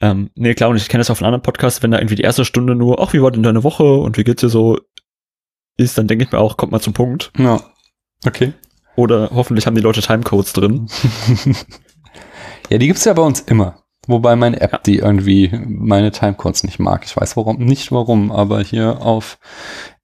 Ähm, 0.00 0.30
nee, 0.34 0.54
klar, 0.54 0.70
und 0.70 0.76
ich 0.76 0.88
kenne 0.88 1.00
das 1.00 1.10
auf 1.10 1.20
einem 1.20 1.26
anderen 1.28 1.42
Podcast, 1.42 1.82
wenn 1.82 1.90
da 1.90 1.98
irgendwie 1.98 2.14
die 2.14 2.22
erste 2.22 2.44
Stunde 2.44 2.74
nur, 2.74 3.00
ach, 3.00 3.12
wie 3.12 3.22
war 3.22 3.30
denn 3.32 3.42
deine 3.42 3.64
Woche 3.64 3.82
und 3.84 4.16
wie 4.16 4.24
geht's 4.24 4.40
dir 4.40 4.48
so 4.48 4.78
ist, 5.76 5.98
dann 5.98 6.06
denke 6.06 6.24
ich 6.24 6.32
mir 6.32 6.38
auch, 6.38 6.56
kommt 6.56 6.72
mal 6.72 6.80
zum 6.80 6.92
Punkt. 6.92 7.32
Ja. 7.38 7.60
Okay. 8.26 8.52
Oder 8.96 9.30
hoffentlich 9.32 9.66
haben 9.66 9.74
die 9.76 9.80
Leute 9.80 10.00
Timecodes 10.00 10.52
drin. 10.52 10.88
ja, 12.70 12.78
die 12.78 12.86
gibt's 12.86 13.04
ja 13.04 13.12
bei 13.12 13.22
uns 13.22 13.40
immer. 13.40 13.82
Wobei 14.08 14.36
meine 14.36 14.60
App, 14.62 14.82
die 14.84 14.96
irgendwie 14.98 15.50
meine 15.66 16.10
Timecodes 16.10 16.64
nicht 16.64 16.78
mag. 16.78 17.04
Ich 17.04 17.14
weiß 17.14 17.36
warum, 17.36 17.58
nicht 17.58 17.92
warum, 17.92 18.32
aber 18.32 18.62
hier 18.62 19.02
auf 19.02 19.38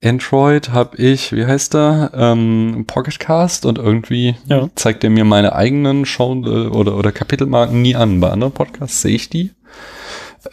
Android 0.03 0.69
habe 0.69 0.95
ich, 0.97 1.31
wie 1.31 1.45
heißt 1.45 1.73
der, 1.73 2.11
ähm, 2.13 2.83
Pocketcast 2.85 3.65
und 3.65 3.79
irgendwie 3.79 4.35
Ja. 4.45 4.69
zeigt 4.75 5.03
er 5.03 5.09
mir 5.09 5.25
meine 5.25 5.53
eigenen 5.55 6.05
Show 6.05 6.35
äh, 6.45 6.67
oder, 6.67 6.95
oder 6.97 7.11
Kapitelmarken 7.11 7.81
nie 7.81 7.95
an. 7.95 8.19
Bei 8.19 8.29
anderen 8.29 8.53
Podcasts 8.53 9.01
sehe 9.01 9.15
ich 9.15 9.29
die. 9.29 9.54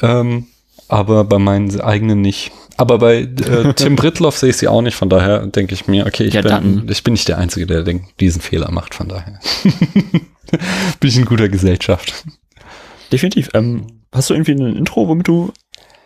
Ähm, 0.00 0.46
aber 0.88 1.24
bei 1.24 1.38
meinen 1.38 1.80
eigenen 1.80 2.20
nicht. 2.20 2.52
Aber 2.76 2.98
bei 2.98 3.20
äh, 3.22 3.72
Tim 3.76 3.96
Britloff 3.96 4.38
sehe 4.38 4.50
ich 4.50 4.56
sie 4.56 4.68
auch 4.68 4.82
nicht, 4.82 4.94
von 4.94 5.08
daher 5.08 5.46
denke 5.46 5.74
ich 5.74 5.86
mir, 5.86 6.06
okay, 6.06 6.24
ich, 6.24 6.34
Ja, 6.34 6.42
bin, 6.58 6.86
ich 6.88 7.02
bin 7.02 7.12
nicht 7.12 7.28
der 7.28 7.38
Einzige, 7.38 7.66
der 7.66 7.82
den, 7.82 8.06
diesen 8.20 8.40
Fehler 8.40 8.70
macht, 8.70 8.94
von 8.94 9.08
daher. 9.08 9.38
bin 11.00 11.08
ich 11.08 11.16
in 11.16 11.24
guter 11.24 11.48
Gesellschaft. 11.48 12.24
Definitiv. 13.10 13.50
Ähm, 13.54 13.86
hast 14.12 14.30
du 14.30 14.34
irgendwie 14.34 14.52
ein 14.52 14.76
Intro, 14.76 15.08
womit 15.08 15.28
du 15.28 15.52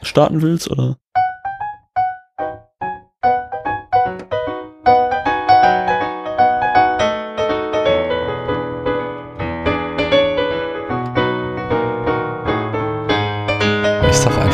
starten 0.03 0.43
willst, 0.43 0.71
oder? 0.71 0.99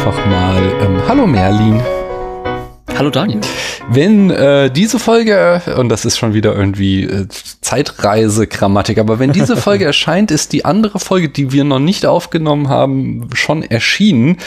Einfach 0.05 0.27
mal, 0.27 0.61
ähm, 0.83 1.01
hallo 1.07 1.29
Merlin. 1.29 1.81
Hallo 2.99 3.09
Daniel. 3.09 3.41
Wenn 3.89 4.31
äh, 4.31 4.69
diese 4.69 4.99
Folge, 4.99 5.63
und 5.79 5.91
das 5.91 6.05
ist 6.05 6.19
schon 6.19 6.35
wieder 6.35 6.57
irgendwie 6.57 7.05
äh, 7.05 7.29
Zeitreise-Grammatik, 7.61 8.99
aber 8.99 9.21
wenn 9.21 9.33
diese 9.33 9.57
Folge 9.69 9.85
erscheint, 9.85 10.33
ist 10.33 10.53
die 10.53 10.65
andere 10.65 10.99
Folge, 10.99 11.29
die 11.29 11.53
wir 11.53 11.63
noch 11.63 11.79
nicht 11.79 12.05
aufgenommen 12.05 12.69
haben, 12.69 13.29
schon 13.35 13.63
erschienen. 13.63 14.39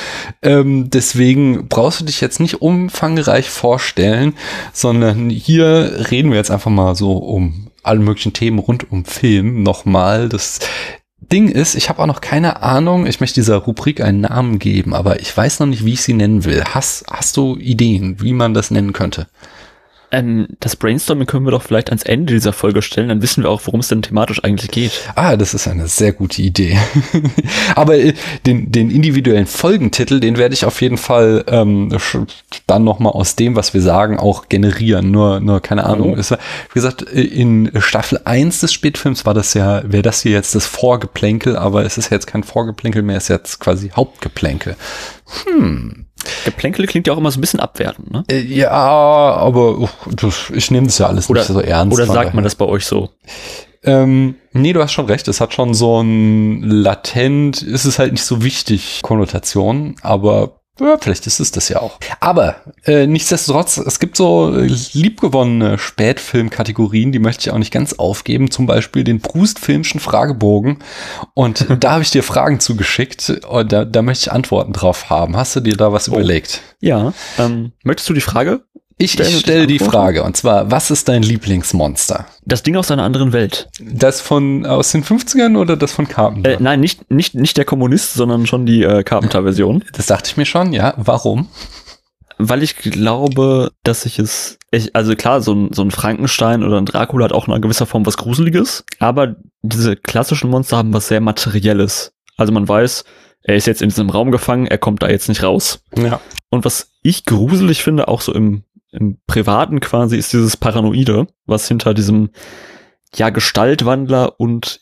Ähm, 0.41 0.89
deswegen 0.89 1.69
brauchst 1.69 2.01
du 2.01 2.05
dich 2.05 2.19
jetzt 2.19 2.41
nicht 2.41 2.61
umfangreich 2.61 3.49
vorstellen, 3.49 4.33
sondern 4.73 5.29
hier 5.29 6.09
reden 6.11 6.31
wir 6.31 6.37
jetzt 6.37 6.51
einfach 6.51 6.71
mal 6.71 6.95
so 6.95 7.13
um 7.13 7.67
alle 7.81 8.01
möglichen 8.01 8.33
Themen 8.33 8.59
rund 8.59 8.91
um 8.91 9.05
Film 9.05 9.63
nochmal. 9.63 10.27
Das 10.27 10.59
Ding 11.21 11.49
ist, 11.49 11.75
ich 11.75 11.89
habe 11.89 12.01
auch 12.01 12.07
noch 12.07 12.21
keine 12.21 12.61
Ahnung, 12.61 13.07
ich 13.07 13.19
möchte 13.19 13.35
dieser 13.35 13.57
Rubrik 13.57 14.01
einen 14.01 14.21
Namen 14.21 14.59
geben, 14.59 14.93
aber 14.93 15.19
ich 15.21 15.35
weiß 15.35 15.59
noch 15.59 15.67
nicht, 15.67 15.85
wie 15.85 15.93
ich 15.93 16.01
sie 16.01 16.13
nennen 16.13 16.45
will. 16.45 16.63
Hast, 16.63 17.05
hast 17.09 17.37
du 17.37 17.57
Ideen, 17.57 18.21
wie 18.21 18.33
man 18.33 18.53
das 18.53 18.69
nennen 18.69 18.93
könnte? 18.93 19.27
Ähm, 20.15 20.47
das 20.61 20.77
Brainstorming 20.77 21.27
können 21.27 21.45
wir 21.45 21.51
doch 21.51 21.61
vielleicht 21.61 21.89
ans 21.89 22.03
Ende 22.03 22.33
dieser 22.33 22.53
Folge 22.53 22.81
stellen, 22.81 23.09
dann 23.09 23.21
wissen 23.21 23.43
wir 23.43 23.49
auch, 23.49 23.61
worum 23.65 23.81
es 23.81 23.89
denn 23.89 24.01
thematisch 24.01 24.41
eigentlich 24.45 24.71
geht. 24.71 24.93
Ah, 25.15 25.35
das 25.35 25.53
ist 25.53 25.67
eine 25.67 25.89
sehr 25.89 26.13
gute 26.13 26.41
Idee. 26.41 26.79
Aber 27.75 27.97
äh, 27.97 28.13
den, 28.45 28.71
den 28.71 28.91
individuellen 28.91 29.45
Folgentitel, 29.45 30.21
den 30.21 30.37
werde 30.37 30.53
ich 30.53 30.63
auf 30.63 30.81
jeden 30.81 30.97
Fall 30.97 31.43
ähm, 31.47 31.95
dann 32.65 32.85
nochmal 32.85 33.11
aus 33.11 33.35
dem, 33.35 33.57
was 33.57 33.73
wir 33.73 33.81
sagen, 33.81 34.17
auch 34.17 34.47
generieren. 34.47 35.11
Nur, 35.11 35.41
nur 35.41 35.59
keine 35.59 35.83
Ahnung. 35.83 36.13
Oh. 36.13 36.17
Es 36.17 36.31
war, 36.31 36.39
wie 36.69 36.75
gesagt, 36.75 37.05
äh, 37.11 37.21
in 37.21 37.69
Staffel 37.79 38.21
1 38.23 38.61
des 38.61 38.71
Spätfilms 38.71 39.25
war 39.25 39.33
das 39.33 39.53
ja, 39.53 39.81
wäre 39.85 40.03
das 40.03 40.21
hier 40.21 40.31
jetzt 40.31 40.55
das 40.55 40.65
Vorgeplänkel, 40.65 41.57
aber 41.57 41.83
es 41.83 41.97
ist 41.97 42.09
jetzt 42.09 42.27
kein 42.27 42.43
Vorgeplänkel 42.43 43.01
mehr, 43.01 43.17
es 43.17 43.23
ist 43.23 43.29
jetzt 43.29 43.59
quasi 43.59 43.89
Hauptgeplänkel. 43.89 44.77
Geplänkel 46.45 46.87
klingt 46.87 47.07
ja 47.07 47.13
auch 47.13 47.17
immer 47.17 47.31
so 47.31 47.39
ein 47.39 47.41
bisschen 47.41 47.59
abwertend, 47.59 48.11
ne? 48.11 48.23
Äh, 48.29 48.39
ja, 48.39 48.71
aber 48.71 49.89
das, 50.11 50.51
ich 50.53 50.71
nehme 50.71 50.87
das 50.87 50.97
ja 50.97 51.07
alles 51.07 51.29
Oder, 51.29 51.41
nicht 51.41 51.47
so 51.51 51.59
ernst. 51.59 51.93
oder 51.93 52.05
sagt 52.05 52.33
man 52.33 52.43
das 52.43 52.55
bei 52.55 52.65
euch 52.65 52.85
so? 52.85 53.09
Ähm, 53.83 54.35
nee, 54.51 54.73
du 54.73 54.81
hast 54.81 54.93
schon 54.93 55.05
recht. 55.05 55.27
Es 55.27 55.41
hat 55.41 55.53
schon 55.53 55.73
so 55.73 56.01
ein 56.01 56.63
latent, 56.63 57.61
ist 57.61 57.85
es 57.85 57.99
halt 57.99 58.13
nicht 58.13 58.25
so 58.25 58.43
wichtig, 58.43 59.01
Konnotation, 59.03 59.95
aber 60.01 60.61
ja, 60.79 60.97
vielleicht 60.99 61.25
ist 61.27 61.39
es 61.39 61.51
das 61.51 61.69
ja 61.69 61.81
auch. 61.81 61.99
Aber 62.19 62.55
äh, 62.85 63.07
nichtsdestotrotz, 63.07 63.77
es 63.77 63.99
gibt 63.99 64.17
so 64.17 64.53
äh, 64.55 64.67
liebgewonnene 64.93 65.77
Spätfilm-Kategorien, 65.77 67.11
die 67.11 67.19
möchte 67.19 67.47
ich 67.49 67.51
auch 67.53 67.57
nicht 67.57 67.71
ganz 67.71 67.93
aufgeben. 67.93 68.51
Zum 68.51 68.65
Beispiel 68.65 69.03
den 69.03 69.19
Brust-Filmschen 69.19 69.99
Fragebogen. 69.99 70.79
Und 71.33 71.65
da 71.79 71.91
habe 71.93 72.03
ich 72.03 72.11
dir 72.11 72.23
Fragen 72.23 72.59
zugeschickt 72.59 73.29
und 73.47 73.71
da, 73.71 73.85
da 73.85 74.01
möchte 74.01 74.29
ich 74.29 74.31
Antworten 74.33 74.73
drauf 74.73 75.09
haben. 75.09 75.37
Hast 75.37 75.55
du 75.55 75.59
dir 75.61 75.75
da 75.77 75.91
was 75.93 76.09
Oh. 76.09 76.13
überlegt? 76.13 76.61
Ja. 76.81 77.13
Ähm, 77.39 77.71
möchtest 77.83 78.09
du 78.09 78.13
die 78.13 78.21
Frage? 78.21 78.63
Ich, 78.97 79.11
Stell 79.11 79.25
stelle 79.25 79.67
die 79.67 79.73
Antworten. 79.73 79.91
Frage 79.91 80.23
und 80.23 80.37
zwar, 80.37 80.71
was 80.71 80.89
ist 80.89 81.09
dein 81.09 81.21
Lieblingsmonster? 81.21 82.27
Das 82.45 82.63
Ding 82.63 82.77
aus 82.77 82.91
einer 82.91 83.03
anderen 83.03 83.33
Welt. 83.33 83.67
Das 83.79 84.21
von 84.21 84.65
aus 84.65 84.93
den 84.93 85.03
50ern 85.03 85.57
oder 85.57 85.75
das 85.75 85.91
von 85.91 86.07
Carpenter? 86.07 86.51
Äh, 86.51 86.57
nein, 86.59 86.79
nicht, 86.79 87.11
nicht, 87.11 87.35
nicht 87.35 87.57
der 87.57 87.65
Kommunist, 87.65 88.13
sondern 88.13 88.47
schon 88.47 88.65
die 88.65 88.83
äh, 88.83 89.03
Carpenter-Version. 89.03 89.83
Das 89.93 90.05
dachte 90.07 90.29
ich 90.29 90.37
mir 90.37 90.45
schon, 90.45 90.71
ja. 90.71 90.93
Warum? 90.97 91.49
Weil 92.37 92.63
ich 92.63 92.75
glaube, 92.75 93.71
dass 93.83 94.05
ich 94.05 94.19
es. 94.19 94.57
Ich, 94.71 94.95
also 94.95 95.15
klar, 95.15 95.41
so 95.41 95.53
ein, 95.53 95.73
so 95.73 95.81
ein 95.81 95.91
Frankenstein 95.91 96.63
oder 96.63 96.77
ein 96.77 96.85
Dracula 96.85 97.25
hat 97.25 97.33
auch 97.33 97.47
in 97.47 97.53
einer 97.53 97.61
gewisser 97.61 97.85
Form 97.85 98.05
was 98.05 98.17
Gruseliges, 98.17 98.83
aber 98.99 99.35
diese 99.61 99.95
klassischen 99.95 100.49
Monster 100.49 100.77
haben 100.77 100.93
was 100.93 101.07
sehr 101.07 101.21
Materielles. 101.21 102.13
Also 102.37 102.51
man 102.51 102.67
weiß, 102.67 103.05
er 103.43 103.55
ist 103.55 103.67
jetzt 103.67 103.81
in 103.81 103.89
diesem 103.89 104.09
Raum 104.09 104.31
gefangen, 104.31 104.67
er 104.67 104.77
kommt 104.77 105.03
da 105.03 105.09
jetzt 105.09 105.29
nicht 105.29 105.43
raus. 105.43 105.81
Ja. 105.97 106.19
Und 106.49 106.65
was 106.65 106.91
ich 107.03 107.25
gruselig 107.25 107.83
finde, 107.83 108.07
auch 108.07 108.21
so 108.21 108.33
im, 108.33 108.63
im 108.95 109.19
Privaten 109.27 109.79
quasi, 109.79 110.17
ist 110.17 110.33
dieses 110.33 110.57
Paranoide, 110.57 111.27
was 111.45 111.67
hinter 111.67 111.93
diesem 111.93 112.29
ja 113.15 113.29
Gestaltwandler 113.29 114.39
und 114.39 114.79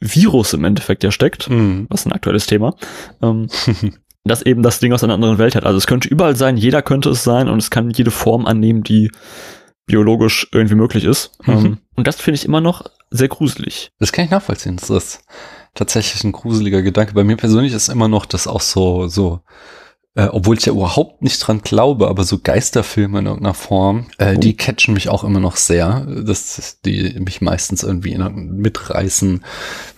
Virus 0.00 0.52
im 0.52 0.64
Endeffekt 0.64 1.04
ja 1.04 1.10
steckt 1.10 1.48
Mhm. 1.48 1.86
was 1.88 2.06
ein 2.06 2.12
aktuelles 2.12 2.46
Thema, 2.46 2.74
ähm, 3.22 3.48
dass 4.24 4.42
eben 4.42 4.62
das 4.62 4.78
Ding 4.80 4.92
aus 4.92 5.04
einer 5.04 5.14
anderen 5.14 5.38
Welt 5.38 5.54
hat. 5.54 5.64
Also 5.64 5.78
es 5.78 5.86
könnte 5.86 6.08
überall 6.08 6.36
sein, 6.36 6.56
jeder 6.56 6.82
könnte 6.82 7.10
es 7.10 7.24
sein 7.24 7.48
und 7.48 7.58
es 7.58 7.70
kann 7.70 7.90
jede 7.90 8.10
Form 8.10 8.46
annehmen, 8.46 8.82
die 8.82 9.10
biologisch 9.86 10.48
irgendwie 10.52 10.74
möglich 10.74 11.04
ist. 11.04 11.32
Mhm. 11.46 11.52
Ähm, 11.52 11.78
und 11.94 12.06
das 12.06 12.20
finde 12.20 12.36
ich 12.36 12.44
immer 12.44 12.60
noch 12.60 12.84
sehr 13.10 13.28
gruselig. 13.28 13.92
Das 13.98 14.12
kann 14.12 14.24
ich 14.24 14.30
nachvollziehen. 14.30 14.76
Das 14.76 14.90
ist 14.90 15.22
tatsächlich 15.74 16.24
ein 16.24 16.32
gruseliger 16.32 16.82
Gedanke. 16.82 17.14
Bei 17.14 17.24
mir 17.24 17.36
persönlich 17.36 17.72
ist 17.72 17.88
immer 17.88 18.08
noch 18.08 18.26
das 18.26 18.46
auch 18.46 18.60
so, 18.60 19.06
so, 19.06 19.40
äh, 20.16 20.26
obwohl 20.32 20.56
ich 20.56 20.64
ja 20.66 20.72
überhaupt 20.72 21.22
nicht 21.22 21.38
dran 21.38 21.60
glaube, 21.62 22.08
aber 22.08 22.24
so 22.24 22.38
Geisterfilme 22.42 23.18
in 23.20 23.26
irgendeiner 23.26 23.54
Form, 23.54 24.06
äh, 24.18 24.34
Oh. 24.36 24.40
die 24.40 24.56
catchen 24.56 24.94
mich 24.94 25.08
auch 25.08 25.22
immer 25.24 25.40
noch 25.40 25.56
sehr. 25.56 26.06
Das, 26.24 26.58
ist- 26.58 26.84
die 26.86 27.20
mich 27.20 27.40
meistens 27.40 27.82
irgendwie 27.84 28.16
mitreißen, 28.16 29.44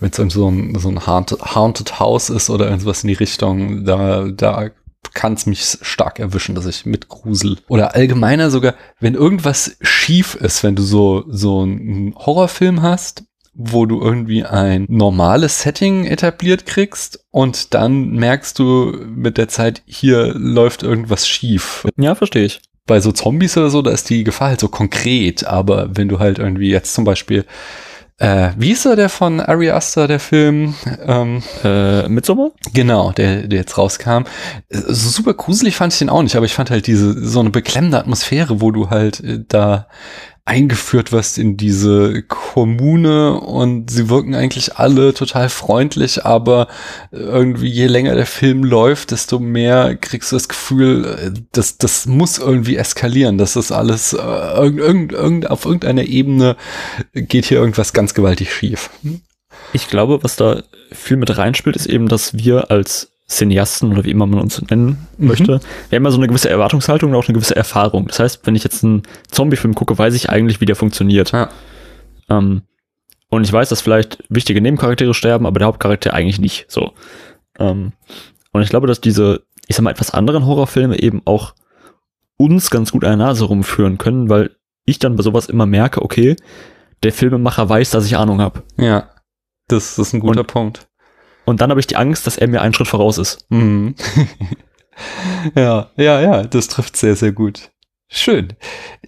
wenn 0.00 0.10
es 0.10 0.16
so 0.34 0.48
ein, 0.50 0.78
so 0.78 0.88
ein 0.88 1.06
haunted, 1.06 1.54
haunted 1.54 2.00
House 2.00 2.30
ist 2.30 2.50
oder 2.50 2.68
irgendwas 2.68 3.02
in 3.04 3.08
die 3.08 3.14
Richtung, 3.14 3.84
da, 3.84 4.28
da 4.28 4.70
kann 5.14 5.34
es 5.34 5.46
mich 5.46 5.78
stark 5.82 6.18
erwischen, 6.18 6.54
dass 6.54 6.66
ich 6.66 6.84
mitgrusel. 6.84 7.58
Oder 7.68 7.94
allgemeiner 7.94 8.50
sogar, 8.50 8.74
wenn 9.00 9.14
irgendwas 9.14 9.76
schief 9.80 10.34
ist, 10.34 10.62
wenn 10.64 10.74
du 10.76 10.82
so, 10.82 11.24
so 11.28 11.62
einen 11.62 12.14
Horrorfilm 12.16 12.82
hast, 12.82 13.24
wo 13.54 13.86
du 13.86 14.00
irgendwie 14.00 14.44
ein 14.44 14.86
normales 14.88 15.62
Setting 15.62 16.04
etabliert 16.04 16.66
kriegst 16.66 17.24
und 17.30 17.74
dann 17.74 18.10
merkst 18.12 18.58
du 18.58 18.96
mit 19.08 19.38
der 19.38 19.48
Zeit, 19.48 19.82
hier 19.86 20.34
läuft 20.34 20.82
irgendwas 20.82 21.28
schief. 21.28 21.86
Ja, 21.96 22.14
verstehe 22.14 22.44
ich. 22.44 22.60
Bei 22.86 23.00
so 23.00 23.12
Zombies 23.12 23.56
oder 23.56 23.70
so, 23.70 23.82
da 23.82 23.90
ist 23.90 24.08
die 24.08 24.24
Gefahr 24.24 24.48
halt 24.48 24.60
so 24.60 24.68
konkret, 24.68 25.44
aber 25.44 25.90
wenn 25.96 26.08
du 26.08 26.18
halt 26.18 26.38
irgendwie 26.38 26.70
jetzt 26.70 26.94
zum 26.94 27.04
Beispiel, 27.04 27.44
äh, 28.20 28.50
wie 28.56 28.72
ist 28.72 28.84
er 28.84 28.96
der 28.96 29.10
von 29.10 29.40
Ari 29.40 29.70
Aster, 29.70 30.08
der 30.08 30.18
Film? 30.18 30.74
Ähm, 31.06 31.42
Äh, 31.62 32.08
Midsommar? 32.08 32.50
Genau, 32.74 33.12
der, 33.12 33.46
der 33.46 33.60
jetzt 33.60 33.78
rauskam. 33.78 34.24
So 34.70 35.10
super 35.10 35.34
gruselig 35.34 35.76
fand 35.76 35.92
ich 35.92 35.98
den 36.00 36.08
auch 36.10 36.22
nicht, 36.22 36.34
aber 36.34 36.46
ich 36.46 36.54
fand 36.54 36.70
halt 36.70 36.86
diese, 36.86 37.24
so 37.24 37.40
eine 37.40 37.50
beklemmende 37.50 37.98
Atmosphäre, 37.98 38.60
wo 38.60 38.70
du 38.70 38.90
halt 38.90 39.20
äh, 39.20 39.44
da 39.46 39.86
eingeführt 40.48 41.12
wirst 41.12 41.36
in 41.36 41.58
diese 41.58 42.22
Kommune 42.22 43.38
und 43.38 43.90
sie 43.90 44.08
wirken 44.08 44.34
eigentlich 44.34 44.76
alle 44.76 45.12
total 45.12 45.50
freundlich, 45.50 46.24
aber 46.24 46.68
irgendwie 47.12 47.68
je 47.68 47.86
länger 47.86 48.14
der 48.14 48.26
Film 48.26 48.64
läuft, 48.64 49.10
desto 49.10 49.38
mehr 49.38 49.94
kriegst 49.94 50.32
du 50.32 50.36
das 50.36 50.48
Gefühl, 50.48 51.04
äh, 51.04 51.40
das, 51.52 52.06
muss 52.06 52.38
irgendwie 52.38 52.76
eskalieren, 52.76 53.36
dass 53.36 53.52
das 53.52 53.70
alles 53.70 54.14
äh, 54.14 54.16
irgend, 54.18 55.12
irgend, 55.12 55.50
auf 55.50 55.66
irgendeiner 55.66 56.04
Ebene 56.04 56.56
geht 57.12 57.44
hier 57.44 57.58
irgendwas 57.58 57.92
ganz 57.92 58.14
gewaltig 58.14 58.52
schief. 58.54 58.88
Ich 59.74 59.88
glaube, 59.88 60.24
was 60.24 60.36
da 60.36 60.62
viel 60.90 61.18
mit 61.18 61.36
reinspielt, 61.36 61.76
ist 61.76 61.86
eben, 61.86 62.08
dass 62.08 62.38
wir 62.38 62.70
als 62.70 63.12
Cineasten 63.28 63.92
oder 63.92 64.04
wie 64.04 64.10
immer 64.10 64.26
man 64.26 64.40
uns 64.40 64.60
nennen 64.70 65.06
Mhm. 65.18 65.26
möchte, 65.28 65.60
wir 65.90 65.96
haben 65.96 66.04
ja 66.04 66.10
so 66.10 66.16
eine 66.16 66.28
gewisse 66.28 66.48
Erwartungshaltung 66.48 67.10
und 67.10 67.16
auch 67.16 67.26
eine 67.28 67.34
gewisse 67.34 67.54
Erfahrung. 67.56 68.06
Das 68.08 68.18
heißt, 68.20 68.46
wenn 68.46 68.56
ich 68.56 68.64
jetzt 68.64 68.82
einen 68.84 69.02
Zombie-Film 69.30 69.74
gucke, 69.74 69.98
weiß 69.98 70.14
ich 70.14 70.30
eigentlich, 70.30 70.60
wie 70.60 70.64
der 70.66 70.76
funktioniert. 70.76 71.32
Ja. 71.32 71.50
Ähm, 72.30 72.62
und 73.28 73.44
ich 73.44 73.52
weiß, 73.52 73.68
dass 73.68 73.82
vielleicht 73.82 74.24
wichtige 74.30 74.60
Nebencharaktere 74.62 75.12
sterben, 75.12 75.44
aber 75.46 75.58
der 75.58 75.68
Hauptcharakter 75.68 76.14
eigentlich 76.14 76.40
nicht. 76.40 76.70
So. 76.70 76.92
Ähm, 77.58 77.92
Und 78.52 78.62
ich 78.62 78.70
glaube, 78.70 78.86
dass 78.86 79.00
diese, 79.02 79.42
ich 79.66 79.76
sag 79.76 79.82
mal, 79.82 79.90
etwas 79.90 80.12
anderen 80.14 80.46
Horrorfilme 80.46 80.98
eben 80.98 81.20
auch 81.26 81.54
uns 82.38 82.70
ganz 82.70 82.92
gut 82.92 83.04
an 83.04 83.18
der 83.18 83.26
Nase 83.26 83.44
rumführen 83.44 83.98
können, 83.98 84.30
weil 84.30 84.56
ich 84.86 84.98
dann 84.98 85.16
bei 85.16 85.22
sowas 85.22 85.46
immer 85.46 85.66
merke, 85.66 86.00
okay, 86.00 86.34
der 87.02 87.12
Filmemacher 87.12 87.68
weiß, 87.68 87.90
dass 87.90 88.06
ich 88.06 88.16
Ahnung 88.16 88.40
habe. 88.40 88.62
Ja, 88.78 89.10
das 89.68 89.98
ist 89.98 90.14
ein 90.14 90.20
guter 90.20 90.40
Und- 90.40 90.46
Punkt. 90.46 90.88
Und 91.48 91.60
dann 91.62 91.70
habe 91.70 91.80
ich 91.80 91.86
die 91.86 91.96
Angst, 91.96 92.26
dass 92.26 92.36
er 92.36 92.46
mir 92.48 92.60
einen 92.60 92.74
Schritt 92.74 92.88
voraus 92.88 93.16
ist. 93.16 93.46
Mhm. 93.48 93.94
ja, 95.54 95.90
ja, 95.96 96.20
ja, 96.20 96.42
das 96.44 96.68
trifft 96.68 96.96
sehr, 96.96 97.16
sehr 97.16 97.32
gut. 97.32 97.70
Schön. 98.10 98.54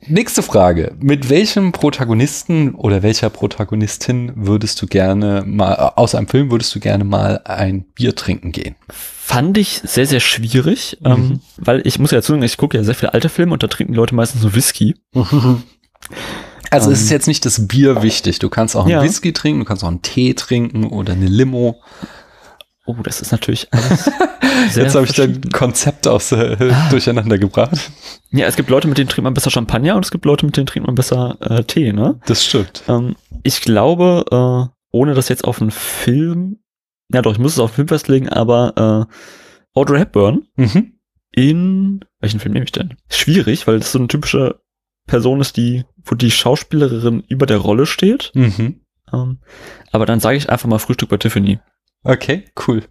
Nächste 0.06 0.42
Frage. 0.42 0.94
Mit 1.00 1.30
welchem 1.30 1.72
Protagonisten 1.72 2.74
oder 2.74 3.02
welcher 3.02 3.30
Protagonistin 3.30 4.32
würdest 4.36 4.80
du 4.82 4.86
gerne 4.86 5.42
mal, 5.46 5.74
aus 5.96 6.14
einem 6.14 6.28
Film 6.28 6.50
würdest 6.50 6.74
du 6.74 6.80
gerne 6.80 7.04
mal 7.04 7.40
ein 7.44 7.84
Bier 7.94 8.14
trinken 8.14 8.52
gehen? 8.52 8.74
Fand 8.90 9.56
ich 9.56 9.80
sehr, 9.84 10.06
sehr 10.06 10.20
schwierig, 10.20 10.98
Mhm. 11.00 11.06
ähm, 11.12 11.40
weil 11.56 11.86
ich 11.86 11.98
muss 11.98 12.10
ja 12.10 12.20
sagen, 12.20 12.42
ich 12.42 12.56
gucke 12.58 12.76
ja 12.76 12.84
sehr 12.84 12.94
viele 12.94 13.14
alte 13.14 13.28
Filme 13.30 13.52
und 13.54 13.62
da 13.62 13.68
trinken 13.68 13.92
die 13.94 13.98
Leute 13.98 14.14
meistens 14.14 14.42
nur 14.42 14.54
Whisky. 14.54 14.94
Also 16.72 16.92
es 16.92 17.00
ist 17.00 17.10
Ähm. 17.10 17.16
jetzt 17.16 17.26
nicht 17.26 17.44
das 17.46 17.66
Bier 17.66 18.00
wichtig. 18.02 18.38
Du 18.38 18.48
kannst 18.48 18.76
auch 18.76 18.82
einen 18.82 18.90
Ja. 18.92 19.02
Whisky 19.02 19.32
trinken, 19.32 19.58
du 19.58 19.64
kannst 19.66 19.82
auch 19.82 19.88
einen 19.88 20.02
Tee 20.02 20.34
trinken 20.34 20.84
oder 20.84 21.14
eine 21.14 21.26
Limo. 21.26 21.82
Oh, 22.98 23.02
das 23.02 23.20
ist 23.20 23.32
natürlich 23.32 23.68
alles 23.72 24.10
jetzt 24.76 24.94
habe 24.94 25.06
ich 25.06 25.12
dein. 25.12 25.40
Konzept 25.52 26.06
aus 26.08 26.32
äh, 26.32 26.56
durcheinander 26.90 27.38
gebracht. 27.38 27.90
Ja, 28.30 28.46
es 28.46 28.56
gibt 28.56 28.68
Leute, 28.70 28.88
mit 28.88 28.98
denen 28.98 29.08
trinkt 29.08 29.24
man 29.24 29.34
besser 29.34 29.50
Champagner 29.50 29.96
und 29.96 30.04
es 30.04 30.10
gibt 30.10 30.24
Leute, 30.24 30.44
mit 30.46 30.56
denen 30.56 30.66
trinkt 30.66 30.86
man 30.86 30.94
besser 30.94 31.36
äh, 31.40 31.64
Tee, 31.64 31.92
ne? 31.92 32.20
Das 32.26 32.44
stimmt. 32.44 32.82
Ähm, 32.88 33.16
ich 33.42 33.60
glaube, 33.60 34.24
äh, 34.30 34.74
ohne 34.92 35.14
das 35.14 35.28
jetzt 35.28 35.44
auf 35.44 35.60
einen 35.60 35.70
Film, 35.70 36.58
ja 37.12 37.22
doch, 37.22 37.32
ich 37.32 37.38
muss 37.38 37.52
es 37.52 37.58
auf 37.58 37.70
einen 37.70 37.76
Film 37.76 37.88
festlegen, 37.88 38.28
aber 38.28 39.08
äh, 39.08 39.78
Audrey 39.78 39.98
Hepburn 40.00 40.42
Mhm. 40.56 40.94
in, 41.32 42.00
welchen 42.20 42.40
Film 42.40 42.52
nehme 42.54 42.64
ich 42.64 42.72
denn? 42.72 42.96
Schwierig, 43.08 43.66
weil 43.66 43.78
das 43.78 43.92
so 43.92 43.98
eine 43.98 44.08
typische 44.08 44.60
Person 45.06 45.40
ist, 45.40 45.56
die, 45.56 45.84
wo 46.04 46.14
die 46.14 46.30
Schauspielerin 46.30 47.22
über 47.28 47.46
der 47.46 47.58
Rolle 47.58 47.86
steht. 47.86 48.32
Mhm. 48.34 48.80
Ähm, 49.12 49.38
aber 49.92 50.06
dann 50.06 50.20
sage 50.20 50.36
ich 50.36 50.50
einfach 50.50 50.68
mal 50.68 50.78
Frühstück 50.78 51.08
bei 51.08 51.16
Tiffany. 51.16 51.58
Okay, 52.04 52.44
cool. 52.66 52.82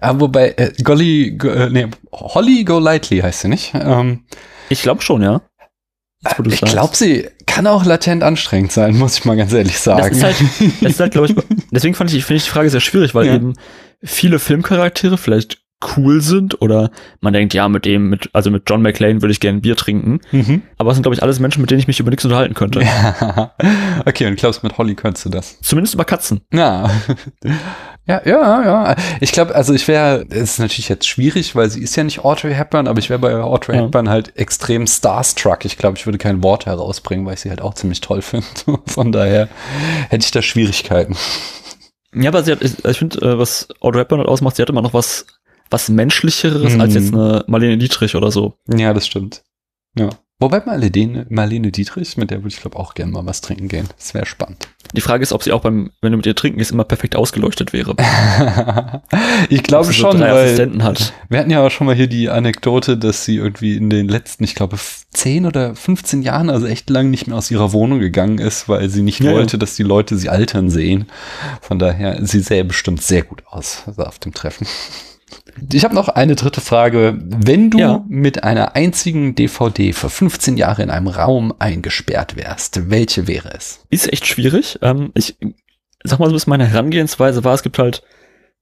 Äh, 0.00 0.14
wobei, 0.14 0.50
äh, 0.56 0.72
Golly, 0.82 1.32
go, 1.36 1.48
äh, 1.48 1.68
nee, 1.70 1.86
Holly 2.12 2.64
Golightly 2.64 3.18
heißt 3.18 3.40
sie 3.40 3.48
nicht. 3.48 3.72
Ähm, 3.74 4.24
Ich 4.68 4.82
glaube 4.82 5.02
schon, 5.02 5.22
ja. 5.22 5.40
Jetzt, 6.24 6.38
du 6.38 6.50
ich 6.50 6.60
glaube, 6.60 6.96
sie 6.96 7.28
kann 7.46 7.66
auch 7.66 7.84
latent 7.84 8.22
anstrengend 8.24 8.72
sein, 8.72 8.96
muss 8.96 9.18
ich 9.18 9.24
mal 9.24 9.36
ganz 9.36 9.52
ehrlich 9.52 9.74
Das 9.74 9.84
sagen. 9.84 10.14
ist 10.14 10.22
halt, 10.22 10.36
das 10.80 10.90
ist 10.92 11.00
halt, 11.00 11.12
glaube 11.12 11.28
ich, 11.28 11.34
deswegen 11.70 11.94
fand 11.94 12.12
ich, 12.12 12.24
finde 12.24 12.38
ich 12.38 12.44
die 12.44 12.50
Frage 12.50 12.70
sehr 12.70 12.80
schwierig, 12.80 13.14
weil 13.14 13.26
Ja. 13.26 13.34
eben 13.34 13.54
viele 14.02 14.38
Filmcharaktere 14.38 15.16
vielleicht 15.18 15.62
cool 15.96 16.20
sind 16.20 16.60
oder 16.60 16.90
man 17.20 17.32
denkt, 17.32 17.54
ja, 17.54 17.68
mit 17.68 17.84
dem, 17.84 18.08
mit, 18.08 18.30
also 18.32 18.50
mit 18.50 18.64
John 18.68 18.82
McClane 18.82 19.22
würde 19.22 19.32
ich 19.32 19.40
gerne 19.40 19.58
ein 19.58 19.62
Bier 19.62 19.76
trinken. 19.76 20.20
mhm. 20.32 20.62
Aber 20.76 20.90
es 20.90 20.96
sind, 20.96 21.02
glaube 21.04 21.14
ich, 21.14 21.22
alles 21.22 21.38
Menschen, 21.38 21.60
mit 21.60 21.70
denen 21.70 21.80
ich 21.80 21.86
mich 21.86 22.00
über 22.00 22.10
nichts 22.10 22.24
unterhalten 22.24 22.54
könnte. 22.54 22.82
Ja. 22.82 23.52
Okay, 24.04 24.26
und 24.26 24.36
glaubst 24.36 24.62
mit 24.62 24.78
Holly 24.78 24.94
könntest 24.94 25.26
du 25.26 25.30
das? 25.30 25.60
Zumindest 25.60 25.94
über 25.94 26.04
Katzen. 26.04 26.40
Ja. 26.52 26.90
Ja, 28.06 28.22
ja, 28.24 28.64
ja. 28.64 28.96
Ich 29.20 29.32
glaube, 29.32 29.54
also 29.54 29.74
ich 29.74 29.86
wäre, 29.86 30.24
es 30.30 30.52
ist 30.52 30.58
natürlich 30.60 30.88
jetzt 30.88 31.06
schwierig, 31.06 31.54
weil 31.54 31.68
sie 31.68 31.82
ist 31.82 31.94
ja 31.94 32.04
nicht 32.04 32.24
Audrey 32.24 32.54
Hepburn, 32.54 32.88
aber 32.88 32.98
ich 33.00 33.10
wäre 33.10 33.18
bei 33.18 33.34
Audrey 33.34 33.76
Ja. 33.76 33.82
Hepburn 33.82 34.08
halt 34.08 34.34
extrem 34.38 34.86
starstruck. 34.86 35.66
Ich 35.66 35.76
glaube, 35.76 35.98
ich 35.98 36.06
würde 36.06 36.16
kein 36.16 36.42
Wort 36.42 36.64
herausbringen, 36.64 37.26
weil 37.26 37.34
ich 37.34 37.40
sie 37.40 37.50
halt 37.50 37.60
auch 37.60 37.74
ziemlich 37.74 38.00
toll 38.00 38.22
finde. 38.22 38.46
Von 38.86 39.12
daher 39.12 39.48
hätte 40.08 40.24
ich 40.24 40.30
da 40.30 40.40
Schwierigkeiten. 40.40 41.16
Ja, 42.14 42.30
aber 42.30 42.42
sie 42.42 42.52
hat, 42.52 42.62
ich 42.62 42.98
finde, 42.98 43.20
äh, 43.20 43.38
was 43.38 43.68
Audrey 43.80 44.00
Hepburn 44.00 44.20
halt 44.20 44.28
ausmacht, 44.30 44.56
sie 44.56 44.62
hat 44.62 44.70
immer 44.70 44.80
noch 44.80 44.94
was, 44.94 45.26
was 45.70 45.88
menschlicheres 45.88 46.74
Mhm. 46.74 46.80
als 46.80 46.94
jetzt 46.94 47.12
eine 47.12 47.44
Marlene 47.46 47.78
Dietrich 47.78 48.14
oder 48.14 48.30
so. 48.30 48.54
Ja, 48.72 48.92
das 48.94 49.06
stimmt. 49.06 49.42
Ja. 49.98 50.10
Wobei 50.40 50.60
Marlene, 50.64 51.26
Marlene 51.30 51.72
Dietrich, 51.72 52.16
mit 52.16 52.30
der 52.30 52.38
würde 52.44 52.54
ich 52.54 52.60
glaube 52.60 52.78
auch 52.78 52.94
gerne 52.94 53.10
mal 53.10 53.26
was 53.26 53.40
trinken 53.40 53.66
gehen. 53.66 53.88
Das 53.98 54.14
wäre 54.14 54.24
spannend. 54.24 54.68
Die 54.94 55.00
Frage 55.00 55.24
ist, 55.24 55.32
ob 55.32 55.42
sie 55.42 55.50
auch 55.50 55.62
beim, 55.62 55.90
wenn 56.00 56.12
du 56.12 56.16
mit 56.16 56.26
ihr 56.26 56.36
trinken 56.36 56.58
gehst, 56.58 56.70
immer 56.70 56.84
perfekt 56.84 57.16
ausgeleuchtet 57.16 57.72
wäre. 57.72 57.96
ich 59.48 59.64
glaube 59.64 59.92
schon, 59.92 60.12
so 60.12 60.20
weil 60.20 60.30
Assistenten 60.44 60.84
hat. 60.84 61.12
wir 61.28 61.40
hatten 61.40 61.50
ja 61.50 61.66
auch 61.66 61.70
schon 61.72 61.88
mal 61.88 61.96
hier 61.96 62.06
die 62.06 62.28
Anekdote, 62.28 62.96
dass 62.96 63.24
sie 63.24 63.34
irgendwie 63.34 63.76
in 63.76 63.90
den 63.90 64.06
letzten, 64.08 64.44
ich 64.44 64.54
glaube, 64.54 64.76
f- 64.76 65.06
10 65.12 65.44
oder 65.44 65.74
15 65.74 66.22
Jahren, 66.22 66.50
also 66.50 66.66
echt 66.66 66.88
lang 66.88 67.10
nicht 67.10 67.26
mehr 67.26 67.36
aus 67.36 67.50
ihrer 67.50 67.72
Wohnung 67.72 67.98
gegangen 67.98 68.38
ist, 68.38 68.68
weil 68.68 68.88
sie 68.90 69.02
nicht 69.02 69.18
Ja, 69.18 69.32
ja. 69.32 69.36
wollte, 69.36 69.58
dass 69.58 69.74
die 69.74 69.82
Leute 69.82 70.16
sie 70.16 70.28
altern 70.28 70.70
sehen. 70.70 71.06
Von 71.62 71.80
daher, 71.80 72.24
sie 72.24 72.38
sähe 72.40 72.64
bestimmt 72.64 73.02
sehr 73.02 73.22
gut 73.22 73.42
aus 73.46 73.82
also 73.86 74.02
auf 74.04 74.20
dem 74.20 74.32
Treffen. 74.34 74.68
Ich 75.72 75.84
habe 75.84 75.94
noch 75.94 76.08
eine 76.08 76.34
dritte 76.36 76.60
Frage. 76.60 77.18
Wenn 77.20 77.70
du 77.70 77.78
Ja. 77.78 78.04
mit 78.08 78.44
einer 78.44 78.76
einzigen 78.76 79.34
DVD 79.34 79.92
für 79.92 80.10
15 80.10 80.56
Jahre 80.56 80.82
in 80.82 80.90
einem 80.90 81.08
Raum 81.08 81.54
eingesperrt 81.58 82.36
wärst, 82.36 82.90
welche 82.90 83.26
wäre 83.26 83.52
es? 83.54 83.80
Ist 83.90 84.12
echt 84.12 84.26
schwierig. 84.26 84.78
Ähm, 84.82 85.10
ich 85.14 85.36
sag 86.04 86.18
mal 86.20 86.28
so, 86.28 86.34
was 86.34 86.46
meine 86.46 86.66
Herangehensweise 86.66 87.44
war, 87.44 87.54
es 87.54 87.62
gibt 87.62 87.78
halt 87.78 88.02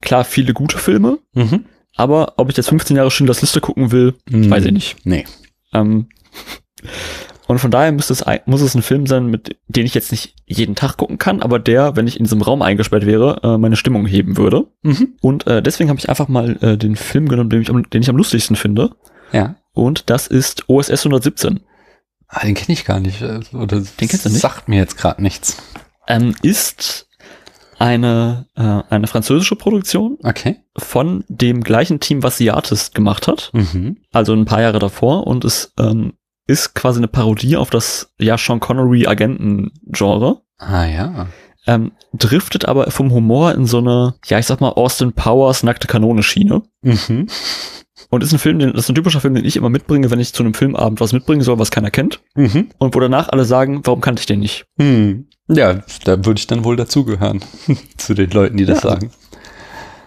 klar 0.01 0.23
viele 0.25 0.53
gute 0.53 0.77
Filme, 0.77 1.19
Mhm. 1.33 1.65
aber 1.95 2.33
ob 2.37 2.49
ich 2.49 2.57
jetzt 2.57 2.69
15 2.69 2.95
Jahre 2.97 3.11
Schindlers 3.11 3.41
Liste 3.41 3.61
gucken 3.61 3.91
will, 3.91 4.15
Hm. 4.29 4.49
weiß 4.49 4.65
ich 4.65 4.71
nicht. 4.71 4.95
Nee. 5.05 5.25
Ähm, 5.73 6.07
und 7.47 7.59
von 7.59 7.71
daher 7.71 7.91
müsste 7.91 8.13
es, 8.13 8.23
ein- 8.23 8.41
muss 8.45 8.61
es 8.61 8.75
ein 8.75 8.81
Film 8.81 9.07
sein, 9.07 9.27
mit 9.27 9.57
den 9.67 9.85
ich 9.85 9.93
jetzt 9.93 10.11
nicht 10.11 10.35
jeden 10.45 10.75
Tag 10.75 10.97
gucken 10.97 11.17
kann, 11.17 11.41
aber 11.41 11.59
der, 11.59 11.95
wenn 11.95 12.07
ich 12.07 12.17
in 12.19 12.25
diesem 12.25 12.41
Raum 12.41 12.61
eingesperrt 12.61 13.05
wäre, 13.05 13.39
äh, 13.43 13.57
meine 13.57 13.75
Stimmung 13.77 14.05
heben 14.05 14.37
würde. 14.37 14.67
Mhm. 14.83 15.15
Und 15.21 15.47
äh, 15.47 15.61
deswegen 15.61 15.89
habe 15.89 15.99
ich 15.99 16.09
einfach 16.09 16.27
mal 16.27 16.57
äh, 16.61 16.77
den 16.77 16.95
Film 16.95 17.27
genommen, 17.27 17.49
den 17.49 17.61
ich, 17.61 17.69
am, 17.69 17.89
den 17.89 18.01
ich 18.01 18.09
am 18.09 18.17
lustigsten 18.17 18.55
finde. 18.55 18.91
Ja. 19.31 19.55
Und 19.73 20.09
das 20.09 20.27
ist 20.27 20.69
OSS 20.69 21.05
117. 21.05 21.59
Ah, 22.27 22.41
den 22.45 22.55
kenne 22.55 22.73
ich 22.73 22.83
gar 22.85 22.99
nicht. 22.99 23.21
äh, 23.21 23.39
Oder 23.53 23.79
Den 23.79 24.07
kennst 24.07 24.25
du 24.25 24.29
nicht? 24.29 24.41
Sagt 24.41 24.67
mir 24.67 24.77
jetzt 24.77 24.97
gerade 24.97 25.21
nichts. 25.21 25.57
Ähm, 26.07 26.35
ist 26.41 27.07
eine, 27.79 28.47
äh, 28.55 28.81
eine 28.89 29.07
französische 29.07 29.55
Produktion 29.55 30.17
Okay. 30.23 30.57
von 30.77 31.23
dem 31.27 31.61
gleichen 31.63 31.99
Team, 31.99 32.23
was 32.23 32.37
The 32.37 32.51
Artist 32.51 32.95
gemacht 32.95 33.27
hat. 33.27 33.51
Mhm. 33.53 33.97
Also 34.11 34.33
ein 34.33 34.45
paar 34.45 34.61
Jahre 34.61 34.79
davor. 34.79 35.27
Und 35.27 35.45
es 35.45 35.73
ähm, 35.79 36.13
ist 36.47 36.73
quasi 36.73 36.99
eine 36.99 37.07
Parodie 37.07 37.57
auf 37.57 37.69
das 37.69 38.13
ja 38.19 38.37
Sean 38.37 38.59
Connery 38.59 39.05
Agenten-Genre. 39.07 40.41
Ah 40.57 40.85
ja. 40.85 41.27
Ähm, 41.67 41.91
driftet 42.13 42.65
aber 42.65 42.89
vom 42.91 43.11
Humor 43.11 43.53
in 43.53 43.65
so 43.65 43.79
eine, 43.79 44.15
ja, 44.25 44.39
ich 44.39 44.45
sag 44.45 44.61
mal, 44.61 44.69
Austin 44.69 45.11
Powers 45.13 45.63
nackte 45.63 45.87
Kanone-Schiene. 45.87 46.61
Mhm. 46.81 47.27
Und 48.09 48.23
ist 48.23 48.31
ein 48.31 48.39
Film, 48.39 48.57
den, 48.59 48.71
das 48.71 48.83
ist 48.85 48.89
ein 48.89 48.95
typischer 48.95 49.19
Film, 49.19 49.35
den 49.35 49.43
ich 49.43 49.57
immer 49.57 49.69
mitbringe, 49.69 50.09
wenn 50.09 50.19
ich 50.21 50.33
zu 50.33 50.41
einem 50.43 50.53
Filmabend 50.53 51.01
was 51.01 51.11
mitbringen 51.11 51.41
soll, 51.41 51.59
was 51.59 51.71
keiner 51.71 51.91
kennt. 51.91 52.21
Mhm. 52.35 52.69
Und 52.77 52.95
wo 52.95 52.99
danach 53.01 53.27
alle 53.29 53.43
sagen, 53.43 53.81
warum 53.83 53.99
kannte 53.99 54.21
ich 54.21 54.25
den 54.27 54.39
nicht? 54.39 54.65
Hm. 54.79 55.27
Ja, 55.49 55.81
da 56.05 56.25
würde 56.25 56.39
ich 56.39 56.47
dann 56.47 56.63
wohl 56.63 56.77
dazugehören. 56.77 57.41
Zu 57.97 58.13
den 58.13 58.29
Leuten, 58.31 58.55
die 58.55 58.65
das 58.65 58.83
Ja. 58.83 58.91
sagen. 58.91 59.11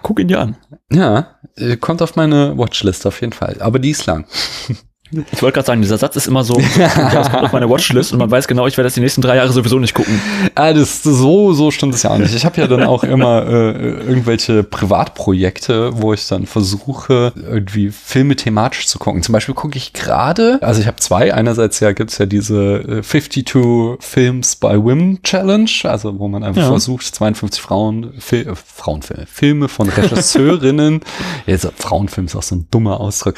Guck 0.02 0.18
ihn 0.18 0.28
dir 0.28 0.40
an. 0.40 0.56
Ja, 0.90 1.36
äh, 1.56 1.76
kommt 1.76 2.00
auf 2.00 2.16
meine 2.16 2.56
Watchlist 2.56 3.06
auf 3.06 3.20
jeden 3.20 3.34
Fall. 3.34 3.58
Aber 3.60 3.78
die 3.78 3.90
ist 3.90 4.06
lang. 4.06 4.24
Ich 5.32 5.42
wollte 5.42 5.54
gerade 5.54 5.66
sagen, 5.66 5.82
dieser 5.82 5.98
Satz 5.98 6.16
ist 6.16 6.26
immer 6.28 6.44
so, 6.44 6.54
das 6.78 7.30
kommt 7.30 7.44
auf 7.44 7.52
meine 7.52 7.68
Watchlist 7.68 8.12
und 8.12 8.18
man 8.20 8.30
weiß 8.30 8.46
genau, 8.46 8.66
ich 8.66 8.76
werde 8.76 8.86
das 8.86 8.94
die 8.94 9.00
nächsten 9.00 9.22
drei 9.22 9.36
Jahre 9.36 9.52
sowieso 9.52 9.78
nicht 9.78 9.94
gucken. 9.94 10.20
Ah, 10.54 10.72
das 10.72 11.02
so, 11.02 11.52
so 11.52 11.70
stimmt 11.70 11.94
es 11.94 12.02
ja 12.04 12.10
auch 12.10 12.18
nicht. 12.18 12.34
Ich 12.34 12.44
habe 12.44 12.60
ja 12.60 12.66
dann 12.68 12.84
auch 12.84 13.02
immer 13.02 13.44
äh, 13.46 13.70
irgendwelche 14.06 14.62
Privatprojekte, 14.62 16.00
wo 16.00 16.12
ich 16.12 16.26
dann 16.28 16.46
versuche, 16.46 17.32
irgendwie 17.36 17.90
Filme 17.90 18.36
thematisch 18.36 18.86
zu 18.86 18.98
gucken. 18.98 19.22
Zum 19.22 19.32
Beispiel 19.32 19.54
gucke 19.54 19.76
ich 19.76 19.92
gerade, 19.92 20.58
also 20.62 20.80
ich 20.80 20.86
habe 20.86 20.98
zwei. 20.98 21.34
Einerseits 21.34 21.80
ja 21.80 21.92
gibt's 21.92 22.18
ja 22.18 22.26
diese 22.26 23.00
äh, 23.00 23.02
52 23.02 23.98
Films 24.00 24.56
by 24.56 24.76
Women 24.82 25.22
Challenge, 25.22 25.70
also 25.84 26.18
wo 26.18 26.28
man 26.28 26.44
einfach 26.44 26.62
Ja. 26.62 26.68
versucht, 26.68 27.04
52 27.04 27.60
Frauen, 27.60 28.12
Fil 28.18 28.46
äh, 28.48 28.54
Frauenfilme, 28.54 29.26
Filme 29.26 29.68
von 29.68 29.88
Regisseurinnen, 29.88 31.00
jetzt 31.46 31.66
Frauenfilm 31.76 32.26
ist 32.26 32.36
auch 32.36 32.42
so 32.42 32.54
ein 32.56 32.68
dummer 32.70 33.00
Ausdruck, 33.00 33.34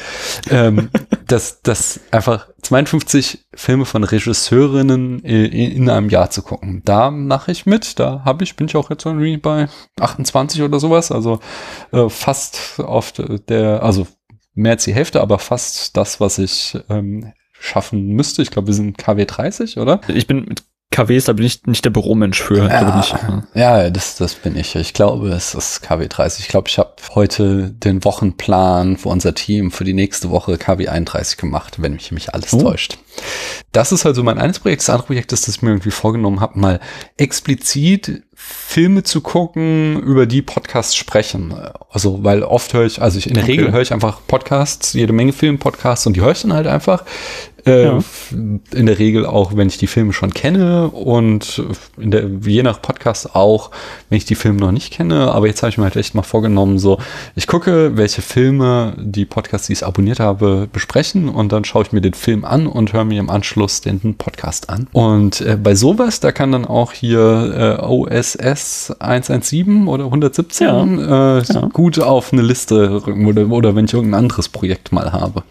ähm, 0.49 0.89
dass 1.27 1.61
das 1.63 2.01
einfach 2.11 2.49
52 2.61 3.45
Filme 3.53 3.85
von 3.85 4.03
Regisseurinnen 4.03 5.19
in 5.19 5.89
einem 5.89 6.09
Jahr 6.09 6.29
zu 6.29 6.41
gucken. 6.41 6.81
Da 6.83 7.09
mache 7.09 7.51
ich 7.51 7.65
mit. 7.65 7.99
Da 7.99 8.21
habe 8.25 8.43
ich, 8.43 8.57
bin 8.57 8.67
ich 8.67 8.75
auch 8.75 8.89
jetzt 8.89 9.05
irgendwie 9.05 9.37
bei 9.37 9.69
28 9.99 10.61
oder 10.61 10.79
sowas. 10.79 11.11
Also 11.11 11.39
äh, 11.91 12.09
fast 12.09 12.79
auf 12.79 13.13
der, 13.13 13.81
also 13.81 14.07
mehr 14.53 14.73
als 14.73 14.83
die 14.83 14.93
Hälfte, 14.93 15.21
aber 15.21 15.39
fast 15.39 15.95
das, 15.95 16.19
was 16.19 16.37
ich 16.37 16.77
ähm, 16.89 17.31
schaffen 17.53 18.07
müsste. 18.07 18.41
Ich 18.41 18.51
glaube, 18.51 18.67
wir 18.67 18.73
sind 18.73 18.97
KW 18.97 19.25
30, 19.25 19.77
oder? 19.77 20.01
Ich 20.09 20.27
bin 20.27 20.43
mit 20.45 20.63
KWs, 20.93 21.25
da 21.25 21.33
bin 21.33 21.45
ich 21.45 21.65
nicht 21.65 21.83
der 21.83 21.89
Büromensch 21.89 22.41
für. 22.41 22.67
Bin 22.67 22.99
ich, 22.99 23.13
Ja, 23.55 23.81
ja, 23.83 23.89
das, 23.89 24.15
das 24.15 24.35
bin 24.35 24.55
ich. 24.55 24.75
Ich 24.75 24.93
glaube, 24.93 25.29
es 25.29 25.55
ist 25.55 25.81
KW 25.81 26.07
30. 26.07 26.41
Ich 26.45 26.47
glaube, 26.49 26.69
ich 26.69 26.77
habe 26.77 26.93
heute 27.15 27.71
den 27.71 28.03
Wochenplan 28.03 28.97
für 28.97 29.09
unser 29.09 29.33
Team 29.33 29.71
für 29.71 29.83
die 29.83 29.93
nächste 29.93 30.29
Woche 30.29 30.57
KW 30.57 30.87
31 30.87 31.37
gemacht, 31.37 31.81
wenn 31.81 31.93
mich, 31.93 32.11
mich 32.11 32.33
alles 32.33 32.53
Oh. 32.53 32.61
täuscht. 32.61 32.97
Das 33.71 33.91
ist 33.91 34.05
also 34.05 34.21
mein 34.23 34.37
eines 34.37 34.59
Projekt. 34.59 34.81
Das 34.83 34.89
andere 34.91 35.07
Projekt 35.07 35.31
ist, 35.33 35.47
dass 35.47 35.55
ich 35.55 35.61
mir 35.63 35.71
irgendwie 35.71 35.91
vorgenommen 35.91 36.39
habe, 36.39 36.59
mal 36.59 36.79
explizit 37.17 38.21
Filme 38.45 39.03
zu 39.03 39.21
gucken, 39.21 39.99
über 40.01 40.25
die 40.25 40.41
Podcasts 40.41 40.95
sprechen. 40.95 41.53
Also, 41.89 42.23
weil 42.23 42.43
oft 42.43 42.73
höre 42.73 42.85
ich, 42.85 43.01
also 43.01 43.17
ich 43.17 43.27
in 43.27 43.35
der 43.35 43.43
Okay. 43.43 43.53
Regel 43.53 43.71
höre 43.71 43.81
ich 43.81 43.93
einfach 43.93 44.19
Podcasts, 44.27 44.93
jede 44.93 45.13
Menge 45.13 45.31
Filmpodcasts 45.33 46.05
und 46.07 46.15
die 46.15 46.21
höre 46.21 46.31
ich 46.31 46.41
dann 46.41 46.53
halt 46.53 46.67
einfach. 46.67 47.03
Äh, 47.65 47.83
Ja. 47.85 47.99
In 48.31 48.85
der 48.87 48.99
Regel 48.99 49.25
auch, 49.25 49.55
wenn 49.55 49.67
ich 49.69 49.77
die 49.77 49.87
Filme 49.87 50.11
schon 50.11 50.33
kenne 50.33 50.89
und 50.89 51.63
in 51.97 52.11
der, 52.11 52.25
je 52.45 52.61
nach 52.61 52.81
Podcast 52.81 53.35
auch, 53.35 53.71
wenn 54.09 54.17
ich 54.17 54.25
die 54.25 54.35
Filme 54.35 54.59
noch 54.59 54.73
nicht 54.73 54.91
kenne. 54.91 55.31
Aber 55.31 55.47
jetzt 55.47 55.61
habe 55.63 55.69
ich 55.69 55.77
mir 55.77 55.85
halt 55.85 55.95
echt 55.95 56.13
mal 56.13 56.23
vorgenommen, 56.23 56.77
so, 56.77 56.97
ich 57.35 57.47
gucke, 57.47 57.95
welche 57.95 58.21
Filme 58.21 58.95
die 58.99 59.23
Podcasts, 59.23 59.67
die 59.67 59.73
ich 59.73 59.85
abonniert 59.85 60.19
habe, 60.19 60.67
besprechen 60.73 61.29
und 61.29 61.53
dann 61.53 61.63
schaue 61.63 61.83
ich 61.83 61.93
mir 61.93 62.01
den 62.01 62.15
Film 62.15 62.43
an 62.43 62.67
und 62.67 62.91
höre 62.91 63.05
mir 63.05 63.19
im 63.21 63.29
Anschluss 63.29 63.79
den 63.79 64.15
Podcast 64.15 64.69
an. 64.69 64.87
Und 64.91 65.39
äh, 65.39 65.55
bei 65.55 65.73
sowas, 65.73 66.19
da 66.19 66.33
kann 66.33 66.51
dann 66.51 66.65
auch 66.65 66.91
hier 66.91 67.77
äh, 67.79 67.85
OSS 67.85 68.32
117 68.39 69.87
oder 69.87 70.05
117 70.05 70.99
äh, 70.99 71.41
Ja. 71.43 71.69
gut 71.71 71.99
auf 71.99 72.33
eine 72.33 72.41
Liste 72.41 73.05
rücken 73.05 73.25
oder, 73.25 73.49
oder 73.49 73.75
wenn 73.75 73.85
ich 73.85 73.93
irgendein 73.93 74.25
anderes 74.25 74.49
Projekt 74.49 74.91
mal 74.91 75.11
habe. 75.11 75.43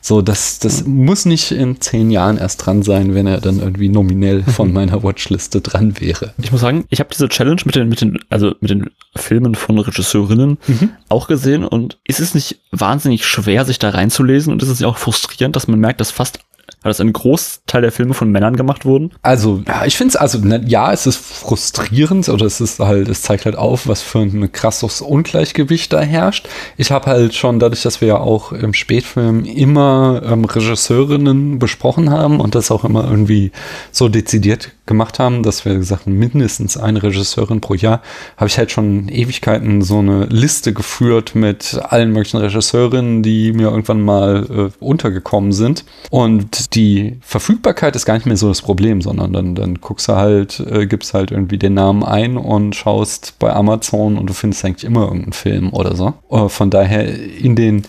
So, 0.00 0.22
das, 0.22 0.58
das 0.58 0.84
muss 0.86 1.24
nicht 1.26 1.52
in 1.52 1.80
zehn 1.80 2.10
Jahren 2.10 2.38
erst 2.38 2.64
dran 2.64 2.82
sein, 2.82 3.14
wenn 3.14 3.26
er 3.26 3.40
dann 3.40 3.58
irgendwie 3.60 3.88
nominell 3.88 4.42
von 4.46 4.72
meiner 4.72 5.02
Watchliste 5.02 5.60
dran 5.60 6.00
wäre. 6.00 6.32
Ich 6.42 6.52
muss 6.52 6.60
sagen, 6.60 6.84
ich 6.90 7.00
habe 7.00 7.10
diese 7.12 7.28
Challenge 7.28 7.60
mit 7.64 7.74
den, 7.74 7.88
mit 7.88 8.00
den, 8.00 8.18
also 8.30 8.54
mit 8.60 8.70
den 8.70 8.90
Filmen 9.16 9.54
von 9.54 9.78
Regisseurinnen 9.78 10.58
Mhm. 10.66 10.90
auch 11.08 11.28
gesehen 11.28 11.64
und 11.64 11.98
ist 12.04 12.20
es 12.20 12.34
nicht 12.34 12.60
wahnsinnig 12.72 13.24
schwer, 13.26 13.64
sich 13.64 13.78
da 13.78 13.90
reinzulesen 13.90 14.52
und 14.52 14.62
ist 14.62 14.68
es 14.68 14.80
nicht 14.80 14.86
auch 14.88 14.96
frustrierend, 14.96 15.54
dass 15.56 15.68
man 15.68 15.78
merkt, 15.80 16.00
dass 16.00 16.10
fast, 16.10 16.40
dass 16.88 17.00
ein 17.00 17.12
Großteil 17.12 17.82
der 17.82 17.92
Filme 17.92 18.14
von 18.14 18.30
Männern 18.30 18.56
gemacht 18.56 18.84
wurden? 18.84 19.12
Also, 19.22 19.62
ja, 19.66 19.84
ich 19.84 19.96
finde 19.96 20.10
es, 20.10 20.16
also, 20.16 20.38
ne, 20.38 20.62
ja, 20.66 20.92
es 20.92 21.06
ist 21.06 21.16
frustrierend 21.16 22.28
oder 22.28 22.46
es 22.46 22.60
ist 22.60 22.78
halt, 22.78 23.08
es 23.08 23.22
zeigt 23.22 23.44
halt 23.44 23.56
auf, 23.56 23.88
was 23.88 24.02
für 24.02 24.20
ein 24.20 24.52
krasses 24.52 25.00
Ungleichgewicht 25.00 25.92
da 25.92 26.00
herrscht. 26.00 26.48
Ich 26.76 26.90
habe 26.90 27.06
halt 27.06 27.34
schon, 27.34 27.58
dadurch, 27.58 27.82
dass 27.82 28.00
wir 28.00 28.08
ja 28.08 28.18
auch 28.18 28.52
im 28.52 28.74
Spätfilm 28.74 29.44
immer 29.44 30.22
ähm, 30.24 30.44
Regisseurinnen 30.44 31.58
besprochen 31.58 32.10
haben 32.10 32.40
und 32.40 32.54
das 32.54 32.70
auch 32.70 32.84
immer 32.84 33.08
irgendwie 33.08 33.52
so 33.92 34.08
dezidiert 34.08 34.72
gemacht 34.86 35.18
haben, 35.18 35.42
dass 35.42 35.64
wir 35.64 35.74
gesagt 35.74 36.06
haben, 36.06 36.18
mindestens 36.18 36.76
eine 36.76 37.02
Regisseurin 37.02 37.60
pro 37.60 37.74
Jahr, 37.74 38.02
habe 38.36 38.48
ich 38.48 38.56
halt 38.56 38.70
schon 38.70 39.08
Ewigkeiten 39.08 39.82
so 39.82 39.98
eine 39.98 40.26
Liste 40.26 40.72
geführt 40.72 41.34
mit 41.34 41.78
allen 41.82 42.12
möglichen 42.12 42.38
Regisseurinnen, 42.38 43.22
die 43.22 43.52
mir 43.52 43.70
irgendwann 43.70 44.00
mal 44.00 44.70
äh, 44.80 44.84
untergekommen 44.84 45.52
sind. 45.52 45.84
Und 46.10 46.74
die 46.74 47.18
Verfügbarkeit 47.20 47.96
ist 47.96 48.06
gar 48.06 48.14
nicht 48.14 48.26
mehr 48.26 48.36
so 48.36 48.48
das 48.48 48.62
Problem, 48.62 49.02
sondern 49.02 49.32
dann, 49.32 49.54
dann 49.54 49.80
guckst 49.80 50.08
du 50.08 50.14
halt, 50.14 50.60
äh, 50.60 50.86
gibst 50.86 51.14
halt 51.14 51.30
irgendwie 51.32 51.58
den 51.58 51.74
Namen 51.74 52.04
ein 52.04 52.36
und 52.36 52.74
schaust 52.76 53.34
bei 53.38 53.52
Amazon 53.52 54.16
und 54.16 54.28
du 54.30 54.34
findest 54.34 54.64
eigentlich 54.64 54.84
immer 54.84 55.02
irgendeinen 55.02 55.32
Film 55.32 55.72
oder 55.72 55.96
so. 55.96 56.14
Äh, 56.30 56.48
von 56.48 56.70
daher 56.70 57.06
in 57.06 57.56
den 57.56 57.82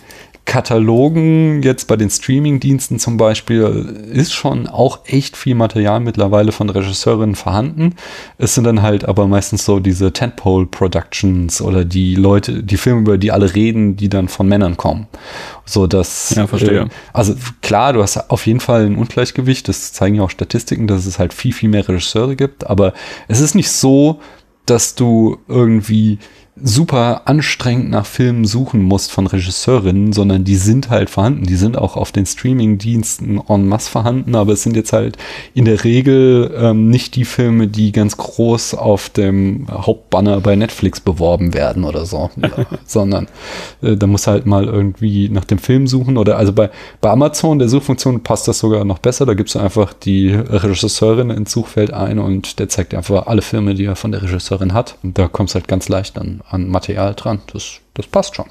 Katalogen, 0.48 1.62
jetzt 1.62 1.88
bei 1.88 1.96
den 1.96 2.08
Streaming-Diensten 2.08 2.98
zum 2.98 3.18
Beispiel, 3.18 4.08
ist 4.10 4.32
schon 4.32 4.66
auch 4.66 5.00
echt 5.04 5.36
viel 5.36 5.54
Material 5.54 6.00
mittlerweile 6.00 6.52
von 6.52 6.70
Regisseurinnen 6.70 7.34
vorhanden. 7.34 7.94
Es 8.38 8.54
sind 8.54 8.64
dann 8.64 8.80
halt 8.80 9.04
aber 9.04 9.26
meistens 9.26 9.66
so 9.66 9.78
diese 9.78 10.10
Tentpole-Productions 10.10 11.60
oder 11.60 11.84
die 11.84 12.14
Leute, 12.14 12.62
die 12.62 12.78
Filme, 12.78 13.02
über 13.02 13.18
die 13.18 13.30
alle 13.30 13.54
reden, 13.54 13.96
die 13.96 14.08
dann 14.08 14.28
von 14.28 14.48
Männern 14.48 14.78
kommen. 14.78 15.06
So 15.66 15.86
dass, 15.86 16.34
Ja, 16.34 16.46
verstehe. 16.46 16.80
äh, 16.80 16.86
also 17.12 17.34
klar, 17.60 17.92
du 17.92 18.02
hast 18.02 18.30
auf 18.30 18.46
jeden 18.46 18.60
Fall 18.60 18.86
ein 18.86 18.96
Ungleichgewicht, 18.96 19.68
das 19.68 19.92
zeigen 19.92 20.14
ja 20.14 20.22
auch 20.22 20.30
Statistiken, 20.30 20.86
dass 20.86 21.04
es 21.04 21.18
halt 21.18 21.34
viel, 21.34 21.52
viel 21.52 21.68
mehr 21.68 21.86
Regisseure 21.86 22.36
gibt, 22.36 22.66
aber 22.66 22.94
es 23.28 23.40
ist 23.40 23.54
nicht 23.54 23.70
so, 23.70 24.20
dass 24.64 24.94
du 24.94 25.38
irgendwie 25.46 26.18
super 26.62 27.22
anstrengend 27.26 27.90
nach 27.90 28.06
Filmen 28.06 28.44
suchen 28.44 28.82
musst 28.82 29.10
von 29.10 29.26
Regisseurinnen, 29.26 30.12
sondern 30.12 30.44
die 30.44 30.56
sind 30.56 30.90
halt 30.90 31.10
vorhanden. 31.10 31.44
Die 31.44 31.56
sind 31.56 31.76
auch 31.76 31.96
auf 31.96 32.12
den 32.12 32.26
Streaming-Diensten 32.26 33.40
en 33.48 33.68
masse 33.68 33.90
vorhanden, 33.90 34.34
aber 34.34 34.52
es 34.52 34.62
sind 34.62 34.76
jetzt 34.76 34.92
halt 34.92 35.16
in 35.54 35.64
der 35.64 35.84
Regel 35.84 36.54
ähm, 36.56 36.88
nicht 36.88 37.16
die 37.16 37.24
Filme, 37.24 37.68
die 37.68 37.92
ganz 37.92 38.16
groß 38.16 38.74
auf 38.74 39.08
dem 39.08 39.66
Hauptbanner 39.70 40.40
bei 40.40 40.56
Netflix 40.56 41.00
beworben 41.00 41.54
werden 41.54 41.84
oder 41.84 42.06
so, 42.06 42.30
ja, 42.36 42.66
sondern 42.86 43.28
äh, 43.82 43.96
da 43.96 44.06
muss 44.06 44.26
halt 44.26 44.46
mal 44.46 44.64
irgendwie 44.64 45.28
nach 45.28 45.44
dem 45.44 45.58
Film 45.58 45.86
suchen 45.86 46.16
oder 46.16 46.36
also 46.36 46.52
bei, 46.52 46.70
bei 47.00 47.10
Amazon, 47.10 47.58
der 47.58 47.68
Suchfunktion 47.68 48.22
passt 48.22 48.48
das 48.48 48.58
sogar 48.58 48.84
noch 48.84 48.98
besser. 48.98 49.26
Da 49.26 49.34
gibst 49.34 49.54
du 49.54 49.58
einfach 49.58 49.92
die 49.92 50.30
Regisseurin 50.34 51.30
ins 51.30 51.52
Suchfeld 51.52 51.92
ein 51.92 52.18
und 52.18 52.58
der 52.58 52.68
zeigt 52.68 52.92
dir 52.92 52.98
einfach 52.98 53.26
alle 53.26 53.42
Filme, 53.42 53.74
die 53.74 53.84
er 53.84 53.96
von 53.96 54.12
der 54.12 54.22
Regisseurin 54.22 54.72
hat. 54.72 54.96
Und 55.02 55.18
da 55.18 55.28
kommst 55.28 55.54
halt 55.54 55.68
ganz 55.68 55.88
leicht 55.88 56.16
dann 56.16 56.40
an 56.48 56.68
Material 56.68 57.14
dran. 57.14 57.40
Das, 57.52 57.80
das 57.94 58.06
passt 58.06 58.36
schon. 58.36 58.46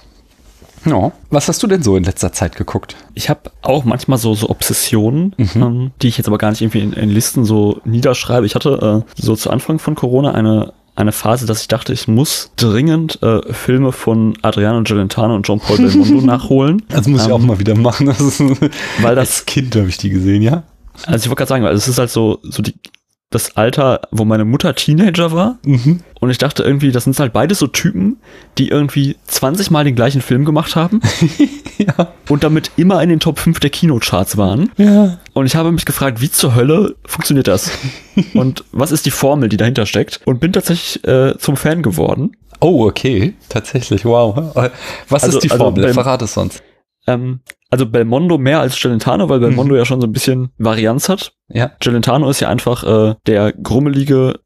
Ja. 0.86 1.12
Was 1.32 1.48
hast 1.50 1.62
du 1.64 1.68
denn 1.68 1.82
so 1.84 1.98
in 1.98 2.04
letzter 2.04 2.32
Zeit 2.32 2.56
geguckt? 2.56 2.96
Ich 3.14 3.30
habe 3.30 3.52
auch 3.62 3.84
manchmal 3.84 4.18
so, 4.20 4.34
so 4.36 4.50
Obsessionen, 4.50 5.36
ähm, 5.56 5.92
die 6.02 6.08
ich 6.08 6.18
jetzt 6.18 6.28
aber 6.28 6.38
gar 6.38 6.52
nicht 6.52 6.62
irgendwie 6.62 6.80
in, 6.82 6.94
in 6.94 7.10
Listen 7.10 7.44
so 7.46 7.82
niederschreibe. 7.84 8.46
Ich 8.46 8.56
hatte 8.56 9.04
äh, 9.18 9.22
so 9.22 9.36
zu 9.36 9.50
Anfang 9.50 9.80
von 9.80 9.96
Corona 9.96 10.34
eine 10.34 10.74
eine 10.96 11.12
Phase, 11.12 11.46
dass 11.46 11.62
ich 11.62 11.68
dachte, 11.68 11.94
ich 11.94 12.08
muss 12.08 12.50
dringend 12.56 13.22
äh, 13.22 13.54
Filme 13.54 13.92
von 13.92 14.36
Adriano 14.42 14.82
Gelentano 14.82 15.36
und 15.36 15.46
Jean-Paul 15.46 15.78
Belmondo 15.78 16.22
nachholen. 16.26 16.82
Das 16.90 17.08
muss 17.08 17.22
ich 17.22 17.28
Ähm, 17.28 17.34
auch 17.34 17.38
mal 17.40 17.60
wieder 17.60 17.76
machen. 17.76 18.08
Das 18.08 18.20
ist, 18.20 18.40
Weil 18.40 18.60
das- 19.16 19.30
als 19.30 19.46
Kind 19.46 19.76
habe 19.76 19.90
ich 19.90 19.98
die 19.98 20.10
gesehen, 20.10 20.42
ja? 20.42 20.64
Also 21.06 21.26
ich 21.26 21.30
wollte 21.30 21.36
gerade 21.42 21.50
sagen, 21.50 21.64
weil 21.66 21.76
es 21.76 21.88
ist 21.88 22.00
halt 22.00 22.10
so, 22.10 22.40
so 22.42 22.64
die, 22.64 22.74
das 23.30 23.58
Alter, 23.58 24.02
wo 24.12 24.24
meine 24.24 24.46
Mutter 24.46 24.74
Teenager 24.74 25.34
war. 25.34 25.58
Mhm. 25.66 26.00
Und 26.22 26.30
ich 26.30 26.38
dachte 26.38 26.64
irgendwie, 26.64 26.92
das 26.92 27.04
sind 27.04 27.20
halt 27.20 27.34
beide 27.34 27.56
so 27.56 27.68
Typen, 27.68 28.18
die 28.58 28.70
irgendwie 28.70 29.18
20 29.28 29.70
Mal 29.70 29.84
den 29.84 29.96
gleichen 29.96 30.22
Film 30.22 30.46
gemacht 30.46 30.76
haben 30.78 31.02
Ja. 31.78 32.14
und 32.30 32.44
damit 32.46 32.72
immer 32.78 33.04
in 33.04 33.10
den 33.10 33.20
Top 33.20 33.40
5 33.40 33.60
der 33.60 33.70
Kinocharts 33.70 34.38
waren. 34.38 34.72
Ja. 34.78 35.18
Und 35.34 35.46
ich 35.46 35.56
habe 35.58 35.72
mich 35.74 35.86
gefragt, 35.86 36.22
wie 36.22 36.32
zur 36.32 36.56
Hölle 36.56 36.96
funktioniert 37.06 37.48
das? 37.50 37.70
und 38.34 38.64
was 38.72 38.92
ist 38.94 39.06
die 39.06 39.12
Formel, 39.12 39.50
die 39.50 39.58
dahinter 39.58 39.86
steckt? 39.86 40.22
Und 40.26 40.40
bin 40.40 40.54
tatsächlich 40.54 41.04
äh, 41.06 41.38
zum 41.38 41.58
Fan 41.58 41.82
geworden. 41.82 42.32
Oh, 42.62 42.88
okay. 42.88 43.36
Tatsächlich, 43.50 44.06
wow. 44.06 44.72
Was 45.10 45.24
Also- 45.26 45.38
ist 45.38 45.44
die 45.44 45.52
also 45.52 45.64
Formel? 45.66 45.84
beim- 45.84 45.94
Verrat 45.94 46.22
es 46.22 46.38
uns. 46.38 46.64
Ähm, 47.06 47.42
also 47.70 47.86
Belmondo 47.86 48.38
mehr 48.38 48.60
als 48.60 48.76
Celentano, 48.76 49.30
weil 49.30 49.40
Belmondo 49.40 49.76
ja 49.76 49.86
schon 49.86 50.02
so 50.02 50.08
ein 50.08 50.14
bisschen 50.14 50.50
Varianz 50.58 51.10
hat. 51.10 51.34
Ja. 51.50 51.72
Celentano 51.82 52.30
ist 52.30 52.40
ja 52.40 52.50
einfach 52.50 52.84
äh, 52.84 53.16
der 53.26 53.52
grummelige 53.54 54.40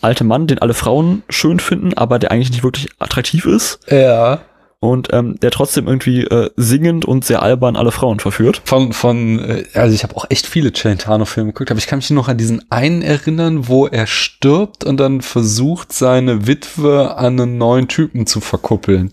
alte 0.00 0.24
Mann, 0.24 0.46
den 0.46 0.58
alle 0.58 0.74
Frauen 0.74 1.22
schön 1.28 1.60
finden, 1.60 1.94
aber 1.94 2.18
der 2.18 2.30
eigentlich 2.30 2.50
nicht 2.50 2.64
wirklich 2.64 2.88
attraktiv 2.98 3.46
ist. 3.46 3.80
Ja. 3.90 4.40
Und 4.78 5.08
ähm, 5.12 5.40
der 5.40 5.50
trotzdem 5.50 5.86
irgendwie 5.86 6.24
äh, 6.24 6.50
singend 6.56 7.06
und 7.06 7.24
sehr 7.24 7.42
albern 7.42 7.76
alle 7.76 7.92
Frauen 7.92 8.20
verführt. 8.20 8.60
Von, 8.64 8.92
von, 8.92 9.38
äh, 9.38 9.64
also 9.74 9.94
ich 9.94 10.02
habe 10.02 10.14
auch 10.14 10.26
echt 10.28 10.46
viele 10.46 10.72
Celentano-Filme 10.72 11.52
geguckt, 11.52 11.70
aber 11.70 11.78
ich 11.78 11.86
kann 11.86 11.98
mich 11.98 12.10
noch 12.10 12.28
an 12.28 12.36
diesen 12.36 12.70
einen 12.70 13.02
erinnern, 13.02 13.68
wo 13.68 13.86
er 13.86 14.06
stirbt 14.06 14.84
und 14.84 14.98
dann 14.98 15.22
versucht, 15.22 15.92
seine 15.92 16.46
Witwe 16.46 17.16
an 17.16 17.40
einen 17.40 17.58
neuen 17.58 17.88
Typen 17.88 18.26
zu 18.26 18.40
verkuppeln. 18.40 19.12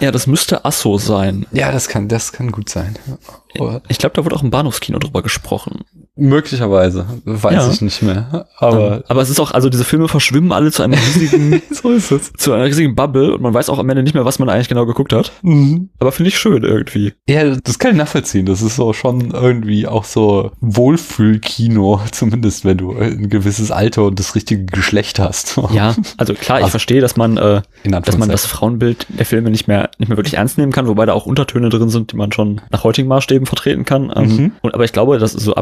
Ja, 0.00 0.10
das 0.12 0.26
müsste 0.26 0.64
Asso 0.64 0.98
sein. 0.98 1.46
Ja, 1.52 1.72
das 1.72 1.88
kann, 1.88 2.08
das 2.08 2.32
kann 2.32 2.52
gut 2.52 2.68
sein. 2.68 2.96
Aber 3.58 3.82
Ich 3.88 3.98
glaube, 3.98 4.14
da 4.14 4.24
wurde 4.24 4.36
auch 4.36 4.42
im 4.42 4.50
Bahnhofskino 4.50 4.98
drüber 4.98 5.22
gesprochen. 5.22 5.84
Möglicherweise, 6.18 7.06
weiß 7.24 7.54
Ja. 7.54 7.70
ich 7.70 7.80
nicht 7.80 8.02
mehr. 8.02 8.46
Aber 8.58 8.96
Ähm, 8.96 9.02
aber 9.08 9.22
es 9.22 9.30
ist 9.30 9.40
auch, 9.40 9.52
also 9.52 9.68
diese 9.68 9.84
Filme 9.84 10.08
verschwimmen 10.08 10.52
alle 10.52 10.70
zu 10.72 10.82
einem 10.82 10.94
riesigen, 10.98 11.62
so 11.70 11.90
ist 11.90 12.10
es. 12.10 12.32
zu 12.36 12.52
einer 12.52 12.64
riesigen 12.64 12.94
Bubble 12.94 13.34
und 13.34 13.40
man 13.42 13.54
weiß 13.54 13.70
auch 13.70 13.78
am 13.78 13.88
Ende 13.88 14.02
nicht 14.02 14.14
mehr, 14.14 14.24
was 14.24 14.38
man 14.38 14.48
eigentlich 14.48 14.68
genau 14.68 14.86
geguckt 14.86 15.12
hat. 15.12 15.32
Mhm. 15.42 15.88
Aber 15.98 16.12
finde 16.12 16.28
ich 16.28 16.38
schön 16.38 16.62
irgendwie. 16.64 17.12
Ja, 17.28 17.56
das 17.56 17.78
kann 17.78 17.92
ich 17.92 17.96
nachvollziehen. 17.96 18.46
Das 18.46 18.62
ist 18.62 18.76
so 18.76 18.92
schon 18.92 19.30
irgendwie 19.30 19.86
auch 19.86 20.04
so 20.04 20.50
Wohlfühlkino, 20.60 22.00
zumindest 22.12 22.64
wenn 22.64 22.76
du 22.78 22.96
ein 22.96 23.28
gewisses 23.28 23.70
Alter 23.70 24.04
und 24.04 24.18
das 24.18 24.34
richtige 24.34 24.64
Geschlecht 24.64 25.18
hast. 25.18 25.58
Ja, 25.72 25.94
also 26.16 26.34
klar, 26.34 26.58
ich 26.58 26.64
Also- 26.64 26.70
verstehe, 26.72 27.00
dass 27.00 27.16
man, 27.16 27.36
äh, 27.36 27.62
dass 27.84 28.18
man 28.18 28.28
das. 28.28 28.48
Frauenbild 28.48 29.06
der 29.10 29.26
Filme 29.26 29.50
nicht 29.50 29.68
mehr, 29.68 29.90
nicht 29.98 30.08
mehr 30.08 30.16
wirklich 30.16 30.34
ernst 30.34 30.56
nehmen 30.58 30.72
kann, 30.72 30.86
wobei 30.88 31.04
da 31.04 31.12
auch 31.12 31.26
Untertöne 31.26 31.68
drin 31.68 31.90
sind, 31.90 32.12
die 32.12 32.16
man 32.16 32.32
schon 32.32 32.60
nach 32.70 32.82
heutigen 32.82 33.06
Maßstäben 33.08 33.46
vertreten 33.46 33.84
kann. 33.84 34.10
Ähm, 34.16 34.28
Mhm. 34.36 34.52
und, 34.62 34.74
aber 34.74 34.84
ich 34.84 34.92
glaube, 34.92 35.18
das 35.18 35.34
ist 35.34 35.44
so 35.44 35.54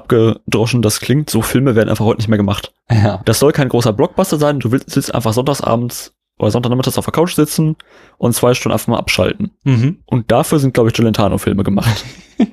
abgedroschen, 0.46 0.82
das 0.82 1.00
klingt, 1.00 1.30
so 1.30 1.42
Filme 1.42 1.74
werden 1.74 1.88
einfach 1.88 2.04
heute 2.04 2.18
nicht 2.18 2.28
mehr 2.28 2.38
gemacht. 2.38 2.72
Ja. 2.90 3.20
Das 3.24 3.38
soll 3.38 3.52
kein 3.52 3.68
großer 3.68 3.92
Blockbuster 3.92 4.38
sein, 4.38 4.60
du 4.60 4.70
willst, 4.72 4.90
sitzt 4.90 5.14
einfach 5.14 5.32
sonntagsabends 5.32 6.14
oder 6.38 6.50
Sonntagnachmittags 6.50 6.98
auf 6.98 7.06
der 7.06 7.12
Couch 7.12 7.34
sitzen 7.34 7.76
und 8.18 8.34
zwei 8.34 8.52
Stunden 8.54 8.74
einfach 8.74 8.88
mal 8.88 8.98
abschalten. 8.98 9.52
Mhm. 9.64 9.98
Und 10.04 10.30
dafür 10.30 10.58
sind, 10.58 10.74
glaube 10.74 10.90
ich, 10.90 10.94
Gelentano-Filme 10.94 11.64
gemacht. 11.64 12.04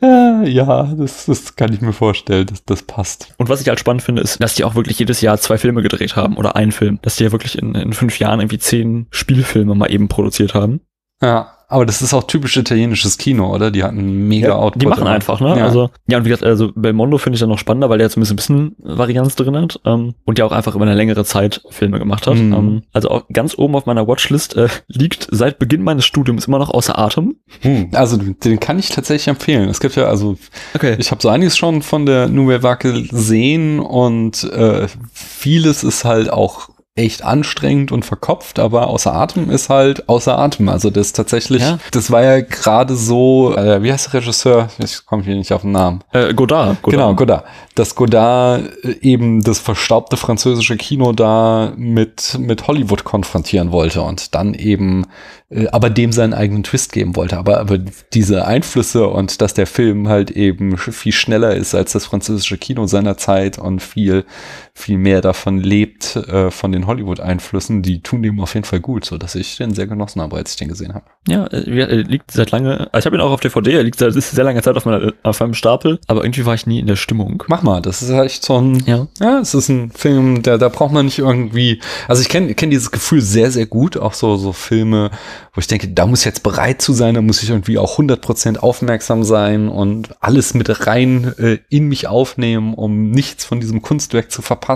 ja, 0.00 0.84
das, 0.96 1.26
das 1.26 1.56
kann 1.56 1.72
ich 1.72 1.80
mir 1.80 1.92
vorstellen, 1.92 2.46
dass 2.46 2.64
das 2.64 2.84
passt. 2.84 3.34
Und 3.36 3.48
was 3.48 3.60
ich 3.60 3.68
halt 3.68 3.80
spannend 3.80 4.02
finde, 4.02 4.22
ist, 4.22 4.40
dass 4.40 4.54
die 4.54 4.62
auch 4.62 4.76
wirklich 4.76 4.96
jedes 5.00 5.20
Jahr 5.20 5.38
zwei 5.38 5.58
Filme 5.58 5.82
gedreht 5.82 6.14
haben 6.14 6.36
oder 6.36 6.54
einen 6.54 6.70
Film. 6.70 7.00
Dass 7.02 7.16
die 7.16 7.24
ja 7.24 7.32
wirklich 7.32 7.58
in, 7.58 7.74
in 7.74 7.92
fünf 7.92 8.20
Jahren 8.20 8.38
irgendwie 8.38 8.60
zehn 8.60 9.08
Spielfilme 9.10 9.74
mal 9.74 9.90
eben 9.90 10.06
produziert 10.06 10.54
haben. 10.54 10.80
Ja, 11.20 11.57
aber 11.70 11.84
das 11.86 12.00
ist 12.02 12.14
auch 12.14 12.24
typisch 12.24 12.56
italienisches 12.56 13.18
Kino, 13.18 13.54
oder? 13.54 13.70
Die 13.70 13.84
hatten 13.84 14.26
mega 14.26 14.48
ja, 14.48 14.54
Output. 14.56 14.82
Die 14.82 14.86
machen 14.86 15.02
immer. 15.02 15.10
einfach, 15.10 15.40
ne? 15.40 15.56
Ja. 15.58 15.64
Also, 15.66 15.90
ja, 16.08 16.16
und 16.18 16.24
wie 16.24 16.30
gesagt, 16.30 16.44
also 16.44 16.72
Belmondo 16.74 17.18
finde 17.18 17.34
ich 17.36 17.40
dann 17.40 17.50
noch 17.50 17.58
spannender, 17.58 17.90
weil 17.90 17.98
der 17.98 18.08
zumindest 18.08 18.32
ein 18.32 18.36
bisschen 18.36 18.76
Varianz 18.78 19.36
drin 19.36 19.54
hat 19.56 19.78
ähm, 19.84 20.14
und 20.24 20.38
der 20.38 20.46
auch 20.46 20.52
einfach 20.52 20.74
über 20.74 20.84
eine 20.86 20.94
längere 20.94 21.24
Zeit 21.26 21.60
Filme 21.70 21.98
gemacht 21.98 22.26
hat. 22.26 22.36
Mhm. 22.36 22.52
Ähm, 22.54 22.82
also 22.92 23.10
auch 23.10 23.24
ganz 23.32 23.56
oben 23.58 23.76
auf 23.76 23.84
meiner 23.86 24.08
Watchlist 24.08 24.56
äh, 24.56 24.68
liegt 24.88 25.28
seit 25.30 25.58
Beginn 25.58 25.82
meines 25.82 26.06
Studiums 26.06 26.46
immer 26.46 26.58
noch 26.58 26.70
außer 26.70 26.98
Atem. 26.98 27.36
Hm, 27.60 27.90
Also 27.92 28.16
den 28.16 28.58
kann 28.60 28.78
ich 28.78 28.88
tatsächlich 28.88 29.28
empfehlen. 29.28 29.68
Es 29.68 29.80
gibt 29.80 29.94
ja, 29.94 30.04
also 30.06 30.36
Okay. 30.74 30.96
ich 30.98 31.10
habe 31.10 31.20
so 31.20 31.28
einiges 31.28 31.56
schon 31.58 31.82
von 31.82 32.06
der 32.06 32.28
Nouvelle 32.28 32.62
Vague 32.62 33.02
gesehen 33.08 33.78
und 33.80 34.42
äh, 34.52 34.86
vieles 35.12 35.84
ist 35.84 36.04
halt 36.04 36.30
auch 36.32 36.70
echt 36.98 37.22
anstrengend 37.24 37.92
und 37.92 38.04
verkopft, 38.04 38.58
aber 38.58 38.88
außer 38.88 39.14
Atem 39.14 39.50
ist 39.50 39.68
halt 39.68 40.08
außer 40.08 40.36
Atem. 40.38 40.68
Also 40.68 40.90
das 40.90 41.12
tatsächlich, 41.12 41.62
Ja. 41.62 41.78
das 41.92 42.10
war 42.10 42.22
ja 42.22 42.40
gerade 42.40 42.96
so, 42.96 43.54
äh, 43.56 43.82
wie 43.82 43.92
heißt 43.92 44.12
der 44.12 44.20
Regisseur? 44.20 44.68
Ich 44.78 45.06
komme 45.06 45.22
hier 45.22 45.36
nicht 45.36 45.52
auf 45.52 45.62
den 45.62 45.72
Namen. 45.72 46.02
Äh, 46.12 46.34
Godard. 46.34 46.82
Godard. 46.82 46.82
Genau, 46.82 47.14
Godard. 47.14 47.44
Dass 47.74 47.94
Godard 47.94 48.64
äh, 48.84 48.96
eben 49.00 49.42
das 49.42 49.60
verstaubte 49.60 50.16
französische 50.16 50.76
Kino 50.76 51.12
da 51.12 51.72
mit, 51.76 52.36
mit 52.38 52.66
Hollywood 52.66 53.04
konfrontieren 53.04 53.70
wollte 53.70 54.02
und 54.02 54.34
dann 54.34 54.54
eben, 54.54 55.06
äh, 55.50 55.68
aber 55.68 55.90
dem 55.90 56.10
seinen 56.12 56.34
eigenen 56.34 56.64
Twist 56.64 56.92
geben 56.92 57.14
wollte. 57.14 57.38
Aber, 57.38 57.60
aber 57.60 57.78
diese 58.12 58.44
Einflüsse 58.46 59.06
und 59.06 59.40
dass 59.40 59.54
der 59.54 59.66
Film 59.68 60.08
halt 60.08 60.32
eben 60.32 60.76
viel 60.76 61.12
schneller 61.12 61.54
ist 61.54 61.74
als 61.74 61.92
das 61.92 62.06
französische 62.06 62.58
Kino 62.58 62.86
seiner 62.86 63.16
Zeit 63.16 63.58
und 63.58 63.80
viel, 63.82 64.24
viel 64.78 64.96
mehr 64.98 65.20
davon 65.20 65.58
lebt, 65.58 66.16
äh, 66.16 66.50
von 66.50 66.72
den 66.72 66.86
Hollywood-Einflüssen, 66.86 67.82
die 67.82 68.00
tun 68.02 68.22
dem 68.22 68.40
auf 68.40 68.54
jeden 68.54 68.64
Fall 68.64 68.80
gut, 68.80 69.04
so 69.04 69.18
dass 69.18 69.34
ich 69.34 69.56
den 69.56 69.74
sehr 69.74 69.86
genossen 69.86 70.22
habe, 70.22 70.36
als 70.36 70.52
ich 70.52 70.56
den 70.56 70.68
gesehen 70.68 70.94
habe. 70.94 71.04
Ja, 71.28 71.46
äh, 71.48 71.64
wie- 71.66 71.80
er 71.80 71.96
liegt 71.96 72.30
seit 72.30 72.50
lange, 72.50 72.88
also 72.92 73.00
ich 73.00 73.06
habe 73.06 73.16
ihn 73.16 73.20
auch 73.22 73.30
auf 73.32 73.40
DVD, 73.40 73.72
er 73.74 73.82
liegt 73.82 73.98
seit 73.98 74.12
sehr 74.14 74.44
langer 74.44 74.62
Zeit 74.62 74.76
auf, 74.76 74.84
meiner, 74.84 75.12
auf 75.22 75.40
meinem 75.40 75.54
Stapel, 75.54 75.98
aber 76.06 76.22
irgendwie 76.24 76.46
war 76.46 76.54
ich 76.54 76.66
nie 76.66 76.78
in 76.78 76.86
der 76.86 76.96
Stimmung. 76.96 77.42
Mach 77.48 77.62
mal, 77.62 77.82
das 77.82 78.02
ist 78.02 78.10
echt 78.10 78.44
so 78.44 78.60
ein, 78.60 78.82
Ja. 78.86 79.06
Ja, 79.20 79.40
es 79.40 79.54
ist 79.54 79.68
ein 79.68 79.90
Film, 79.90 80.42
der, 80.42 80.58
da 80.58 80.68
braucht 80.68 80.92
man 80.92 81.06
nicht 81.06 81.18
irgendwie, 81.18 81.80
also 82.06 82.22
ich 82.22 82.28
kenne 82.28 82.54
kenn 82.54 82.70
dieses 82.70 82.90
Gefühl 82.90 83.20
sehr, 83.20 83.50
sehr 83.50 83.66
gut, 83.66 83.96
auch 83.96 84.14
so, 84.14 84.36
so 84.36 84.52
Filme, 84.52 85.10
wo 85.54 85.60
ich 85.60 85.66
denke, 85.66 85.88
da 85.88 86.06
muss 86.06 86.20
ich 86.20 86.24
jetzt 86.26 86.42
bereit 86.42 86.80
zu 86.80 86.92
sein, 86.92 87.14
da 87.14 87.20
muss 87.20 87.42
ich 87.42 87.50
irgendwie 87.50 87.78
auch 87.78 87.98
100% 87.98 88.58
aufmerksam 88.58 89.24
sein 89.24 89.68
und 89.68 90.14
alles 90.20 90.54
mit 90.54 90.86
rein 90.86 91.34
äh, 91.38 91.58
in 91.68 91.88
mich 91.88 92.06
aufnehmen, 92.06 92.74
um 92.74 93.10
nichts 93.10 93.44
von 93.44 93.58
diesem 93.60 93.82
Kunstwerk 93.82 94.30
zu 94.30 94.40
verpassen. 94.42 94.67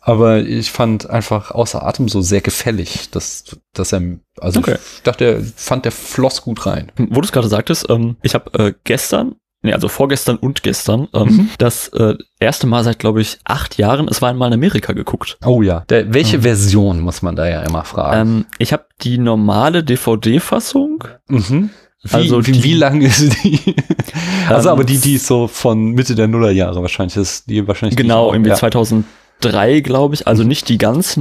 Aber 0.00 0.38
ich 0.40 0.70
fand 0.70 1.08
einfach 1.10 1.50
außer 1.50 1.84
Atem 1.86 2.08
so 2.08 2.20
sehr 2.20 2.40
gefällig, 2.40 3.10
dass, 3.10 3.44
dass 3.72 3.92
er, 3.92 4.02
also 4.40 4.60
Okay. 4.60 4.76
ich 4.96 5.02
dachte, 5.02 5.24
er 5.24 5.40
fand 5.56 5.84
der 5.84 5.92
floss 5.92 6.42
gut 6.42 6.66
rein. 6.66 6.92
Wo 6.96 7.20
du 7.20 7.26
es 7.26 7.32
gerade 7.32 7.48
sagtest, 7.48 7.88
ähm, 7.90 8.16
ich 8.22 8.34
habe 8.34 8.58
äh, 8.58 8.72
gestern, 8.84 9.36
nee, 9.62 9.72
also 9.72 9.88
vorgestern 9.88 10.36
und 10.36 10.62
gestern, 10.62 11.08
ähm, 11.14 11.26
Mhm. 11.28 11.48
das 11.58 11.88
äh, 11.88 12.14
erste 12.40 12.66
Mal 12.66 12.84
seit, 12.84 12.98
glaube 12.98 13.20
ich, 13.20 13.38
acht 13.44 13.78
Jahren, 13.78 14.08
es 14.08 14.22
war 14.22 14.30
einmal 14.30 14.48
in 14.48 14.54
Amerika 14.54 14.92
geguckt. 14.92 15.38
Oh 15.44 15.62
ja. 15.62 15.84
Der, 15.88 16.12
welche 16.14 16.38
Mhm. 16.38 16.42
Version 16.42 17.00
muss 17.00 17.22
man 17.22 17.34
da 17.36 17.48
ja 17.48 17.62
immer 17.62 17.84
fragen? 17.84 18.20
Ähm, 18.20 18.46
ich 18.58 18.72
habe 18.72 18.84
die 19.02 19.18
normale 19.18 19.82
DVD-Fassung. 19.82 21.04
Mhm. 21.28 21.70
Wie, 22.02 22.14
Also 22.14 22.46
wie, 22.46 22.52
die- 22.52 22.64
wie 22.64 22.74
lang 22.74 23.00
ist 23.00 23.42
die? 23.44 23.74
also 24.48 24.68
Ähm, 24.68 24.72
aber 24.74 24.84
die, 24.84 24.98
die 24.98 25.14
ist 25.14 25.26
so 25.26 25.48
von 25.48 25.92
Mitte 25.92 26.14
der 26.14 26.28
Nullerjahre 26.28 26.80
wahrscheinlich 26.82 27.16
ist, 27.16 27.48
die 27.50 27.66
wahrscheinlich 27.66 27.96
Genau, 27.96 28.32
irgendwie 28.32 28.50
ja. 28.50 28.56
2003, 28.56 29.80
glaube 29.80 30.14
ich. 30.14 30.26
Also 30.26 30.44
nicht 30.44 30.68
die 30.68 30.78
ganz 30.78 31.20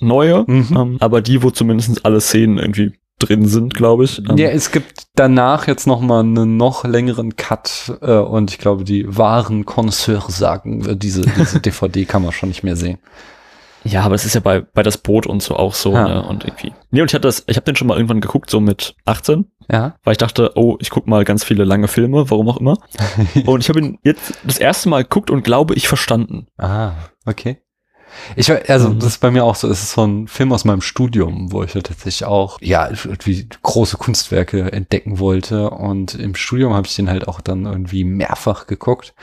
neue, 0.00 0.44
Mhm. 0.46 0.68
ähm, 0.76 0.96
aber 1.00 1.20
die, 1.22 1.42
wo 1.42 1.50
zumindest 1.50 2.04
alle 2.04 2.20
Szenen 2.20 2.58
irgendwie 2.58 2.92
drin 3.18 3.46
sind, 3.46 3.74
glaube 3.74 4.04
ich. 4.04 4.18
Ähm, 4.28 4.36
Ja, 4.36 4.48
es 4.48 4.72
gibt 4.72 5.04
danach 5.14 5.68
jetzt 5.68 5.86
noch 5.86 6.00
mal 6.00 6.20
einen 6.20 6.56
noch 6.56 6.84
längeren 6.84 7.36
Cut 7.36 7.98
äh, 8.02 8.16
und 8.16 8.50
ich 8.50 8.58
glaube, 8.58 8.82
die 8.84 9.04
wahren 9.16 9.64
Connoisseurs 9.64 10.36
sagen, 10.36 10.84
äh, 10.88 10.96
diese, 10.96 11.20
diese 11.22 11.60
DVD 11.64 12.04
kann 12.04 12.22
man 12.22 12.32
schon 12.32 12.48
nicht 12.48 12.64
mehr 12.64 12.74
sehen. 12.76 12.98
Ja, 13.84 14.02
aber 14.02 14.14
es 14.14 14.24
ist 14.24 14.34
ja 14.34 14.40
bei, 14.40 14.60
bei 14.60 14.82
das 14.84 14.98
Boot 14.98 15.26
und 15.26 15.42
so 15.42 15.56
auch 15.56 15.74
so, 15.74 15.92
Ja. 15.92 16.06
ne? 16.08 16.22
Und 16.26 16.44
irgendwie. 16.44 16.72
Nee, 16.90 17.00
und 17.02 17.10
ich 17.10 17.14
hatte 17.14 17.26
das, 17.28 17.44
ich 17.48 17.56
habe 17.56 17.64
den 17.64 17.74
schon 17.76 17.88
mal 17.88 17.96
irgendwann 17.96 18.20
geguckt, 18.20 18.48
so 18.50 18.60
mit 18.60 18.94
18, 19.06 19.46
Ja. 19.70 19.96
weil 20.02 20.12
ich 20.12 20.18
dachte, 20.18 20.52
oh, 20.56 20.76
ich 20.80 20.90
guck 20.90 21.06
mal 21.06 21.24
ganz 21.24 21.44
viele 21.44 21.64
lange 21.64 21.88
Filme, 21.88 22.30
warum 22.30 22.48
auch 22.48 22.58
immer. 22.58 22.78
und 23.46 23.60
ich 23.60 23.68
habe 23.68 23.80
ihn 23.80 23.98
jetzt 24.02 24.34
das 24.44 24.58
erste 24.58 24.88
Mal 24.88 25.02
geguckt 25.02 25.30
und 25.30 25.44
glaube 25.44 25.74
ich 25.74 25.88
verstanden. 25.88 26.46
Ah, 26.58 26.92
okay. 27.26 27.58
Ich 28.36 28.52
also 28.70 28.90
Mhm. 28.90 28.98
das 28.98 29.08
ist 29.14 29.20
bei 29.22 29.30
mir 29.30 29.42
auch 29.42 29.54
so, 29.54 29.68
es 29.70 29.82
ist 29.82 29.92
so 29.92 30.04
ein 30.06 30.28
Film 30.28 30.52
aus 30.52 30.66
meinem 30.66 30.82
Studium, 30.82 31.50
wo 31.50 31.62
ich 31.62 31.72
ja 31.72 31.80
tatsächlich 31.80 32.26
auch 32.26 32.58
ja 32.60 32.90
irgendwie 32.90 33.48
große 33.62 33.96
Kunstwerke 33.96 34.70
entdecken 34.70 35.18
wollte 35.18 35.70
und 35.70 36.14
im 36.16 36.34
Studium 36.34 36.74
habe 36.74 36.86
ich 36.86 36.94
den 36.94 37.08
halt 37.08 37.26
auch 37.26 37.40
dann 37.40 37.64
irgendwie 37.64 38.04
mehrfach 38.04 38.66
geguckt, 38.66 39.14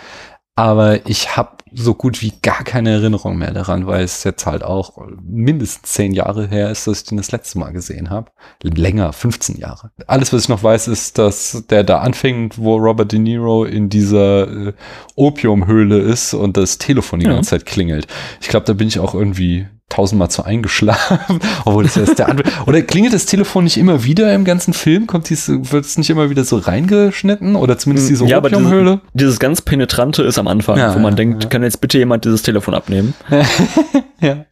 aber 0.60 1.08
ich 1.08 1.38
habe 1.38 1.52
so 1.72 1.93
gut 1.93 2.22
wie 2.22 2.34
gar 2.41 2.63
keine 2.63 2.89
Erinnerung 2.89 3.38
mehr 3.38 3.52
daran, 3.54 3.86
weil 3.88 4.04
es 4.04 4.24
jetzt 4.24 4.45
halt 4.45 4.63
auch 4.63 4.98
mindestens 5.22 5.91
zehn 5.93 6.13
Jahre 6.13 6.48
her 6.48 6.72
ist, 6.72 6.88
dass 6.88 7.02
ich 7.02 7.04
den 7.06 7.17
das 7.17 7.32
letzte 7.32 7.60
Mal 7.60 7.72
gesehen 7.72 8.10
habe. 8.10 8.32
Länger, 8.63 9.13
15 9.13 9.58
Jahre. 9.58 9.91
Alles, 10.08 10.34
was 10.34 10.43
ich 10.43 10.50
noch 10.50 10.63
weiß, 10.63 10.88
ist, 10.88 11.17
dass 11.17 11.63
der 11.69 11.84
da 11.84 12.00
anfängt, 12.00 12.58
wo 12.58 12.76
Robert 12.76 13.12
De 13.12 13.19
Niro 13.19 13.65
in 13.65 13.88
dieser 13.89 14.67
äh, 14.69 14.74
Opiumhöhle 15.15 16.00
ist 16.00 16.34
und 16.34 16.58
das 16.58 16.78
Telefon 16.78 17.19
die 17.19 17.28
Ja. 17.28 17.34
ganze 17.34 17.52
Zeit 17.52 17.65
klingelt. 17.65 18.08
Ich 18.41 18.48
glaube, 18.50 18.65
da 18.65 18.74
bin 18.74 18.88
ich 18.88 19.00
auch 19.00 19.13
irgendwie 19.13 19.67
tausendmal 19.89 20.30
zu 20.30 20.43
eingeschlafen, 20.43 21.39
obwohl 21.65 21.84
das 21.84 21.97
erst 21.97 22.19
der 22.19 22.30
andere. 22.30 22.49
Oder 22.67 22.82
klingelt 22.84 23.13
das 23.13 23.25
Telefon 23.25 23.63
nicht 23.63 23.78
immer 23.78 24.04
wieder 24.04 24.34
im 24.34 24.45
ganzen 24.45 24.73
Film? 24.73 25.08
Kommt 25.08 25.30
dies, 25.30 25.47
wird 25.49 25.86
es 25.86 25.97
nicht 25.97 26.10
immer 26.10 26.30
wieder 26.30 26.43
so 26.43 26.58
reingeschnitten? 26.58 27.56
Oder 27.56 27.78
zumindest 27.78 28.10
diese 28.10 28.25
Ja, 28.25 28.38
aber 28.38 28.47
Opiumhöhle? 28.49 29.02
Dieses 29.13 29.39
ganz 29.39 29.62
Penetrante 29.62 30.23
ist 30.23 30.38
am 30.38 30.47
Anfang, 30.47 30.78
Ja, 30.78 30.93
wo 30.95 30.99
man 30.99 31.13
ja, 31.13 31.17
denkt, 31.17 31.43
ja. 31.43 31.49
kann 31.49 31.63
jetzt 31.63 31.82
bitte 31.82 31.97
jemand 31.97 32.23
dieses 32.25 32.41
Telefon 32.43 32.73
abnehmen? 32.75 33.13
ja. 34.21 34.45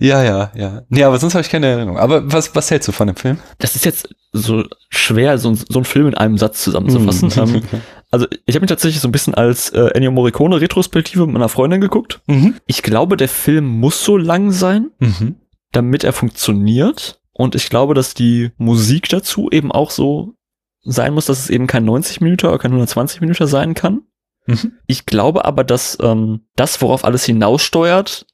Ja, 0.00 0.22
ja, 0.24 0.50
ja. 0.56 0.82
Nee, 0.88 1.04
aber 1.04 1.18
sonst 1.18 1.34
habe 1.34 1.42
ich 1.42 1.50
keine 1.50 1.66
Erinnerung. 1.68 1.96
Aber 1.98 2.30
was, 2.32 2.54
was 2.56 2.70
hältst 2.72 2.88
du 2.88 2.92
von 2.92 3.06
dem 3.06 3.14
Film? 3.16 3.38
Das 3.58 3.76
ist 3.76 3.84
jetzt 3.84 4.08
so 4.32 4.64
schwer, 4.90 5.38
so, 5.38 5.50
ein- 5.50 5.60
so 5.68 5.78
ein 5.78 5.84
Film 5.84 6.08
in 6.08 6.14
einem 6.14 6.38
Satz 6.38 6.62
zusammenzufassen. 6.64 7.28
Mhm. 7.48 7.54
ähm, 7.56 7.62
also 8.10 8.26
ich 8.46 8.54
habe 8.54 8.64
ihn 8.64 8.68
tatsächlich 8.68 9.00
so 9.00 9.08
ein 9.08 9.12
bisschen 9.12 9.34
als 9.34 9.70
äh, 9.70 9.88
Ennio 9.94 10.10
Morricone 10.10 10.60
Retrospektive 10.60 11.26
mit 11.26 11.34
meiner 11.34 11.48
Freundin 11.48 11.80
geguckt. 11.80 12.20
Mhm. 12.26 12.54
Ich 12.66 12.82
glaube, 12.82 13.16
der 13.16 13.28
Film 13.28 13.66
muss 13.66 14.04
so 14.04 14.16
lang 14.16 14.50
sein, 14.50 14.90
Mhm. 14.98 15.36
damit 15.72 16.04
er 16.04 16.12
funktioniert. 16.12 17.20
Und 17.32 17.54
ich 17.54 17.68
glaube, 17.70 17.94
dass 17.94 18.14
die 18.14 18.50
Musik 18.56 19.08
dazu 19.08 19.48
eben 19.50 19.70
auch 19.70 19.90
so 19.90 20.34
sein 20.82 21.12
muss, 21.14 21.26
dass 21.26 21.38
es 21.40 21.50
eben 21.50 21.66
kein 21.66 21.84
90 21.84 22.20
Minuten 22.20 22.46
oder 22.46 22.58
kein 22.58 22.72
120 22.72 23.20
Minuten 23.20 23.46
sein 23.46 23.74
kann. 23.74 24.02
Mhm. 24.46 24.72
Ich 24.86 25.06
glaube 25.06 25.44
aber, 25.44 25.62
dass 25.62 25.98
ähm, 26.02 26.40
das, 26.56 26.80
worauf 26.80 27.04
alles 27.04 27.24
hinaussteuert, 27.26 28.26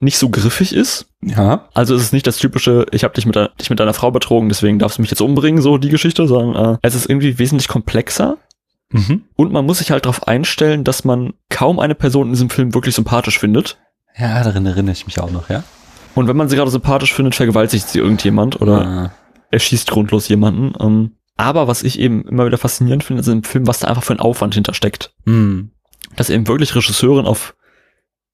nicht 0.00 0.18
so 0.18 0.30
griffig 0.30 0.74
ist. 0.74 1.06
Ja. 1.22 1.68
Also 1.74 1.94
es 1.94 2.02
ist 2.02 2.12
nicht 2.12 2.26
das 2.26 2.38
typische, 2.38 2.86
ich 2.90 3.04
habe 3.04 3.14
dich 3.14 3.26
mit, 3.26 3.36
dich 3.60 3.70
mit 3.70 3.78
deiner 3.78 3.94
Frau 3.94 4.10
betrogen, 4.10 4.48
deswegen 4.48 4.78
darfst 4.78 4.98
du 4.98 5.02
mich 5.02 5.10
jetzt 5.10 5.20
umbringen, 5.20 5.60
so 5.62 5.76
die 5.78 5.90
Geschichte, 5.90 6.26
sondern 6.26 6.74
äh, 6.74 6.78
es 6.82 6.94
ist 6.94 7.08
irgendwie 7.08 7.38
wesentlich 7.38 7.68
komplexer. 7.68 8.38
Mhm. 8.90 9.22
Und 9.36 9.52
man 9.52 9.64
muss 9.66 9.78
sich 9.78 9.90
halt 9.90 10.04
darauf 10.04 10.26
einstellen, 10.26 10.84
dass 10.84 11.04
man 11.04 11.32
kaum 11.48 11.78
eine 11.78 11.94
Person 11.94 12.26
in 12.26 12.32
diesem 12.32 12.50
Film 12.50 12.74
wirklich 12.74 12.94
sympathisch 12.94 13.38
findet. 13.38 13.78
Ja, 14.18 14.42
daran 14.42 14.66
erinnere 14.66 14.92
ich 14.92 15.06
mich 15.06 15.20
auch 15.20 15.30
noch, 15.30 15.48
ja. 15.48 15.62
Und 16.14 16.26
wenn 16.26 16.36
man 16.36 16.48
sie 16.48 16.56
gerade 16.56 16.70
sympathisch 16.70 17.14
findet, 17.14 17.34
vergewaltigt 17.36 17.88
sie 17.88 18.00
irgendjemand 18.00 18.60
oder 18.60 18.86
Ah. 18.86 19.12
erschießt 19.52 19.90
grundlos 19.90 20.26
jemanden. 20.28 20.72
Ähm, 20.80 21.12
aber 21.36 21.68
was 21.68 21.82
ich 21.84 21.98
eben 22.00 22.22
immer 22.26 22.46
wieder 22.46 22.58
faszinierend 22.58 23.04
finde, 23.04 23.20
ist 23.20 23.28
im 23.28 23.44
Film, 23.44 23.66
was 23.66 23.78
da 23.78 23.88
einfach 23.88 24.02
für 24.02 24.12
ein 24.12 24.20
Aufwand 24.20 24.54
hintersteckt. 24.54 25.14
Mhm. 25.24 25.70
Dass 26.16 26.28
eben 26.28 26.48
wirklich 26.48 26.74
Regisseurin 26.74 27.26
auf 27.26 27.54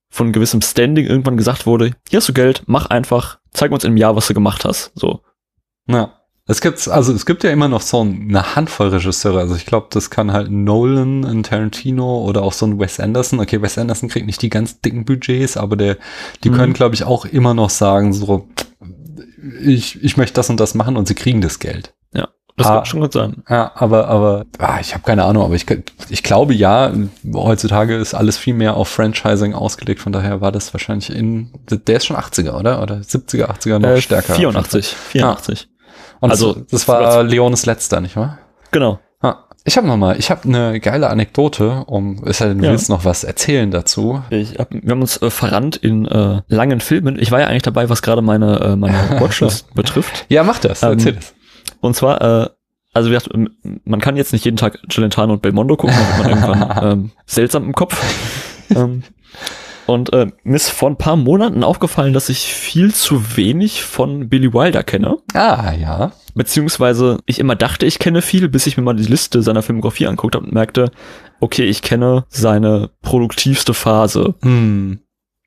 von 0.09 0.33
gewissem 0.33 0.63
Standing 0.63 1.05
irgendwann 1.07 1.37
gesagt 1.37 1.67
wurde, 1.67 1.93
hier 2.09 2.19
hast 2.19 2.29
du 2.29 2.33
Geld, 2.33 2.63
mach 2.67 2.87
einfach, 2.87 3.39
zeig 3.53 3.71
uns 3.73 3.85
in 3.85 3.89
einem 3.89 3.97
Jahr, 3.99 4.17
was 4.17 4.27
du 4.29 4.35
gemacht 4.35 4.65
hast. 4.65 4.93
So. 4.95 5.21
Ja. 5.89 6.15
Es 6.49 6.61
gibt, 6.61 6.87
also 6.87 7.13
es 7.13 7.27
gibt 7.27 7.43
ja 7.43 7.51
immer 7.51 7.67
noch 7.69 7.81
so 7.81 8.01
eine 8.03 8.55
Handvoll 8.55 8.89
Regisseure. 8.89 9.41
Also 9.41 9.57
ich 9.57 9.67
glaube, 9.67 9.89
das 9.91 10.11
kann 10.11 10.33
halt 10.33 10.49
Nolan, 10.51 11.25
ein 11.25 11.43
Tarantino 11.43 12.21
oder 12.25 12.43
auch 12.43 12.53
so 12.53 12.67
ein 12.67 12.79
Wes 12.79 13.01
Anderson. 13.01 13.41
Okay, 13.41 13.61
Wes 13.63 13.77
Anderson 13.79 14.09
kriegt 14.09 14.27
nicht 14.27 14.43
die 14.43 14.49
ganz 14.49 14.81
dicken 14.81 15.05
Budgets, 15.05 15.57
aber 15.57 15.75
der, 15.77 15.97
die 16.45 16.51
Mhm. 16.51 16.55
können, 16.55 16.73
glaube 16.73 16.95
ich, 16.95 17.03
auch 17.05 17.25
immer 17.25 17.53
noch 17.53 17.71
sagen, 17.71 18.13
so, 18.13 18.47
ich, 19.61 20.03
ich 20.05 20.17
möchte 20.17 20.35
das 20.35 20.49
und 20.49 20.61
das 20.61 20.75
machen 20.75 20.97
und 20.97 21.09
sie 21.09 21.15
kriegen 21.15 21.41
das 21.41 21.59
Geld. 21.59 21.93
Das 22.59 22.69
Ah. 22.69 22.77
kann 22.77 22.87
schon 22.87 23.01
gut 23.03 23.13
sein. 23.13 23.43
Ja, 23.51 23.71
aber, 23.75 24.09
aber, 24.09 24.47
ah, 24.57 24.79
ich 24.81 24.95
habe 24.95 25.05
keine 25.05 25.25
Ahnung, 25.25 25.45
aber 25.45 25.55
ich, 25.55 25.67
ich 26.09 26.23
glaube 26.23 26.55
ja, 26.55 26.91
heutzutage 27.35 27.97
ist 27.97 28.15
alles 28.15 28.39
viel 28.39 28.55
mehr 28.55 28.79
auf 28.79 28.89
Franchising 28.89 29.53
ausgelegt, 29.53 30.01
von 30.01 30.11
daher 30.13 30.41
war 30.41 30.53
das 30.53 30.73
wahrscheinlich 30.73 31.11
in, 31.15 31.51
der 31.69 31.97
ist 31.99 32.07
schon 32.07 32.17
80er, 32.17 32.59
oder? 32.59 32.81
Oder 32.83 33.03
70er, 33.03 33.51
80er 33.51 33.79
noch 33.79 33.91
Äh, 33.91 34.01
stärker. 34.01 34.37
84. 34.37 34.87
84. 34.87 35.69
Und 36.21 36.31
Also, 36.31 36.49
also, 36.49 36.61
das 36.71 36.89
war 36.89 37.23
Leones 37.23 37.67
letzter, 37.67 38.01
nicht 38.01 38.17
wahr? 38.17 38.39
Genau. 38.71 38.99
Ah. 39.21 39.37
Ich 39.65 39.77
habe 39.77 39.87
noch 39.87 39.97
mal, 39.97 40.17
ich 40.19 40.31
habe 40.31 40.45
eine 40.45 40.79
geile 40.81 41.11
Anekdote, 41.11 41.85
um, 41.87 42.23
es 42.25 42.39
sei 42.39 42.47
denn, 42.49 42.59
du 42.59 42.65
Ja. 42.67 42.71
willst 42.71 42.89
noch 42.89 43.05
was 43.05 43.25
erzählen 43.25 43.71
dazu. 43.71 44.23
Ich 44.31 44.59
hab, 44.59 44.69
wir 44.73 44.91
haben 44.91 45.01
uns 45.01 45.21
äh, 45.21 45.31
verrannt 45.31 45.77
in 45.77 46.07
äh, 46.07 46.43
langen 46.49 46.81
Filmen. 46.81 47.19
Ich 47.19 47.33
war 47.33 47.41
ja 47.41 47.47
eigentlich 47.49 47.63
dabei, 47.63 47.89
was 47.91 48.03
gerade 48.03 48.23
meine, 48.23 48.61
äh, 48.61 48.77
meine 48.77 48.95
Watchlist 49.21 49.75
betrifft. 49.75 50.27
Ja, 50.29 50.45
mach 50.45 50.59
das, 50.61 50.83
Ähm, 50.83 50.91
erzähl 50.93 51.13
das. 51.15 51.35
Und 51.81 51.97
zwar, 51.97 52.21
äh, 52.45 52.49
also 52.95 53.11
gesagt, 53.11 53.29
ähm, 53.35 53.51
man 53.85 54.01
kann 54.01 54.17
jetzt 54.17 54.33
nicht 54.33 54.45
jeden 54.45 54.57
Tag 54.57 54.79
Celentano 54.91 55.33
und 55.35 55.43
Belmondo 55.43 55.77
gucken, 55.77 55.97
dann 55.97 56.31
wird 56.31 56.41
man 56.41 56.51
irgendwann 56.53 56.85
ähm, 56.93 57.11
seltsam 57.27 57.65
im 57.65 57.75
Kopf. 57.75 58.01
ähm, 58.75 59.03
und 59.87 60.13
äh, 60.13 60.27
mir 60.43 60.57
ist 60.57 60.71
vor 60.71 60.91
ein 60.91 60.97
paar 60.99 61.17
Monaten 61.17 61.63
aufgefallen, 61.65 62.13
dass 62.13 62.29
ich 62.29 62.53
viel 62.53 62.93
zu 62.95 63.37
wenig 63.37 63.83
von 63.83 64.29
Billy 64.29 64.53
Wilder 64.53 64.83
kenne. 64.83 65.19
Ah, 65.35 65.73
ja. 65.73 66.13
Beziehungsweise 66.35 67.19
ich 67.27 67.39
immer 67.39 67.55
dachte, 67.57 67.87
ich 67.87 67.99
kenne 67.99 68.21
viel, 68.23 68.49
bis 68.49 68.67
ich 68.67 68.77
mir 68.77 68.83
mal 68.83 68.97
die 68.97 69.05
Liste 69.05 69.43
seiner 69.43 69.63
Filmografie 69.63 70.07
anguckt 70.07 70.35
habe 70.35 70.45
und 70.45 70.53
merkte, 70.53 70.91
okay, 71.41 71.65
ich 71.65 71.83
kenne 71.83 72.25
seine 72.29 72.91
produktivste 73.03 73.75
Phase, 73.75 74.35
Hm. 74.43 75.01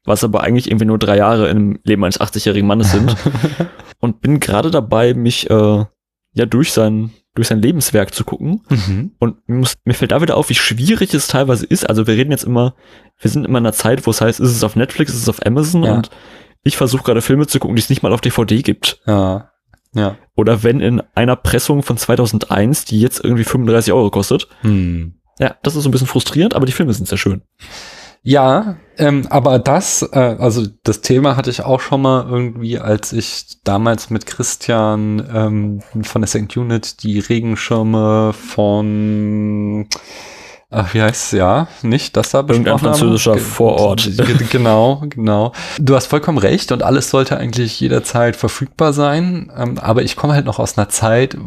was 0.06 0.24
aber 0.24 0.42
eigentlich 0.42 0.68
irgendwie 0.68 0.86
nur 0.86 0.98
drei 0.98 1.18
Jahre 1.18 1.50
im 1.50 1.80
Leben 1.84 2.04
eines 2.04 2.20
80-jährigen 2.20 2.68
Mannes 2.68 2.92
sind. 2.92 3.16
und 4.00 4.22
bin 4.22 4.40
gerade 4.40 4.72
dabei, 4.72 5.14
mich 5.14 5.50
äh, 5.50 5.86
ja 6.34 6.46
durch 6.46 6.72
sein, 6.72 7.12
durch 7.40 7.48
sein 7.48 7.62
Lebenswerk 7.62 8.14
zu 8.14 8.24
gucken. 8.24 8.62
Mhm. 8.70 9.12
Und 9.20 9.48
mir, 9.48 9.56
muss, 9.58 9.76
mir 9.86 9.94
fällt 9.94 10.12
da 10.12 10.22
wieder 10.22 10.38
auf, 10.38 10.50
wie 10.50 10.56
schwierig 10.56 11.14
es 11.14 11.28
teilweise 11.28 11.66
ist. 11.66 11.90
Also 11.90 12.06
wir 12.06 12.16
reden 12.16 12.32
jetzt 12.32 12.44
immer, 12.44 12.76
wir 13.20 13.32
sind 13.32 13.46
immer 13.46 13.58
in 13.60 13.66
einer 13.66 13.74
Zeit, 13.74 14.06
wo 14.06 14.12
es 14.12 14.22
heißt, 14.22 14.40
ist 14.40 14.52
es 14.52 14.64
auf 14.64 14.76
Netflix, 14.76 15.14
ist 15.14 15.24
es 15.24 15.30
auf 15.30 15.46
Amazon 15.46 15.84
Ja. 15.84 15.96
und 15.96 16.10
ich 16.64 16.78
versuche 16.78 17.04
gerade 17.04 17.22
Filme 17.22 17.48
zu 17.48 17.60
gucken, 17.60 17.76
die 17.76 17.82
es 17.82 17.90
nicht 17.90 18.04
mal 18.04 18.14
auf 18.14 18.22
DVD 18.22 18.62
gibt. 18.62 19.00
Ja. 19.08 19.52
Ja. 19.94 20.18
Oder 20.36 20.64
wenn 20.64 20.82
in 20.82 21.02
einer 21.16 21.36
Pressung 21.36 21.82
von 21.82 21.98
2001, 21.98 22.86
die 22.86 23.00
jetzt 23.00 23.24
irgendwie 23.24 23.44
35 23.44 23.94
Euro 23.94 24.12
kostet. 24.12 24.48
Hm. 24.62 25.16
Ja, 25.40 25.56
das 25.64 25.76
ist 25.76 25.84
so 25.84 25.90
ein 25.90 25.92
bisschen 25.92 26.08
frustrierend, 26.08 26.54
aber 26.54 26.66
die 26.66 26.74
Filme 26.74 26.94
sind 26.94 27.08
sehr 27.08 27.18
schön. 27.18 27.42
Ja, 28.22 28.76
ähm, 28.98 29.26
aber 29.30 29.60
das, 29.60 30.02
äh, 30.12 30.36
also 30.40 30.66
das 30.84 31.02
Thema 31.02 31.38
hatte 31.38 31.50
ich 31.50 31.62
auch 31.64 31.80
schon 31.80 32.02
mal 32.02 32.28
irgendwie, 32.30 32.78
als 32.78 33.14
ich 33.14 33.46
damals 33.64 34.10
mit 34.10 34.26
Christian 34.26 35.26
ähm, 35.34 36.04
von 36.04 36.22
der 36.22 36.28
St. 36.28 36.56
Unit 36.58 37.02
die 37.04 37.20
Regenschirme 37.20 38.34
von, 38.34 39.88
ach, 40.70 40.94
wie 40.94 41.02
heißt 41.02 41.34
es 41.34 41.40
ja, 41.40 41.70
nicht, 41.82 42.18
das 42.18 42.32
da 42.32 42.40
Irgendein 42.40 42.64
besprochen 42.64 42.90
haben? 42.90 42.98
französischer 43.00 43.34
Ge- 43.36 43.42
Vorort. 43.42 44.04
ge- 44.18 44.38
Genau, 44.52 45.02
genau. 45.10 45.54
Du 45.80 45.96
hast 45.96 46.08
vollkommen 46.08 46.38
recht 46.38 46.72
und 46.74 46.84
alles 46.84 47.10
sollte 47.10 47.38
eigentlich 47.38 47.80
jederzeit 47.80 48.36
verfügbar 48.36 48.92
sein, 48.92 49.50
ähm, 49.58 49.78
aber 49.80 50.04
ich 50.04 50.18
komme 50.18 50.34
halt 50.34 50.46
noch 50.46 50.60
aus 50.60 50.78
einer 50.78 50.90
Zeit, 50.90 51.38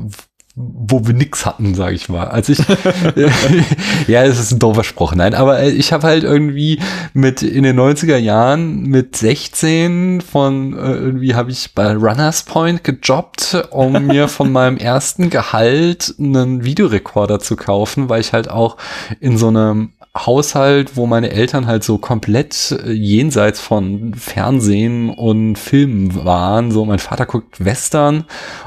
wo 0.55 1.07
wir 1.07 1.15
nix 1.15 1.47
hatten, 1.47 1.75
sage 1.75 1.95
ich 1.95 2.11
mal. 2.11 2.29
Als 2.29 2.51
ich, 2.51 2.59
ja, 4.07 4.23
es 4.25 4.39
ist 4.39 4.53
ein 4.53 4.59
doofer 4.59 4.85
Spruch, 4.85 5.15
nein, 5.15 5.35
aber 5.35 5.61
äh, 5.61 5.71
ich 5.71 5.93
habe 5.93 6.07
halt 6.07 6.25
irgendwie 6.25 6.79
mit 7.15 7.43
in 7.43 7.63
den 7.63 7.79
90er 7.79 8.19
Jahren 8.19 8.83
mit 8.83 9.17
16 9.17 10.21
von 10.21 10.75
äh, 10.75 10.93
irgendwie 10.93 11.35
habe 11.35 11.51
ich 11.51 11.75
bei 11.75 11.95
Runners 11.95 12.43
Point 12.43 12.85
gejobbt, 12.85 13.67
um 13.71 13.93
mir 14.07 14.29
von 14.29 14.53
meinem 14.53 14.77
ersten 14.77 15.31
Gehalt 15.31 16.15
einen 16.19 16.65
Videorekorder 16.65 17.39
zu 17.39 17.57
kaufen, 17.57 18.11
weil 18.11 18.21
ich 18.21 18.35
halt 18.35 18.51
auch 18.51 18.77
in 19.21 19.39
so 19.39 19.49
einem 19.49 19.93
Haushalt, 20.15 20.97
wo 20.97 21.07
meine 21.07 21.31
Eltern 21.31 21.67
halt 21.67 21.85
so 21.85 21.97
komplett 21.97 22.79
äh, 22.85 22.93
jenseits 22.93 23.61
von 23.61 24.13
Fernsehen 24.15 25.09
und 25.09 25.57
Filmen 25.57 26.25
waren. 26.25 26.71
So, 26.71 26.85
mein 26.85 26.99
Vater 26.99 27.25
guckt 27.25 27.65
Western 27.65 28.25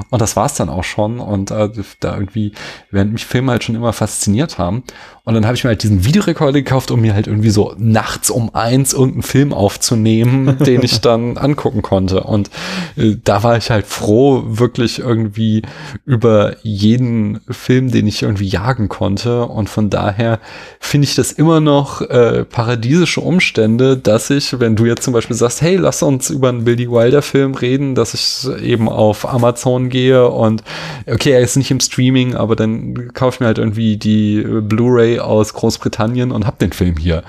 und 0.10 0.22
das 0.22 0.36
war's 0.36 0.56
dann 0.56 0.70
auch 0.70 0.84
schon. 0.84 1.20
Und 1.20 1.52
äh, 1.52 1.70
da 2.00 2.16
irgendwie, 2.16 2.54
während 2.90 3.14
mich 3.14 3.26
Filme 3.26 3.52
halt 3.52 3.64
schon 3.64 3.76
immer 3.76 3.94
fasziniert 3.94 4.58
haben. 4.58 4.84
Und 5.24 5.34
dann 5.34 5.46
habe 5.46 5.56
ich 5.56 5.64
mir 5.64 5.70
halt 5.70 5.82
diesen 5.82 6.06
Videorekorder 6.06 6.62
gekauft, 6.62 6.92
um 6.92 7.02
mir 7.02 7.16
halt 7.16 7.26
irgendwie 7.26 7.50
so 7.50 7.74
nachts 7.78 8.30
um 8.30 8.54
eins 8.54 8.94
irgendeinen 8.94 9.24
Film 9.24 9.54
aufzunehmen, 9.54 10.58
den 10.66 10.84
ich 10.84 11.02
dann 11.02 11.38
angucken 11.38 11.82
konnte. 11.82 12.22
Und 12.24 12.50
äh, 12.96 13.16
da 13.24 13.44
war 13.44 13.58
ich 13.58 13.70
halt 13.70 13.86
froh, 13.86 14.44
wirklich 14.46 15.00
irgendwie 15.00 15.64
über 16.06 16.56
jeden 16.64 17.42
Film, 17.50 17.92
den 17.92 18.08
ich 18.08 18.24
irgendwie 18.24 18.48
jagen 18.48 18.88
konnte. 18.88 19.46
Und 19.46 19.70
von 19.70 19.90
daher 19.90 20.40
finde 20.80 21.06
ich 21.06 21.16
das 21.16 21.35
immer 21.38 21.60
noch 21.60 22.02
äh, 22.02 22.46
paradiesische 22.46 23.22
Umstände, 23.22 23.98
dass 23.98 24.30
ich, 24.30 24.60
wenn 24.60 24.76
du 24.76 24.86
jetzt 24.86 25.04
zum 25.04 25.14
Beispiel 25.14 25.36
sagst, 25.36 25.62
hey, 25.62 25.76
lass 25.76 26.04
uns 26.04 26.30
über 26.30 26.50
einen 26.50 26.66
Billy 26.66 26.90
Wilder 26.90 27.22
Film 27.22 27.56
reden, 27.56 27.96
dass 27.96 28.14
ich 28.14 28.48
eben 28.62 28.90
auf 28.90 29.28
Amazon 29.28 29.90
gehe 29.90 30.30
und 30.30 30.64
okay, 31.08 31.32
er 31.32 31.42
ist 31.42 31.56
nicht 31.56 31.72
im 31.72 31.80
Streaming, 31.80 32.36
aber 32.36 32.56
dann 32.56 33.14
kaufe 33.14 33.36
ich 33.36 33.40
mir 33.40 33.48
halt 33.48 33.58
irgendwie 33.58 33.98
die 33.98 34.38
äh, 34.38 34.62
Blu-ray 34.62 35.20
aus 35.20 35.54
Großbritannien 35.54 36.32
und 36.32 36.46
hab 36.46 36.60
den 36.60 36.72
Film 36.72 36.98
hier. 36.98 37.24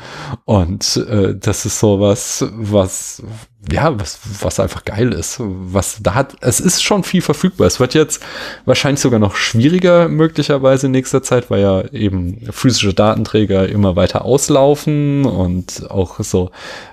Und 0.44 1.04
äh, 1.08 1.34
das 1.38 1.66
ist 1.66 1.78
so 1.80 2.00
was, 2.00 2.44
was 2.56 3.22
ja, 3.70 3.98
was, 3.98 4.20
was 4.40 4.60
einfach 4.60 4.84
geil 4.84 5.12
ist. 5.12 5.36
Was 5.40 5.98
da 6.02 6.14
hat, 6.14 6.36
es 6.40 6.60
ist 6.60 6.82
schon 6.82 7.02
viel 7.04 7.22
verfügbar. 7.22 7.66
Es 7.66 7.80
wird 7.80 7.94
jetzt 7.94 8.22
wahrscheinlich 8.64 9.00
sogar 9.00 9.18
noch 9.18 9.34
schwieriger, 9.34 10.08
möglicherweise 10.08 10.86
in 10.86 10.92
nächster 10.92 11.22
Zeit, 11.22 11.50
weil 11.50 11.62
ja 11.62 11.84
eben 11.92 12.46
physische 12.50 12.94
Datenträger 12.94 13.68
immer 13.68 13.96
weiter 13.96 14.24
auslaufen 14.24 15.24
und 15.24 15.90
auch 15.90 16.20
so, 16.20 16.50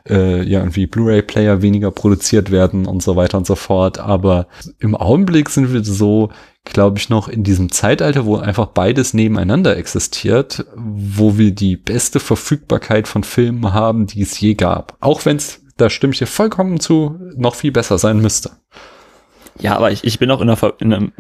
äh, 0.10 0.44
ja, 0.44 0.60
irgendwie 0.60 0.88
Blu-ray-Player 0.88 1.62
weniger 1.62 1.92
produziert 1.92 2.52
werden 2.52 2.86
und 2.86 3.04
so 3.04 3.16
weiter 3.16 3.38
und 3.38 3.48
so 3.48 3.56
fort. 3.56 4.00
Aber 4.00 4.48
im 4.80 4.96
Augenblick 4.96 5.50
sind 5.50 5.74
wir 5.74 5.84
so, 5.84 6.30
glaube 6.64 6.98
ich, 6.98 7.10
noch 7.10 7.28
in 7.28 7.44
diesem 7.44 7.72
Zeitalter, 7.72 8.26
wo 8.26 8.38
einfach 8.38 8.68
beides 8.68 9.14
nebeneinander 9.14 9.78
existiert, 9.78 10.66
wo 10.76 11.38
wir 11.38 11.52
die 11.52 11.76
beste 11.76 12.20
Verfügbarkeit 12.20 13.08
von 13.08 13.24
Filmen 13.24 13.74
haben, 13.74 14.08
die 14.08 14.22
es 14.22 14.40
je 14.40 14.54
gab. 14.54 14.98
Auch 15.02 15.26
wenn 15.26 15.38
es 15.38 15.63
da 15.78 15.90
stimme 15.90 16.14
ich 16.14 16.20
dir 16.20 16.28
vollkommen 16.28 16.80
zu, 16.80 17.20
noch 17.36 17.56
viel 17.56 17.72
besser 17.72 17.98
sein 17.98 18.20
müsste. 18.20 18.52
Ja, 19.60 19.76
aber 19.76 19.92
ich, 19.92 20.04
ich 20.04 20.20
bin 20.20 20.32
auch 20.32 20.42
in, 20.42 20.50
einer, 20.50 20.58
Ver- 20.58 20.76
in, 20.80 20.94
einem, 20.94 21.12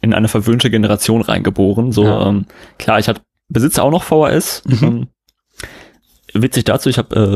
in 0.00 0.14
eine 0.14 0.28
verwöhnte 0.28 0.70
Generation 0.70 1.22
reingeboren. 1.22 1.92
So, 1.92 2.04
Ja. 2.04 2.28
ähm, 2.28 2.46
klar, 2.78 2.98
ich 2.98 3.08
hatte, 3.08 3.20
besitze 3.48 3.82
auch 3.82 3.90
noch 3.90 4.02
VHS. 4.04 4.62
Mhm. 4.66 5.08
Ähm, 6.34 6.42
witzig 6.42 6.64
dazu, 6.64 6.88
ich 6.88 6.98
habe, 6.98 7.14
äh, 7.16 7.30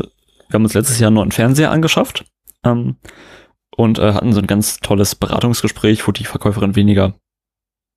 wir 0.48 0.54
haben 0.54 0.64
uns 0.64 0.74
letztes 0.74 0.98
Jahr 0.98 1.08
einen 1.08 1.16
neuen 1.16 1.32
Fernseher 1.32 1.70
angeschafft 1.70 2.24
ähm, 2.64 2.96
und 3.76 3.98
äh, 3.98 4.12
hatten 4.12 4.32
so 4.32 4.40
ein 4.40 4.46
ganz 4.46 4.78
tolles 4.80 5.14
Beratungsgespräch, 5.14 6.06
wo 6.06 6.12
die 6.12 6.24
Verkäuferin 6.24 6.76
weniger 6.76 7.14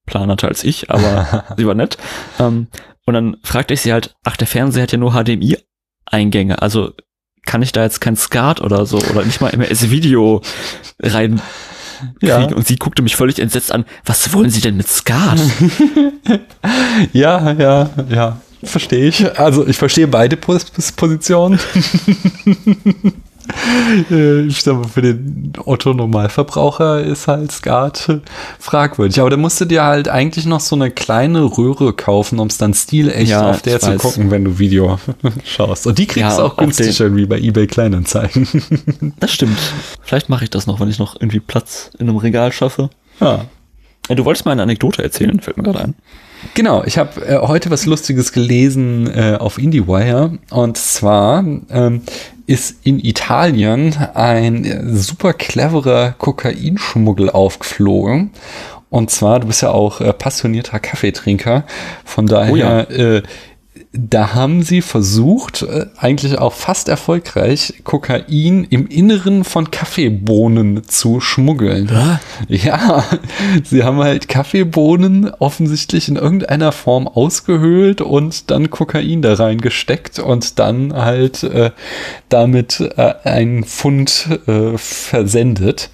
Plan 0.05 0.29
hatte 0.31 0.47
als 0.47 0.63
ich, 0.63 0.89
aber 0.91 1.43
sie 1.57 1.67
war 1.67 1.75
nett. 1.75 1.97
Ähm, 2.39 2.67
und 3.05 3.13
dann 3.13 3.37
fragte 3.43 3.73
ich 3.73 3.81
sie 3.81 3.91
halt, 3.93 4.15
ach, 4.23 4.37
der 4.37 4.47
Fernseher 4.47 4.83
hat 4.83 4.91
ja 4.91 4.97
nur 4.97 5.11
HDMI-Eingänge, 5.13 6.61
also 6.61 6.93
kann 7.45 7.61
ich 7.61 7.71
da 7.71 7.83
jetzt 7.83 8.01
kein 8.01 8.15
Skat 8.15 8.61
oder 8.61 8.85
so 8.85 8.97
oder 8.97 9.23
nicht 9.23 9.41
mal 9.41 9.49
MS-Video 9.53 10.41
rein 11.01 11.41
Ja. 12.21 12.39
kriegen? 12.39 12.53
Und 12.55 12.67
sie 12.67 12.75
guckte 12.77 13.01
mich 13.01 13.15
völlig 13.15 13.39
entsetzt 13.39 13.71
an, 13.71 13.85
was 14.05 14.33
wollen 14.33 14.49
Sie 14.49 14.61
denn 14.61 14.77
mit 14.77 14.87
Skat? 14.87 15.39
ja, 17.13 17.51
ja, 17.53 17.89
ja. 18.09 18.41
Verstehe 18.63 19.07
ich. 19.09 19.37
Also 19.39 19.67
ich 19.67 19.77
verstehe 19.77 20.07
beide 20.07 20.37
Pos 20.37 20.65
Pos- 20.65 20.91
Positionen. 20.91 21.59
Äh, 24.11 24.41
ich 24.41 24.59
glaube, 24.63 24.87
für 24.87 25.01
den 25.01 25.53
Otto-Normalverbraucher 25.63 27.01
ist 27.01 27.27
halt 27.27 27.51
Skat 27.51 28.19
fragwürdig. 28.59 29.19
Aber 29.19 29.29
da 29.29 29.37
musst 29.37 29.59
du 29.61 29.65
dir 29.65 29.83
halt 29.83 30.09
eigentlich 30.09 30.45
noch 30.45 30.59
so 30.59 30.75
eine 30.75 30.91
kleine 30.91 31.43
Röhre 31.43 31.93
kaufen, 31.93 32.39
um 32.39 32.47
es 32.47 32.57
dann 32.57 32.73
stilecht 32.73 33.29
Ja, 33.29 33.49
auf 33.51 33.61
der 33.61 33.79
zu 33.79 33.87
weiß. 33.93 34.01
gucken, 34.01 34.31
wenn 34.31 34.43
du 34.45 34.59
Video 34.59 34.99
schaust. 35.45 35.87
Und 35.87 35.97
die 35.97 36.05
kriegst 36.07 36.29
Ja, 36.31 36.37
du 36.37 36.43
auch 36.43 36.51
auf 36.51 36.57
günstig 36.57 36.99
irgendwie 36.99 37.25
bei 37.25 37.39
eBay 37.39 37.67
Kleinanzeigen. 37.67 38.47
Das 39.19 39.31
stimmt. 39.31 39.57
Vielleicht 40.01 40.29
mache 40.29 40.43
ich 40.43 40.49
das 40.49 40.67
noch, 40.67 40.79
wenn 40.79 40.89
ich 40.89 40.99
noch 40.99 41.15
irgendwie 41.15 41.39
Platz 41.39 41.89
in 41.99 42.07
einem 42.09 42.17
Regal 42.17 42.51
schaffe. 42.51 42.89
ja. 43.19 43.45
Ja, 44.07 44.13
du 44.13 44.23
wolltest 44.23 44.45
mal 44.45 44.51
eine 44.51 44.61
Anekdote 44.61 45.01
erzählen, 45.01 45.39
fällt 45.39 45.57
mir 45.57 45.63
gerade 45.63 45.79
ein. 45.79 45.95
Genau, 46.53 46.83
ich 46.85 46.97
habe 46.97 47.25
äh, 47.25 47.39
heute 47.39 47.71
was 47.71 47.85
Lustiges 47.85 48.31
gelesen 48.31 49.09
äh, 49.13 49.37
auf 49.39 49.57
IndieWire 49.57 50.37
und 50.51 50.77
zwar 50.77 51.43
ähm, 51.69 52.01
ist 52.47 52.77
in 52.83 53.03
Italien 53.03 53.95
ein 54.13 54.65
äh, 54.65 54.83
super 54.95 55.33
cleverer 55.33 56.13
Kokainschmuggel 56.17 57.29
aufgeflogen. 57.29 58.31
Und 58.89 59.09
zwar, 59.09 59.39
du 59.39 59.47
bist 59.47 59.61
ja 59.61 59.71
auch 59.71 59.99
äh, 59.99 60.13
passionierter 60.13 60.79
Kaffeetrinker, 60.79 61.65
von 62.05 62.27
daher 62.27 62.53
Oh 62.53 62.55
ja. 62.55 62.81
Da 63.97 64.33
haben 64.33 64.63
sie 64.63 64.81
versucht, 64.81 65.61
äh, 65.61 65.87
eigentlich 65.97 66.37
auch 66.37 66.53
fast 66.53 66.89
erfolgreich, 66.89 67.75
Kokain 67.83 68.65
im 68.69 68.87
Inneren 68.87 69.43
von 69.43 69.71
Kaffeebohnen 69.71 70.83
zu 70.87 71.19
schmuggeln. 71.19 71.87
Ja, 72.47 73.03
sie 73.63 73.83
haben 73.83 73.99
halt 73.99 74.27
Kaffeebohnen 74.27 75.31
offensichtlich 75.39 76.07
in 76.07 76.15
irgendeiner 76.15 76.71
Form 76.71 77.07
ausgehöhlt 77.07 78.01
und 78.01 78.51
dann 78.51 78.69
Kokain 78.69 79.21
da 79.21 79.33
reingesteckt 79.33 80.19
und 80.19 80.59
dann 80.59 80.93
halt 80.93 81.43
äh, 81.43 81.71
damit 82.29 82.79
äh, 82.79 83.13
einen 83.23 83.63
Pfund 83.63 84.27
äh, 84.47 84.77
versendet. 84.77 85.89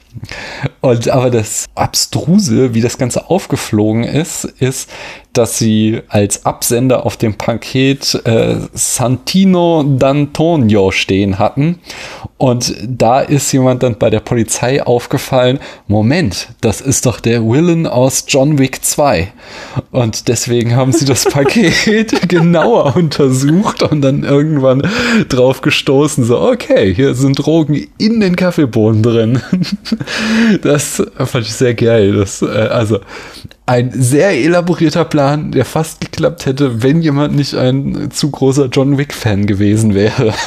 Und 0.82 1.10
aber 1.10 1.30
das 1.30 1.68
Abstruse, 1.76 2.74
wie 2.74 2.82
das 2.82 2.98
Ganze 2.98 3.30
aufgeflogen 3.30 4.04
ist, 4.04 4.46
ist, 4.46 4.90
dass 5.34 5.58
sie 5.58 6.02
als 6.10 6.46
Absender 6.46 7.06
auf 7.06 7.16
dem 7.16 7.36
Paket 7.36 8.22
äh, 8.26 8.56
Santino 8.74 9.82
d'Antonio 9.82 10.92
stehen 10.92 11.40
hatten. 11.40 11.80
Und 12.38 12.76
da 12.86 13.22
ist 13.22 13.52
jemand 13.52 13.84
dann 13.84 13.98
bei 13.98 14.10
der 14.10 14.20
Polizei 14.20 14.84
aufgefallen, 14.84 15.60
Moment, 15.88 16.50
das 16.62 16.82
ist 16.82 17.06
doch 17.06 17.20
der 17.20 17.48
Willen 17.48 17.88
aus 17.88 18.26
John 18.28 18.58
Wick 18.58 18.84
2. 18.84 19.32
Und 19.92 20.28
deswegen 20.28 20.76
haben 20.76 20.92
sie 20.92 21.06
das 21.06 21.26
Paket 21.30 22.28
genauer 22.28 22.96
untersucht 22.96 23.84
und 23.84 24.02
dann 24.02 24.24
irgendwann 24.24 24.82
drauf 25.30 25.62
gestoßen, 25.62 26.26
so, 26.26 26.42
okay, 26.42 26.94
hier 26.94 27.14
sind 27.14 27.36
Drogen 27.36 27.88
in 27.98 28.20
den 28.20 28.36
Kaffeebohnen 28.36 29.04
drin. 29.04 29.42
Das 30.62 31.02
fand 31.18 31.46
ich 31.46 31.54
sehr 31.54 31.74
geil. 31.74 32.14
Das, 32.14 32.42
äh, 32.42 32.46
also 32.46 33.00
ein 33.66 33.92
sehr 33.94 34.32
elaborierter 34.34 35.06
Plan, 35.06 35.52
der 35.52 35.66
fast 35.66 36.02
geklappt 36.02 36.46
hätte, 36.46 36.84
wenn 36.84 37.02
jemand 37.02 37.36
nicht 37.36 37.56
ein 37.56 38.12
zu 38.12 38.30
großer 38.32 38.68
John 38.68 38.98
Wick-Fan 38.98 39.46
gewesen 39.46 39.94
wäre. 39.94 40.34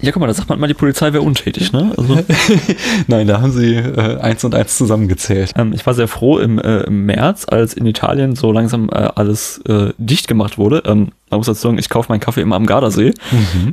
Ja, 0.00 0.12
guck 0.12 0.20
mal, 0.20 0.26
da 0.26 0.34
sagt 0.34 0.48
man 0.48 0.60
mal, 0.60 0.66
die 0.66 0.74
Polizei 0.74 1.12
wäre 1.12 1.22
untätig, 1.22 1.72
ne? 1.72 1.92
Also, 1.96 2.18
Nein, 3.06 3.26
da 3.26 3.40
haben 3.40 3.52
sie 3.52 3.76
äh, 3.76 4.18
eins 4.20 4.44
und 4.44 4.54
eins 4.54 4.76
zusammengezählt. 4.76 5.52
ähm, 5.56 5.72
ich 5.72 5.86
war 5.86 5.94
sehr 5.94 6.08
froh 6.08 6.38
im, 6.38 6.58
äh, 6.58 6.80
im 6.80 7.06
März, 7.06 7.46
als 7.48 7.72
in 7.72 7.86
Italien 7.86 8.36
so 8.36 8.52
langsam 8.52 8.90
äh, 8.90 9.08
alles 9.14 9.58
äh, 9.66 9.92
dicht 9.96 10.28
gemacht 10.28 10.58
wurde. 10.58 10.82
Ähm, 10.86 11.12
man 11.30 11.38
muss 11.38 11.46
dazu 11.46 11.62
sagen, 11.62 11.78
ich 11.78 11.88
kaufe 11.88 12.10
meinen 12.10 12.20
Kaffee 12.20 12.42
immer 12.42 12.56
am 12.56 12.66
Gardasee. 12.66 13.14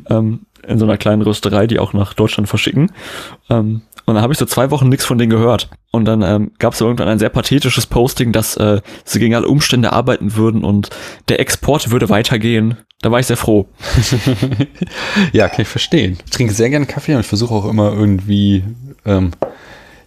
Ähm, 0.09 0.41
in 0.65 0.79
so 0.79 0.86
einer 0.86 0.97
kleinen 0.97 1.21
Rösterei, 1.21 1.67
die 1.67 1.79
auch 1.79 1.93
nach 1.93 2.13
Deutschland 2.13 2.47
verschicken. 2.47 2.91
Ähm, 3.49 3.81
und 4.05 4.15
dann 4.15 4.23
habe 4.23 4.33
ich 4.33 4.39
so 4.39 4.45
zwei 4.45 4.71
Wochen 4.71 4.89
nichts 4.89 5.05
von 5.05 5.17
denen 5.17 5.29
gehört. 5.29 5.69
Und 5.91 6.05
dann 6.05 6.21
ähm, 6.21 6.51
gab 6.59 6.73
es 6.73 6.81
irgendwann 6.81 7.07
ein 7.07 7.19
sehr 7.19 7.29
pathetisches 7.29 7.87
Posting, 7.87 8.31
dass 8.31 8.57
äh, 8.57 8.81
sie 9.05 9.19
gegen 9.19 9.35
alle 9.35 9.47
Umstände 9.47 9.93
arbeiten 9.93 10.35
würden 10.35 10.63
und 10.63 10.89
der 11.29 11.39
Export 11.39 11.91
würde 11.91 12.09
weitergehen. 12.09 12.77
Da 13.01 13.11
war 13.11 13.19
ich 13.19 13.27
sehr 13.27 13.37
froh. 13.37 13.67
ja, 15.33 15.47
kann 15.47 15.61
ich 15.61 15.67
verstehen. 15.67 16.17
Ich 16.25 16.31
trinke 16.31 16.53
sehr 16.53 16.69
gerne 16.69 16.85
Kaffee 16.85 17.13
und 17.13 17.21
ich 17.21 17.27
versuche 17.27 17.53
auch 17.53 17.69
immer 17.69 17.93
irgendwie 17.93 18.63
ähm, 19.05 19.31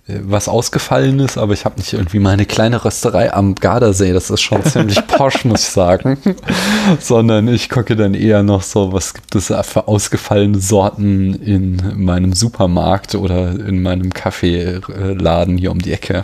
äh, 0.09 0.21
was 0.23 0.49
Ausgefallenes, 0.49 1.37
aber 1.37 1.53
ich 1.53 1.64
habe 1.64 1.79
nicht 1.79 1.92
irgendwie 1.92 2.19
meine 2.19 2.47
kleine 2.47 2.85
Rösterei 2.85 3.33
am 3.33 3.55
Gardasee. 3.55 4.12
Das 4.12 4.31
ist 4.31 4.40
schon 4.40 4.64
ziemlich 4.64 5.07
posch, 5.09 5.45
muss 5.45 5.62
ich 5.62 5.71
sagen. 5.71 6.19
Sondern 7.01 7.49
ich 7.49 7.69
gucke 7.69 7.97
dann 7.97 8.14
eher 8.14 8.42
noch 8.42 8.62
so, 8.62 8.92
was 8.92 9.14
gibt 9.14 9.35
es 9.35 9.47
für 9.47 9.88
ausgefallene 9.88 10.59
Sorten 10.59 11.35
in 11.35 12.05
meinem 12.05 12.33
Supermarkt 12.33 13.14
oder 13.14 13.51
in 13.51 13.83
meinem 13.83 14.12
Kaffeeladen 14.12 15.59
hier 15.59 15.73
um 15.73 15.81
die 15.81 15.92
Ecke. 15.92 16.23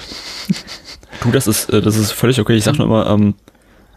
Du, 1.22 1.30
das 1.30 1.46
ist, 1.46 1.70
äh, 1.70 1.80
das 1.80 1.96
ist 1.96 2.12
völlig 2.12 2.40
okay. 2.40 2.54
Ich 2.54 2.64
sag 2.64 2.78
nur 2.78 2.86
immer, 2.86 3.06
ähm, 3.08 3.34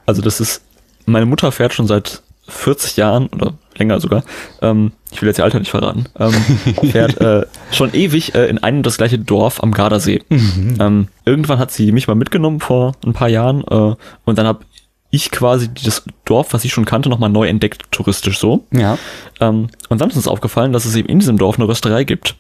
also 0.06 0.22
das 0.22 0.40
ist, 0.40 0.62
meine 1.06 1.26
Mutter 1.26 1.52
fährt 1.52 1.74
schon 1.74 1.88
seit 1.88 2.22
40 2.48 2.98
Jahren 2.98 3.28
oder 3.28 3.54
länger 3.78 4.00
sogar, 4.00 4.24
ähm, 4.62 4.92
ich 5.12 5.22
will 5.22 5.28
jetzt 5.28 5.38
ihr 5.38 5.44
Alter 5.44 5.60
nicht 5.60 5.72
verraten, 5.72 6.06
ähm, 6.20 6.34
fährt 6.92 7.20
äh, 7.22 7.46
schon 7.72 7.94
ewig 7.94 8.36
äh, 8.36 8.48
in 8.48 8.58
ein 8.64 8.78
und 8.78 8.86
das 8.86 8.98
gleiche 8.98 9.20
Dorf 9.20 9.62
am 9.64 9.72
Gardasee. 9.72 10.22
Ähm, 10.30 11.08
irgendwann 11.26 11.60
hat 11.60 11.72
sie 11.72 11.92
mich 11.92 12.08
mal 12.08 12.16
mitgenommen 12.16 12.60
vor 12.60 12.94
ein 13.06 13.14
paar 13.14 13.30
Jahren 13.30 13.64
äh, 13.70 13.96
und 14.26 14.38
dann 14.38 14.48
habe 14.48 14.66
ich 15.12 15.32
quasi 15.32 15.70
das 15.74 16.04
Dorf, 16.26 16.54
was 16.54 16.66
ich 16.66 16.74
schon 16.74 16.84
kannte, 16.86 17.10
nochmal 17.10 17.30
neu 17.30 17.48
entdeckt, 17.48 17.84
touristisch 17.92 18.38
so. 18.38 18.66
Ja. 18.72 18.98
Ähm, 19.40 19.68
und 19.90 20.02
dann 20.02 20.10
ist 20.10 20.18
uns 20.18 20.28
aufgefallen, 20.28 20.74
dass 20.74 20.84
es 20.86 20.96
eben 20.96 21.08
in 21.08 21.20
diesem 21.20 21.38
Dorf 21.38 21.58
eine 21.58 21.68
Rösterei 21.68 22.04
gibt. 22.04 22.36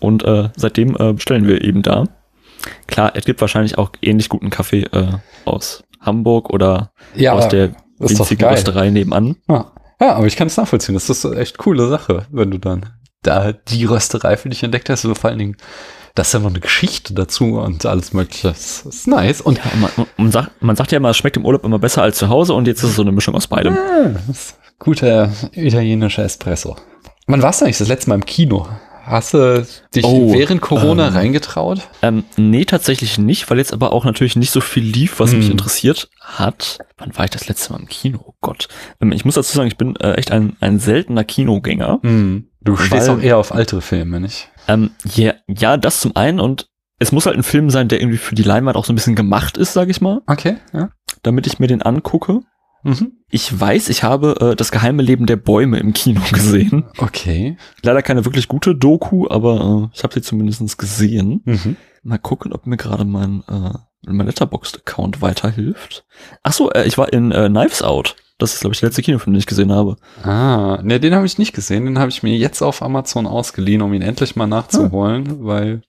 Und 0.00 0.24
äh, 0.24 0.48
seitdem 0.56 0.96
äh, 0.98 1.12
bestellen 1.12 1.46
wir 1.46 1.62
eben 1.62 1.82
da. 1.82 2.04
Klar, 2.86 3.12
es 3.14 3.24
gibt 3.24 3.40
wahrscheinlich 3.40 3.78
auch 3.78 3.90
ähnlich 4.00 4.28
guten 4.28 4.50
Kaffee 4.50 4.82
äh, 4.92 5.08
aus 5.44 5.84
Hamburg 6.00 6.50
oder 6.50 6.90
Ja, 7.14 7.34
aus 7.34 7.48
der 7.48 7.72
winzigen. 7.98 8.48
Rösterei 8.48 8.90
nebenan. 8.90 9.36
Ja. 9.48 9.70
Ja, 10.02 10.14
aber 10.14 10.26
ich 10.26 10.36
kann 10.36 10.48
es 10.48 10.56
nachvollziehen. 10.56 10.94
Das 10.94 11.08
ist 11.08 11.24
eine 11.24 11.36
echt 11.36 11.58
coole 11.58 11.88
Sache, 11.88 12.26
wenn 12.30 12.50
du 12.50 12.58
dann 12.58 12.90
da 13.22 13.52
die 13.52 13.84
Rösterei 13.84 14.36
für 14.36 14.48
dich 14.48 14.64
entdeckt 14.64 14.90
hast. 14.90 15.04
Und 15.04 15.16
vor 15.16 15.30
allen 15.30 15.38
Dingen, 15.38 15.56
das 16.16 16.28
ist 16.28 16.32
ja 16.34 16.40
noch 16.40 16.50
eine 16.50 16.58
Geschichte 16.58 17.14
dazu 17.14 17.60
und 17.60 17.86
alles 17.86 18.12
mögliche. 18.12 18.48
Das 18.48 18.84
ist 18.84 19.06
nice. 19.06 19.40
Und 19.40 19.58
Ja, 19.58 19.70
man, 19.76 19.90
man, 20.16 20.32
sagt, 20.32 20.60
man 20.60 20.74
sagt 20.74 20.90
ja 20.90 20.96
immer, 20.96 21.10
es 21.10 21.16
schmeckt 21.16 21.36
im 21.36 21.46
Urlaub 21.46 21.64
immer 21.64 21.78
besser 21.78 22.02
als 22.02 22.18
zu 22.18 22.28
Hause 22.28 22.54
und 22.54 22.66
jetzt 22.66 22.82
ist 22.82 22.90
es 22.90 22.96
so 22.96 23.02
eine 23.02 23.12
Mischung 23.12 23.36
aus 23.36 23.46
beidem. 23.46 23.78
Ist 24.28 24.58
guter 24.80 25.32
italienischer 25.52 26.24
Espresso. 26.24 26.76
Wann 27.28 27.42
warst 27.42 27.60
du 27.60 27.64
eigentlich 27.64 27.78
das 27.78 27.88
letzte 27.88 28.08
Mal 28.08 28.16
im 28.16 28.26
Kino? 28.26 28.66
Hast 29.04 29.34
du 29.34 29.66
dich 29.94 30.04
Oh, 30.04 30.32
während 30.32 30.60
Corona 30.60 31.08
ähm, 31.08 31.14
reingetraut? 31.14 31.80
Ähm, 32.02 32.24
nee, 32.36 32.64
tatsächlich 32.64 33.18
nicht, 33.18 33.50
weil 33.50 33.58
jetzt 33.58 33.72
aber 33.72 33.92
auch 33.92 34.04
natürlich 34.04 34.36
nicht 34.36 34.50
so 34.50 34.60
viel 34.60 34.84
lief, 34.84 35.18
was 35.18 35.32
mich 35.32 35.46
Hm. 35.46 35.52
interessiert 35.52 36.08
hat. 36.20 36.78
Wann 36.98 37.16
war 37.16 37.24
ich 37.24 37.30
das 37.32 37.48
letzte 37.48 37.72
Mal 37.72 37.80
im 37.80 37.88
Kino? 37.88 38.20
Oh 38.24 38.34
Gott. 38.40 38.68
Ähm, 39.00 39.10
ich 39.12 39.24
muss 39.24 39.34
dazu 39.34 39.54
sagen, 39.56 39.66
ich 39.68 39.76
bin 39.76 39.96
äh, 39.96 40.12
echt 40.12 40.30
ein, 40.30 40.56
ein 40.60 40.78
seltener 40.78 41.24
Kinogänger. 41.24 41.98
Hm. 42.02 42.48
Du 42.60 42.76
stehst 42.76 43.08
Weil- 43.08 43.16
auch 43.18 43.22
eher 43.22 43.38
auf 43.38 43.50
ältere 43.50 43.80
Filme, 43.82 44.20
nicht? 44.20 44.48
Ähm, 44.68 44.90
ja, 45.14 45.34
ja, 45.48 45.76
das 45.76 46.00
zum 46.00 46.14
einen 46.14 46.38
und 46.38 46.68
es 47.00 47.10
muss 47.10 47.26
halt 47.26 47.36
ein 47.36 47.42
Film 47.42 47.68
sein, 47.70 47.88
der 47.88 48.00
irgendwie 48.00 48.18
für 48.18 48.36
die 48.36 48.44
Leinwand 48.44 48.76
auch 48.76 48.84
so 48.84 48.92
ein 48.92 48.96
bisschen 48.96 49.16
gemacht 49.16 49.56
ist, 49.56 49.72
sag 49.72 49.88
ich 49.88 50.00
mal, 50.00 50.20
Okay, 50.28 50.58
ja. 50.72 50.90
damit 51.24 51.48
ich 51.48 51.58
mir 51.58 51.66
den 51.66 51.82
angucke. 51.82 52.42
Mhm. 52.82 53.12
Ich 53.30 53.58
weiß, 53.58 53.88
ich 53.88 54.02
habe 54.02 54.36
äh, 54.40 54.56
das 54.56 54.72
geheime 54.72 55.02
Leben 55.02 55.26
der 55.26 55.36
Bäume 55.36 55.78
im 55.78 55.92
Kino 55.92 56.20
gesehen. 56.32 56.84
Okay. 56.98 57.56
Leider 57.82 58.02
keine 58.02 58.24
wirklich 58.24 58.48
gute 58.48 58.74
Doku, 58.74 59.28
aber 59.28 59.90
äh, 59.92 59.96
ich 59.96 60.02
habe 60.02 60.14
sie 60.14 60.22
zumindest 60.22 60.78
gesehen. 60.78 61.42
Mhm. 61.44 61.76
Mal 62.02 62.18
gucken, 62.18 62.52
ob 62.52 62.66
mir 62.66 62.76
gerade 62.76 63.04
mein, 63.04 63.42
äh, 63.48 63.78
mein 64.06 64.26
Letterboxd-Account 64.26 65.22
weiterhilft. 65.22 66.04
Ach 66.42 66.52
so, 66.52 66.70
äh, 66.72 66.84
ich 66.86 66.98
war 66.98 67.12
in 67.12 67.30
äh, 67.30 67.48
Knives 67.48 67.82
Out. 67.82 68.16
Das 68.38 68.54
ist, 68.54 68.60
glaube 68.60 68.74
ich, 68.74 68.80
der 68.80 68.88
letzte 68.88 69.02
Kinofilm, 69.02 69.34
den 69.34 69.38
ich 69.38 69.46
gesehen 69.46 69.70
habe. 69.70 69.96
Ah, 70.24 70.80
ne, 70.82 70.98
den 70.98 71.14
habe 71.14 71.26
ich 71.26 71.38
nicht 71.38 71.52
gesehen. 71.52 71.84
Den 71.84 72.00
habe 72.00 72.10
ich 72.10 72.24
mir 72.24 72.36
jetzt 72.36 72.60
auf 72.60 72.82
Amazon 72.82 73.26
ausgeliehen, 73.26 73.82
um 73.82 73.94
ihn 73.94 74.02
endlich 74.02 74.34
mal 74.34 74.48
nachzuholen, 74.48 75.44
weil, 75.44 75.82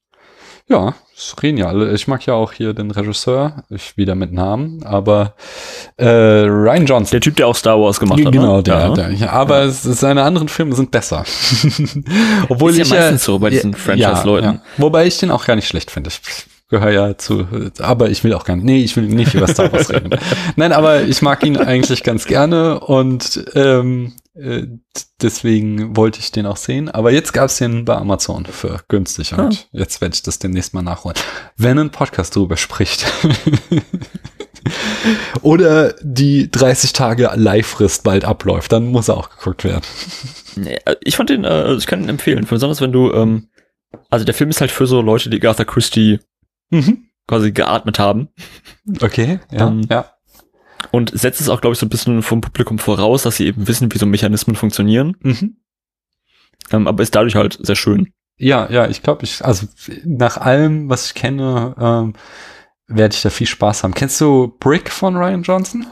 ja, 0.68 0.94
es 1.16 1.36
reden 1.44 1.58
ja 1.58 1.68
alle. 1.68 1.94
Ich 1.94 2.08
mag 2.08 2.26
ja 2.26 2.34
auch 2.34 2.54
hier 2.54 2.74
den 2.74 2.90
Regisseur, 2.90 3.64
ich 3.70 3.98
wieder 3.98 4.16
mit 4.16 4.34
Namen, 4.34 4.84
aber 4.84 5.36
äh, 5.98 6.08
Ryan 6.08 6.86
Johnson. 6.86 7.12
Der 7.12 7.22
Typ, 7.22 7.36
der 7.36 7.48
auch 7.48 7.56
Star 7.56 7.80
Wars 7.80 8.00
gemacht 8.00 8.26
hat. 8.26 8.32
Genau, 8.32 8.58
ne? 8.58 8.64
der, 8.64 8.80
ja. 8.80 8.90
der. 8.90 9.12
Ja, 9.12 9.30
aber 9.32 9.64
es, 9.64 9.84
seine 9.84 10.24
anderen 10.24 10.50
Filme 10.50 10.76
sind 10.76 10.92
besser. 10.92 11.24
Obwohl 12.50 12.72
Ist 12.72 12.78
ja 12.78 12.84
ich 12.84 12.90
meistens 12.90 13.24
so 13.26 13.40
bei 13.40 13.52
diesen 13.52 13.74
Franchise-Leuten. 13.74 14.62
Wobei 14.78 15.06
ich 15.06 15.18
den 15.20 15.32
auch 15.32 15.46
gar 15.46 15.56
nicht 15.56 15.68
schlecht 15.68 15.92
finde. 15.92 16.10
Ich 16.10 16.22
gehöre 16.70 16.92
ja 16.92 17.18
zu, 17.18 17.46
aber 17.80 18.10
ich 18.10 18.24
will 18.24 18.34
auch 18.34 18.46
gar 18.46 18.56
nicht, 18.56 18.66
nee, 18.66 18.84
ich 18.84 18.96
will 18.96 19.04
nicht 19.04 19.36
über 19.36 19.48
Star 19.48 19.72
Wars 19.72 19.92
reden. 19.92 20.18
Nein, 20.56 20.72
aber 20.72 21.04
ich 21.04 21.22
mag 21.22 21.46
ihn 21.46 21.58
eigentlich 21.58 22.04
ganz 22.04 22.26
gerne 22.26 22.80
und 22.80 23.46
ähm, 23.54 24.14
äh, 24.36 24.64
deswegen 25.22 25.96
wollte 25.96 26.20
ich 26.20 26.32
den 26.32 26.46
auch 26.46 26.58
sehen. 26.58 26.90
Aber 26.90 27.12
jetzt 27.12 27.34
gab 27.34 27.46
es 27.46 27.58
den 27.58 27.86
bei 27.86 27.96
Amazon 27.96 28.46
für 28.46 28.82
günstig 28.88 29.34
und 29.34 29.68
jetzt 29.72 30.02
werde 30.02 30.16
ich 30.16 30.24
das 30.24 30.40
demnächst 30.40 30.74
mal 30.74 30.82
nachholen. 30.82 31.18
Wenn 31.58 31.80
ein 31.80 31.92
Podcast 31.92 32.36
drüber 32.36 32.58
spricht. 32.58 33.06
Oder 35.42 35.94
die 36.02 36.50
30 36.50 36.94
Tage 36.94 37.30
Leihfrist 37.36 38.04
bald 38.04 38.26
abläuft, 38.26 38.72
dann 38.72 38.88
muss 38.88 39.10
er 39.10 39.18
auch 39.18 39.30
geguckt 39.30 39.64
werden. 39.64 39.84
Äh, 40.66 40.96
Ich 41.02 41.18
fand 41.18 41.30
den, 41.30 41.44
äh, 41.44 41.48
also 41.48 41.78
ich 41.78 41.88
kann 41.88 42.02
ihn 42.04 42.10
empfehlen. 42.10 42.46
Besonders 42.50 42.80
wenn 42.82 42.92
du, 42.94 43.12
ähm, 43.14 43.50
also 44.10 44.26
der 44.26 44.34
Film 44.34 44.50
ist 44.50 44.62
halt 44.62 44.72
für 44.72 44.88
so 44.88 45.02
Leute, 45.02 45.30
die 45.30 45.38
Agatha 45.38 45.66
Christie 45.66 46.20
Mhm. 46.70 47.06
quasi 47.28 47.52
geatmet 47.52 48.00
haben. 48.00 48.30
Okay, 49.02 49.40
ja, 49.52 49.68
Ähm, 49.68 49.82
ja. 49.90 50.06
Und 50.92 51.12
setzt 51.18 51.42
es 51.42 51.50
auch, 51.50 51.62
glaube 51.62 51.74
ich, 51.74 51.80
so 51.80 51.86
ein 51.86 51.90
bisschen 51.90 52.22
vom 52.24 52.42
Publikum 52.42 52.80
voraus, 52.80 53.24
dass 53.24 53.38
sie 53.38 53.48
eben 53.48 53.68
wissen, 53.68 53.94
wie 53.94 53.98
so 53.98 54.06
Mechanismen 54.06 54.56
funktionieren. 54.56 55.16
Mhm. 55.22 55.58
Ähm, 56.72 56.88
aber 56.88 57.04
ist 57.04 57.16
dadurch 57.16 57.36
halt 57.36 57.58
sehr 57.62 57.76
schön. 57.76 58.14
Ja, 58.38 58.70
ja, 58.72 58.88
ich 58.88 59.04
glaube, 59.04 59.24
ich, 59.24 59.44
also 59.46 59.68
nach 60.04 60.38
allem, 60.38 60.90
was 60.90 61.08
ich 61.08 61.14
kenne, 61.14 61.76
ähm, 61.80 62.14
werde 62.88 63.16
ich 63.16 63.22
da 63.22 63.30
viel 63.30 63.48
Spaß 63.48 63.84
haben. 63.84 63.94
Kennst 63.94 64.20
du 64.22 64.56
Brick 64.60 64.90
von 64.90 65.16
Ryan 65.16 65.44
Johnson? 65.44 65.86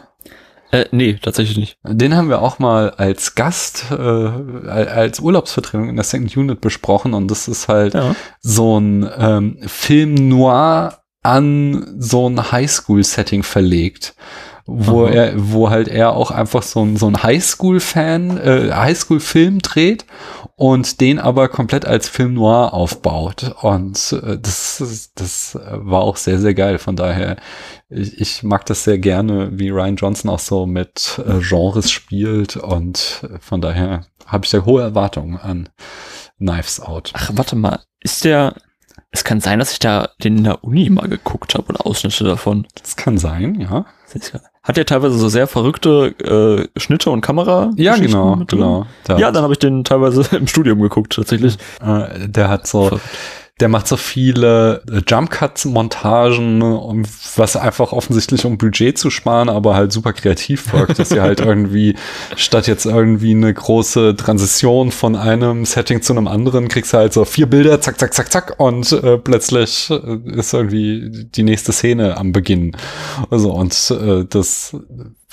Äh, 0.71 0.85
nee, 0.91 1.17
tatsächlich 1.21 1.57
nicht. 1.57 1.77
Den 1.83 2.15
haben 2.15 2.29
wir 2.29 2.41
auch 2.41 2.57
mal 2.59 2.91
als 2.91 3.35
Gast, 3.35 3.85
äh, 3.91 3.95
als 3.95 5.19
Urlaubsvertretung 5.19 5.89
in 5.89 5.95
der 5.97 6.05
Second 6.05 6.35
Unit 6.37 6.61
besprochen 6.61 7.13
und 7.13 7.29
das 7.29 7.47
ist 7.47 7.67
halt 7.67 7.93
Ja. 7.93 8.15
so 8.39 8.79
ein 8.79 9.09
ähm, 9.17 9.57
Film 9.67 10.29
noir 10.29 11.03
an 11.23 11.85
so 11.99 12.27
ein 12.29 12.51
Highschool-Setting 12.51 13.43
verlegt. 13.43 14.15
Wo 14.65 15.05
Aha. 15.05 15.13
er, 15.13 15.33
wo 15.35 15.69
halt 15.69 15.87
er 15.87 16.13
auch 16.13 16.31
einfach 16.31 16.63
so 16.63 16.83
ein, 16.83 16.97
so 16.97 17.07
ein 17.07 17.21
Highschool-Fan, 17.21 18.37
äh, 18.37 18.71
Highschool-Film 18.73 19.59
dreht 19.59 20.05
und 20.55 21.01
den 21.01 21.17
aber 21.17 21.49
komplett 21.49 21.85
als 21.85 22.07
Film 22.07 22.35
noir 22.35 22.73
aufbaut. 22.73 23.55
Und 23.61 24.13
äh, 24.23 24.37
das, 24.39 25.11
das 25.15 25.57
war 25.59 26.01
auch 26.01 26.17
sehr, 26.17 26.39
sehr 26.39 26.53
geil. 26.53 26.77
Von 26.77 26.95
daher, 26.95 27.37
ich, 27.89 28.21
ich 28.21 28.43
mag 28.43 28.65
das 28.67 28.83
sehr 28.83 28.99
gerne, 28.99 29.49
wie 29.53 29.69
Ryan 29.69 29.95
Johnson 29.95 30.29
auch 30.29 30.39
so 30.39 30.67
mit 30.67 31.19
äh, 31.25 31.39
Genres 31.41 31.89
spielt. 31.89 32.57
Und 32.57 33.27
von 33.39 33.61
daher 33.61 34.05
habe 34.27 34.45
ich 34.45 34.51
da 34.51 34.63
hohe 34.63 34.83
Erwartungen 34.83 35.37
an 35.37 35.69
Knives 36.37 36.79
Out. 36.79 37.11
Ach, 37.13 37.31
warte 37.33 37.55
mal. 37.55 37.79
Ist 37.99 38.23
der, 38.23 38.55
Es 39.11 39.23
kann 39.23 39.41
sein, 39.41 39.59
dass 39.59 39.73
ich 39.73 39.79
da 39.79 40.09
den 40.23 40.37
in 40.37 40.43
der 40.45 40.63
Uni 40.63 40.89
mal 40.89 41.09
geguckt 41.09 41.55
habe 41.55 41.67
oder 41.69 41.85
Ausschnitte 41.85 42.23
davon. 42.23 42.65
Das 42.81 42.95
kann 42.95 43.17
sein, 43.17 43.59
ja. 43.59 43.85
Hat 44.63 44.77
ja 44.77 44.83
teilweise 44.83 45.17
so 45.17 45.27
sehr 45.27 45.47
verrückte 45.47 46.69
äh, 46.75 46.79
Schnitte 46.79 47.09
und 47.09 47.21
Kamera. 47.21 47.71
Ja, 47.75 47.95
genau, 47.97 48.37
genau. 48.47 48.85
Ja, 49.07 49.31
dann 49.31 49.43
habe 49.43 49.53
ich 49.53 49.59
den 49.59 49.83
teilweise 49.83 50.23
im 50.35 50.47
Studium 50.47 50.81
geguckt, 50.81 51.13
tatsächlich. 51.13 51.57
Äh, 51.81 52.27
der 52.29 52.47
hat 52.49 52.67
so, 52.67 52.87
Verrückt 52.87 53.05
der 53.59 53.69
macht 53.69 53.87
so 53.87 53.95
viele 53.97 54.81
äh, 54.91 55.01
Jump 55.07 55.29
Cuts 55.29 55.65
Montagen, 55.65 56.57
ne, 56.57 56.75
um, 56.77 57.03
was 57.35 57.55
einfach 57.55 57.91
offensichtlich 57.91 58.45
um 58.45 58.57
Budget 58.57 58.97
zu 58.97 59.09
sparen, 59.09 59.49
aber 59.49 59.75
halt 59.75 59.91
super 59.91 60.13
kreativ 60.13 60.73
wirkt, 60.73 60.97
dass 60.97 61.09
sie 61.09 61.21
halt 61.21 61.39
irgendwie 61.41 61.95
statt 62.35 62.67
jetzt 62.67 62.85
irgendwie 62.85 63.31
eine 63.31 63.53
große 63.53 64.15
Transition 64.15 64.91
von 64.91 65.15
einem 65.15 65.65
Setting 65.65 66.01
zu 66.01 66.13
einem 66.13 66.27
anderen 66.27 66.67
kriegst 66.67 66.93
du 66.93 66.97
halt 66.97 67.13
so 67.13 67.23
vier 67.25 67.45
Bilder, 67.45 67.81
zack, 67.81 67.99
zack, 67.99 68.13
zack, 68.13 68.31
zack 68.31 68.55
und 68.59 68.91
äh, 68.91 69.17
plötzlich 69.17 69.89
äh, 69.91 70.37
ist 70.37 70.53
irgendwie 70.53 71.27
die 71.35 71.43
nächste 71.43 71.71
Szene 71.71 72.17
am 72.17 72.31
Beginn. 72.31 72.75
Also 73.29 73.51
und 73.51 73.91
äh, 73.91 74.25
das 74.27 74.75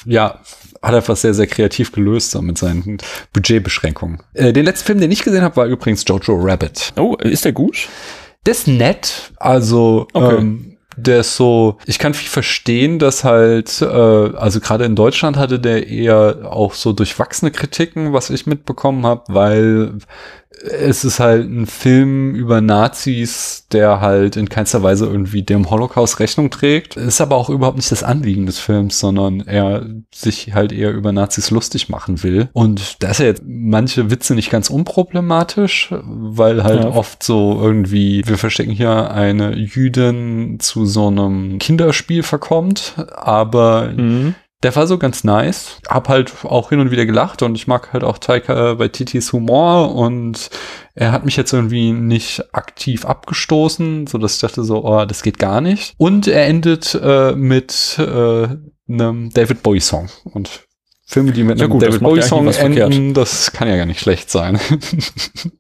ja, 0.05 0.41
hat 0.83 0.95
einfach 0.95 1.17
sehr, 1.17 1.35
sehr 1.35 1.47
kreativ 1.47 1.93
gelöst 1.93 2.31
so 2.31 2.43
mit 2.43 2.59
seinen 2.59 2.99
Budgetbeschränkungen. 3.33 4.23
Äh, 4.35 4.53
den 4.53 4.65
letzten 4.65 4.87
Film, 4.87 5.01
den 5.01 5.11
ich 5.11 5.23
gesehen 5.23 5.43
habe, 5.43 5.57
war 5.57 5.67
übrigens 5.67 6.05
Jojo 6.07 6.37
Rabbit. 6.41 6.93
Oh, 6.97 7.17
ist 7.17 7.45
der 7.45 7.53
gut? 7.53 7.89
Der 8.47 8.53
ist 8.53 8.69
nett. 8.69 9.33
Also, 9.39 10.07
okay. 10.13 10.37
ähm, 10.37 10.79
der 10.97 11.21
ist 11.21 11.37
so, 11.37 11.79
ich 11.87 11.99
kann 11.99 12.15
viel 12.15 12.29
verstehen, 12.29 12.99
dass 12.99 13.23
halt, 13.25 13.81
äh, 13.83 13.87
also 13.87 14.61
gerade 14.61 14.85
in 14.85 14.97
Deutschland 14.97 15.37
hatte 15.37 15.61
der 15.61 15.87
eher 15.87 16.49
auch 16.51 16.75
so 16.75 16.93
durchwachsene 16.93 17.51
Kritiken, 17.51 18.13
was 18.13 18.31
ich 18.31 18.47
mitbekommen 18.47 19.07
habe, 19.07 19.23
weil 19.29 19.99
es 20.51 21.05
ist 21.05 21.21
halt 21.21 21.49
ein 21.49 21.67
Film 21.67 22.35
über 22.35 22.61
Nazis, 22.61 23.67
der 23.71 24.01
halt 24.01 24.37
in 24.37 24.49
keinster 24.49 24.83
Weise 24.83 25.07
irgendwie 25.07 25.43
dem 25.43 25.71
Holocaust 25.71 26.21
Rechnung 26.21 26.51
trägt. 26.51 26.97
Ist 26.97 27.21
aber 27.21 27.37
auch 27.37 27.51
überhaupt 27.51 27.77
nicht 27.77 27.93
das 27.93 28.03
Anliegen 28.03 28.47
des 28.47 28.59
Films, 28.59 28.99
sondern 28.99 29.41
er 29.41 29.87
sich 30.13 30.55
halt 30.55 30.73
eher 30.73 30.93
über 30.93 31.13
Nazis 31.13 31.51
lustig 31.51 31.89
machen 31.89 32.23
will. 32.23 32.49
Und 32.53 33.03
da 33.03 33.11
ist 33.11 33.21
ja 33.21 33.27
jetzt 33.27 33.43
manche 33.47 34.11
Witze 34.11 34.35
nicht 34.35 34.51
ganz 34.51 34.71
unproblematisch, 34.71 35.95
weil 36.03 36.65
halt 36.65 36.85
ja. 36.85 36.91
oft 36.91 37.23
so 37.23 37.61
irgendwie, 37.61 38.23
wir 38.27 38.39
verstecken 38.39 38.73
hier 38.73 39.11
eine 39.11 39.55
Jüdin 39.55 40.59
zu 40.61 40.87
so 40.87 41.09
einem 41.09 41.59
Kinderspiel 41.59 42.23
verkommt, 42.23 42.95
aber 43.15 43.93
mhm 43.97 44.35
der 44.63 44.75
war 44.75 44.87
so 44.87 44.99
ganz 44.99 45.25
nice. 45.25 45.79
Hab 45.89 46.09
halt 46.09 46.33
auch 46.45 46.71
hin 46.71 46.81
und 46.81 46.91
wieder 46.91 47.07
gelacht 47.07 47.43
und 47.43 47.55
ich 47.55 47.67
mag 47.67 47.93
halt 47.93 48.03
auch 48.03 48.19
Taika 48.19 48.75
bei 48.75 48.89
Titis 48.89 49.33
Humor 49.33 49.95
und 49.95 50.51
er 50.95 51.13
hat 51.13 51.25
mich 51.25 51.37
jetzt 51.37 51.53
irgendwie 51.53 51.93
nicht 51.93 52.43
aktiv 52.53 53.05
abgestoßen, 53.05 54.09
so 54.09 54.19
dass 54.19 54.35
ich 54.35 54.41
dachte 54.41 54.65
so, 54.65 54.85
oh, 54.85 55.05
das 55.05 55.23
geht 55.23 55.39
gar 55.39 55.61
nicht. 55.61 55.95
Und 55.97 56.27
er 56.27 56.47
endet 56.47 56.99
äh, 57.01 57.33
mit 57.37 57.99
äh, 57.99 58.49
einem 58.89 59.31
David 59.31 59.63
Bowie 59.63 59.81
Song 59.81 60.09
und 60.25 60.67
Filme, 61.07 61.33
die 61.33 61.45
mit 61.45 61.61
einem 61.61 61.71
gut, 61.71 61.83
David 61.83 62.01
Bowie 62.01 62.23
Song 62.23 62.49
enden, 62.49 62.53
verkehrt. 62.53 63.17
das 63.17 63.53
kann 63.53 63.69
ja 63.69 63.77
gar 63.77 63.87
nicht 63.87 64.01
schlecht 64.01 64.29
sein. 64.29 64.59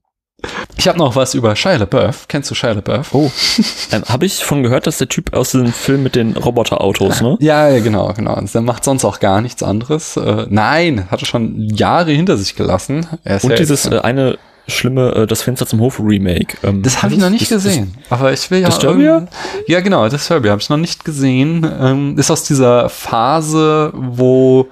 Ich 0.77 0.87
habe 0.87 0.98
noch 0.98 1.16
was 1.16 1.35
über 1.35 1.57
Shia 1.57 1.77
LaBeouf. 1.77 2.29
Kennst 2.29 2.51
du 2.51 2.55
Shia 2.55 2.72
LaBeouf? 2.72 3.12
Oh. 3.12 3.31
ähm, 3.92 4.05
habe 4.09 4.27
ich 4.27 4.44
von 4.44 4.62
gehört, 4.62 4.87
dass 4.87 4.98
der 4.98 5.09
Typ 5.09 5.35
aus 5.35 5.51
dem 5.51 5.72
Film 5.72 6.05
mit 6.05 6.14
den 6.14 6.37
Roboterautos, 6.37 7.20
ne? 7.20 7.37
Ja, 7.40 7.68
ja, 7.68 7.81
genau, 7.81 8.12
genau. 8.12 8.40
Der 8.40 8.61
macht 8.61 8.85
sonst 8.85 9.05
auch 9.05 9.18
gar 9.18 9.40
nichts 9.40 9.62
anderes. 9.62 10.16
Äh, 10.16 10.46
nein, 10.48 11.11
hat 11.11 11.20
er 11.20 11.27
schon 11.27 11.61
Jahre 11.61 12.12
hinter 12.12 12.37
sich 12.37 12.55
gelassen. 12.55 13.09
Und 13.42 13.59
dieses 13.59 13.87
äh, 13.87 13.98
eine 13.98 14.38
schlimme 14.68 15.12
äh, 15.14 15.27
Das 15.27 15.42
Fenster 15.42 15.66
zum 15.66 15.81
Hof 15.81 15.98
Remake. 15.98 16.57
Ähm, 16.62 16.83
das 16.83 17.03
habe 17.03 17.14
ich 17.14 17.20
noch 17.20 17.31
nicht 17.31 17.48
gesehen. 17.48 17.94
Das, 18.09 18.20
aber 18.20 18.33
ich 18.33 18.51
will 18.51 18.61
ja. 18.61 18.68
Disturbia? 18.68 19.27
Ja, 19.66 19.81
genau, 19.81 20.05
das 20.05 20.12
Disturbia 20.12 20.53
habe 20.53 20.61
ich 20.61 20.68
noch 20.68 20.77
nicht 20.77 21.05
gesehen. 21.05 21.68
Ähm, 21.81 22.18
ist 22.18 22.31
aus 22.31 22.44
dieser 22.44 22.88
Phase, 22.88 23.92
wo 23.94 24.68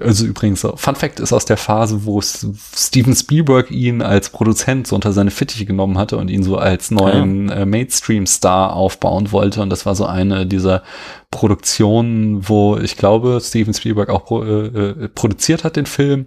also 0.00 0.26
übrigens, 0.26 0.66
Fun 0.76 0.94
Fact 0.94 1.20
ist 1.20 1.32
aus 1.32 1.46
der 1.46 1.56
Phase, 1.56 2.04
wo 2.04 2.20
Steven 2.20 3.14
Spielberg 3.14 3.70
ihn 3.70 4.02
als 4.02 4.28
Produzent 4.28 4.86
so 4.86 4.94
unter 4.94 5.12
seine 5.12 5.30
Fittiche 5.30 5.64
genommen 5.64 5.96
hatte 5.96 6.18
und 6.18 6.28
ihn 6.28 6.42
so 6.42 6.56
als 6.56 6.90
neuen 6.90 7.48
ja. 7.48 7.56
äh, 7.56 7.66
Mainstream-Star 7.66 8.74
aufbauen 8.74 9.32
wollte. 9.32 9.62
Und 9.62 9.70
das 9.70 9.86
war 9.86 9.94
so 9.94 10.04
eine 10.04 10.46
dieser 10.46 10.82
Produktionen, 11.30 12.48
wo 12.48 12.76
ich 12.76 12.96
glaube, 12.96 13.40
Steven 13.42 13.72
Spielberg 13.72 14.10
auch 14.10 14.26
pro, 14.26 14.42
äh, 14.42 14.66
äh 14.66 15.08
produziert 15.08 15.64
hat 15.64 15.76
den 15.76 15.86
Film 15.86 16.26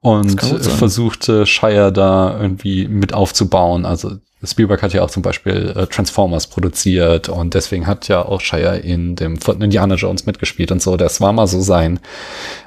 und 0.00 0.40
versuchte 0.40 1.46
Shire 1.46 1.92
da 1.92 2.40
irgendwie 2.40 2.86
mit 2.86 3.14
aufzubauen. 3.14 3.84
Also 3.84 4.18
Spielberg 4.42 4.82
hat 4.82 4.94
ja 4.94 5.02
auch 5.02 5.10
zum 5.10 5.22
Beispiel 5.22 5.74
äh, 5.76 5.86
Transformers 5.86 6.46
produziert 6.46 7.28
und 7.28 7.54
deswegen 7.54 7.86
hat 7.86 8.08
ja 8.08 8.24
auch 8.24 8.40
Shire 8.40 8.78
in 8.78 9.14
dem 9.14 9.38
vierten 9.38 9.62
Indiana 9.62 9.96
Jones 9.96 10.24
mitgespielt 10.24 10.72
und 10.72 10.80
so. 10.80 10.96
Das 10.96 11.20
war 11.20 11.32
mal 11.32 11.46
so 11.46 11.60
sein, 11.60 12.00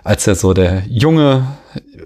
als 0.03 0.27
er 0.27 0.35
so 0.35 0.53
der 0.53 0.83
junge 0.87 1.47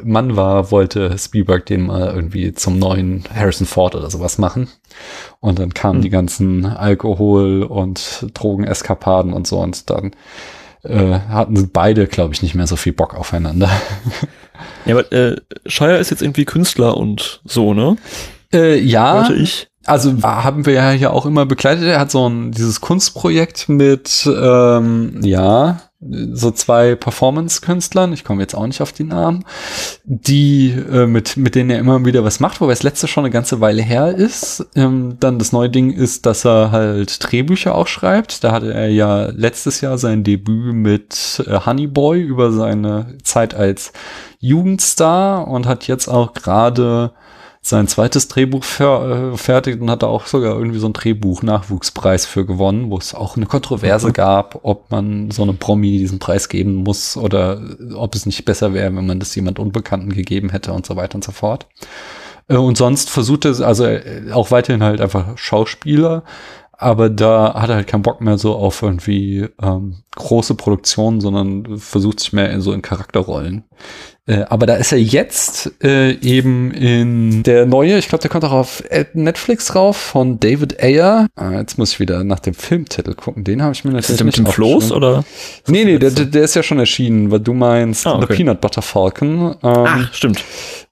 Mann 0.04 0.38
war, 0.38 0.72
wollte 0.72 1.18
Spielberg 1.18 1.66
den 1.66 1.88
mal 1.88 2.14
irgendwie 2.14 2.54
zum 2.54 2.80
neuen 2.80 3.26
Harrison 3.34 3.68
Ford 3.68 3.96
oder 3.96 4.10
sowas 4.10 4.38
machen. 4.38 4.70
Und 5.42 5.60
dann 5.60 5.74
kamen 5.74 6.00
mhm. 6.00 6.04
die 6.04 6.10
ganzen 6.10 6.66
Alkohol- 6.66 7.64
und 7.64 8.28
Drogeneskapaden 8.34 9.34
und 9.34 9.48
so 9.48 9.60
und 9.60 9.90
dann 9.90 10.12
äh, 10.84 11.20
hatten 11.30 11.70
beide, 11.72 12.08
glaube 12.08 12.34
ich, 12.34 12.42
nicht 12.42 12.56
mehr 12.56 12.68
so 12.68 12.78
viel 12.78 12.94
Bock 12.94 13.16
aufeinander. 13.16 13.70
Ja, 14.86 14.98
aber 14.98 15.12
äh, 15.12 15.36
Shire 15.66 15.98
ist 15.98 16.10
jetzt 16.10 16.22
irgendwie 16.22 16.46
Künstler 16.46 16.98
und 16.98 17.42
so, 17.46 17.74
ne? 17.74 17.98
Äh, 18.54 18.80
ja. 18.80 19.16
Wollte 19.16 19.36
ich. 19.36 19.68
Also 19.86 20.22
haben 20.22 20.66
wir 20.66 20.74
ja 20.74 20.92
hier 20.92 21.14
auch 21.14 21.26
immer 21.26 21.46
begleitet. 21.46 21.86
Er 21.86 22.00
hat 22.00 22.12
so 22.12 22.28
ein 22.28 22.52
dieses 22.52 22.82
Kunstprojekt 22.82 23.70
mit 23.70 24.30
ähm, 24.30 25.22
ja 25.24 25.80
so 26.00 26.52
zwei 26.52 26.96
Performance-Künstlern. 26.96 28.14
Ich 28.14 28.24
komme 28.24 28.42
jetzt 28.42 28.54
auch 28.54 28.68
nicht 28.68 28.82
auf 28.82 28.92
die 28.92 29.06
Namen, 29.06 29.46
die 30.04 30.70
äh, 30.72 31.08
mit 31.08 31.38
mit 31.38 31.56
denen 31.56 31.70
er 31.70 31.80
immer 31.80 32.06
wieder 32.06 32.24
was 32.24 32.40
macht. 32.40 32.60
Wobei 32.62 32.74
das 32.74 32.84
letzte 32.84 33.08
schon 33.08 33.24
eine 33.24 33.32
ganze 33.32 33.62
Weile 33.62 33.82
her 33.82 34.14
ist. 34.14 34.68
Ähm, 34.76 35.16
dann 35.20 35.40
das 35.40 35.54
neue 35.54 35.70
Ding 35.70 35.92
ist, 35.92 36.26
dass 36.26 36.46
er 36.46 36.72
halt 36.72 37.24
Drehbücher 37.24 37.74
auch 37.74 37.88
schreibt. 37.88 38.44
Da 38.44 38.52
hatte 38.52 38.74
er 38.74 38.90
ja 38.90 39.28
letztes 39.28 39.82
Jahr 39.82 39.98
sein 39.98 40.24
Debüt 40.24 40.76
mit 40.76 41.44
äh, 41.48 41.62
Honey 41.66 41.88
Boy 41.88 42.22
über 42.22 42.52
seine 42.52 43.18
Zeit 43.24 43.56
als 43.56 43.94
Jugendstar 44.40 45.48
und 45.48 45.66
hat 45.66 45.88
jetzt 45.88 46.10
auch 46.10 46.34
gerade 46.34 47.14
sein 47.70 47.88
zweites 47.88 48.28
Drehbuch 48.28 48.64
fer 48.64 49.32
äh, 49.34 49.38
fertig 49.38 49.82
und 49.82 49.90
hat 49.90 50.04
da 50.04 50.08
auch 50.08 50.26
sogar 50.26 50.56
irgendwie 50.56 50.80
so 50.80 50.88
ein 50.88 50.94
Drehbuch-Nachwuchspreis 50.94 52.26
für 52.26 52.46
gewonnen, 52.46 52.90
wo 52.90 52.98
es 52.98 53.14
auch 53.14 53.38
eine 53.38 53.46
Kontroverse 53.46 54.10
mhm. 54.10 54.14
gab, 54.14 54.60
ob 54.64 54.92
man 54.92 55.32
so 55.32 55.44
einem 55.44 55.58
Promi 55.58 55.98
diesen 55.98 56.20
Preis 56.20 56.50
geben 56.50 56.76
muss 56.76 57.18
oder 57.18 57.62
ob 57.96 58.16
es 58.16 58.26
nicht 58.26 58.46
besser 58.46 58.74
wäre, 58.74 58.96
wenn 58.96 59.06
man 59.06 59.20
das 59.20 59.36
jemand 59.36 59.60
Unbekannten 59.60 60.14
gegeben 60.14 60.50
hätte 60.50 60.74
und 60.74 60.86
so 60.86 60.96
weiter 60.96 61.16
und 61.16 61.24
so 61.24 61.32
fort. 61.32 61.68
Äh, 62.48 62.58
und 62.58 62.78
sonst 62.78 63.10
versucht 63.10 63.46
er, 63.46 63.60
also 63.62 63.86
äh, 63.86 64.32
auch 64.32 64.52
weiterhin 64.52 64.84
halt 64.84 65.02
einfach 65.02 65.38
Schauspieler, 65.38 66.24
aber 66.78 67.10
da 67.10 67.56
hat 67.56 67.70
er 67.70 67.76
halt 67.78 67.88
keinen 67.88 68.04
Bock 68.04 68.22
mehr 68.22 68.38
so 68.38 68.56
auf 68.56 68.84
irgendwie 68.84 69.48
ähm, 69.62 70.04
große 70.16 70.54
Produktionen, 70.56 71.22
sondern 71.22 71.80
versucht 71.80 72.20
sich 72.20 72.34
mehr 72.34 72.52
in 72.52 72.62
so 72.62 72.72
in 72.72 72.84
Charakterrollen. 72.84 73.64
Äh, 74.28 74.44
aber 74.50 74.66
da 74.66 74.76
ist 74.76 74.92
er 74.92 75.00
jetzt 75.00 75.72
äh, 75.82 76.12
eben 76.20 76.72
in 76.72 77.44
der 77.44 77.66
neue, 77.66 77.98
ich 77.98 78.10
glaube, 78.10 78.22
der 78.22 78.30
kommt 78.30 78.44
auch 78.44 78.52
auf 78.52 78.84
Netflix 79.14 79.68
drauf, 79.68 79.96
von 79.96 80.38
David 80.40 80.84
Ayer. 80.84 81.28
Ah, 81.36 81.54
jetzt 81.54 81.78
muss 81.78 81.94
ich 81.94 82.00
wieder 82.02 82.26
nach 82.26 82.40
dem 82.40 82.54
Filmtitel 82.54 83.14
gucken. 83.14 83.46
Den 83.46 83.62
habe 83.62 83.72
ich 83.74 83.86
mir 83.86 83.92
natürlich 83.92 84.12
ist 84.12 84.20
der 84.20 84.26
mit 84.26 84.38
dem 84.38 84.46
Floß 84.46 84.92
oder? 84.92 85.24
Nee, 85.68 85.86
nee, 85.86 85.98
der, 85.98 86.12
der 86.12 86.44
ist 86.44 86.56
ja 86.56 86.64
schon 86.64 86.78
erschienen, 86.78 87.32
weil 87.32 87.40
du 87.40 87.54
meinst 87.54 88.06
ah, 88.06 88.16
okay. 88.16 88.26
The 88.28 88.36
Peanut 88.36 88.60
Butter 88.60 88.82
Falcon. 88.82 89.56
Ähm, 89.64 89.86
Ach, 89.88 90.14
stimmt. 90.14 90.44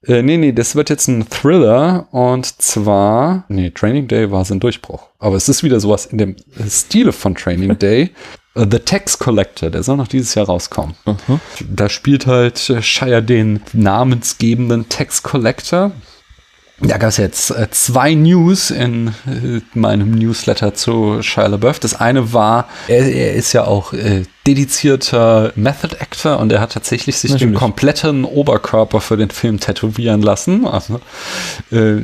Äh, 0.08 0.21
nee, 0.21 0.38
nee, 0.38 0.54
das 0.54 0.76
wird 0.76 0.89
jetzt 0.89 1.10
ein 1.10 1.28
Thriller 1.30 2.08
und 2.12 2.45
zwar, 2.62 3.43
nee, 3.50 3.69
Training 3.69 4.08
Day 4.08 4.32
war 4.32 4.45
sein 4.45 4.62
Durchbruch. 4.62 5.10
Aber 5.19 5.36
es 5.36 5.50
ist 5.50 5.62
wieder 5.62 5.82
sowas 5.82 6.06
in 6.06 6.19
dem 6.19 6.36
Stile 6.69 7.12
von 7.12 7.36
Training 7.36 7.78
Day. 7.80 8.12
Äh, 8.56 8.65
The 8.70 8.80
Tax 8.80 9.20
Collector, 9.20 9.70
der 9.70 9.84
soll 9.84 9.98
noch 9.98 10.08
dieses 10.08 10.36
Jahr 10.36 10.48
rauskommen. 10.48 10.96
-huh. 11.06 11.39
Da 11.70 11.89
spielt 11.89 12.26
halt 12.26 12.70
äh, 12.70 12.82
Shire 12.82 13.22
den 13.22 13.62
namensgebenden 13.74 14.89
Tax 14.89 15.24
Collector. 15.24 15.91
Da 16.82 16.98
gab 16.98 17.10
es 17.10 17.18
jetzt 17.18 17.52
äh, 17.52 17.70
zwei 17.72 18.13
News 18.15 18.70
in 18.70 19.08
äh, 19.08 19.62
meinem 19.74 20.12
Newsletter 20.12 20.74
zu 20.74 21.22
Shia 21.22 21.48
LaBeouf. 21.48 21.80
Das 21.80 21.96
eine 21.96 22.34
war, 22.34 22.68
er, 22.88 23.06
er 23.06 23.34
ist 23.34 23.54
ja 23.54 23.63
auch 23.65 23.94
äh, 23.94 24.24
dedizierter 24.47 25.51
Method 25.55 25.95
Actor 25.99 26.39
und 26.39 26.51
er 26.51 26.62
hat 26.62 26.73
tatsächlich 26.73 27.17
sich 27.17 27.31
Natürlich. 27.31 27.53
den 27.53 27.60
kompletten 27.60 28.25
Oberkörper 28.25 29.01
für 29.01 29.17
den 29.17 29.31
Film 29.31 29.60
tätowieren 29.60 30.21
lassen. 30.21 30.67
Also, 30.67 30.99
äh, 31.71 31.95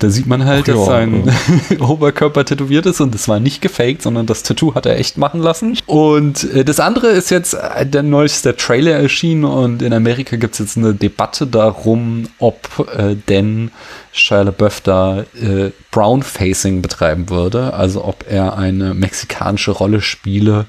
da 0.00 0.10
sieht 0.10 0.26
man 0.26 0.44
halt, 0.44 0.62
Ach 0.62 0.74
dass 0.74 0.76
ja, 0.76 0.84
sein 0.84 1.32
Oberkörper 1.78 2.44
tätowiert 2.44 2.86
ist 2.86 3.00
und 3.00 3.14
das 3.14 3.28
war 3.28 3.38
nicht 3.38 3.60
gefaked, 3.60 4.02
sondern 4.02 4.26
das 4.26 4.42
Tattoo 4.42 4.74
hat 4.74 4.86
er 4.86 4.98
echt 4.98 5.18
machen 5.18 5.40
lassen. 5.40 5.78
Und 5.86 6.44
äh, 6.52 6.64
das 6.64 6.80
andere 6.80 7.08
ist 7.08 7.30
jetzt 7.30 7.54
äh, 7.54 7.86
der 7.86 8.02
neueste 8.02 8.56
Trailer 8.56 8.92
erschienen 8.92 9.44
und 9.44 9.80
in 9.80 9.92
Amerika 9.92 10.36
gibt 10.36 10.54
es 10.54 10.58
jetzt 10.58 10.76
eine 10.76 10.94
Debatte 10.94 11.46
darum, 11.46 12.28
ob 12.38 12.88
äh, 12.96 13.14
denn 13.28 13.70
Shia 14.10 14.42
LaBeouf 14.42 14.80
da 14.80 15.20
äh, 15.20 15.70
Brown-Facing 15.92 16.82
betreiben 16.82 17.30
würde, 17.30 17.74
also 17.74 18.04
ob 18.04 18.24
er 18.28 18.58
eine 18.58 18.94
mexikanische 18.94 19.70
Rolle 19.70 20.00
spiele 20.00 20.66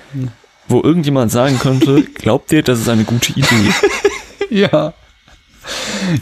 wo 0.69 0.81
irgendjemand 0.81 1.33
sagen 1.33 1.59
könnte, 1.59 2.03
glaubt 2.03 2.53
ihr, 2.53 2.63
das 2.63 2.81
ist 2.81 2.89
eine 2.89 3.05
gute 3.05 3.33
Idee? 3.33 3.47
Ja. 4.73 4.93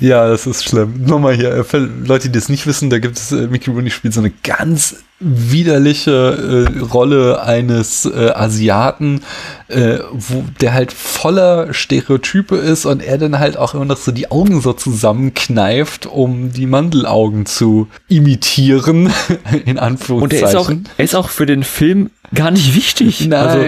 Ja, 0.00 0.28
das 0.28 0.46
ist 0.46 0.64
schlimm. 0.64 1.04
Nochmal 1.04 1.34
hier, 1.34 1.52
äh, 1.52 1.64
für 1.64 1.78
Leute, 1.78 2.28
die 2.28 2.38
das 2.38 2.48
nicht 2.48 2.66
wissen, 2.66 2.90
da 2.90 2.98
gibt 2.98 3.18
es, 3.18 3.32
äh, 3.32 3.48
Mickey 3.48 3.70
Rooney 3.70 3.90
spielt 3.90 4.14
so 4.14 4.20
eine 4.20 4.32
ganz 4.42 5.02
widerliche 5.18 6.68
äh, 6.70 6.78
Rolle 6.80 7.42
eines 7.42 8.06
äh, 8.06 8.30
Asiaten, 8.30 9.22
äh, 9.68 9.98
wo 10.12 10.44
der 10.60 10.74
halt 10.74 10.92
voller 10.92 11.74
Stereotype 11.74 12.56
ist 12.56 12.86
und 12.86 13.02
er 13.02 13.18
dann 13.18 13.38
halt 13.38 13.56
auch 13.56 13.74
immer 13.74 13.84
noch 13.84 13.96
so 13.96 14.12
die 14.12 14.30
Augen 14.30 14.60
so 14.60 14.72
zusammenkneift, 14.72 16.06
um 16.06 16.52
die 16.52 16.66
Mandelaugen 16.66 17.46
zu 17.46 17.88
imitieren, 18.08 19.12
in 19.64 19.78
Anführungszeichen. 19.78 20.22
Und 20.22 20.32
er 20.32 20.48
ist, 20.48 20.56
auch, 20.56 20.70
er 20.98 21.04
ist 21.04 21.14
auch 21.14 21.28
für 21.28 21.46
den 21.46 21.64
Film 21.64 22.10
gar 22.34 22.50
nicht 22.50 22.74
wichtig. 22.74 23.26
Nein, 23.28 23.32
Also, 23.48 23.58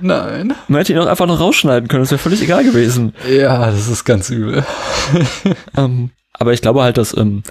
nein. 0.00 0.54
man 0.68 0.78
hätte 0.78 0.92
ihn 0.92 0.98
auch 0.98 1.06
einfach 1.06 1.26
noch 1.26 1.40
rausschneiden 1.40 1.88
können, 1.88 2.02
das 2.02 2.10
wäre 2.10 2.18
völlig 2.18 2.42
egal 2.42 2.64
gewesen. 2.64 3.14
Ja, 3.30 3.70
das 3.70 3.88
ist 3.88 4.04
ganz 4.04 4.30
übel. 4.30 4.64
Ähm, 5.76 6.10
aber 6.32 6.52
ich 6.52 6.62
glaube 6.62 6.82
halt, 6.82 6.98
dass, 6.98 7.16
ähm, 7.16 7.42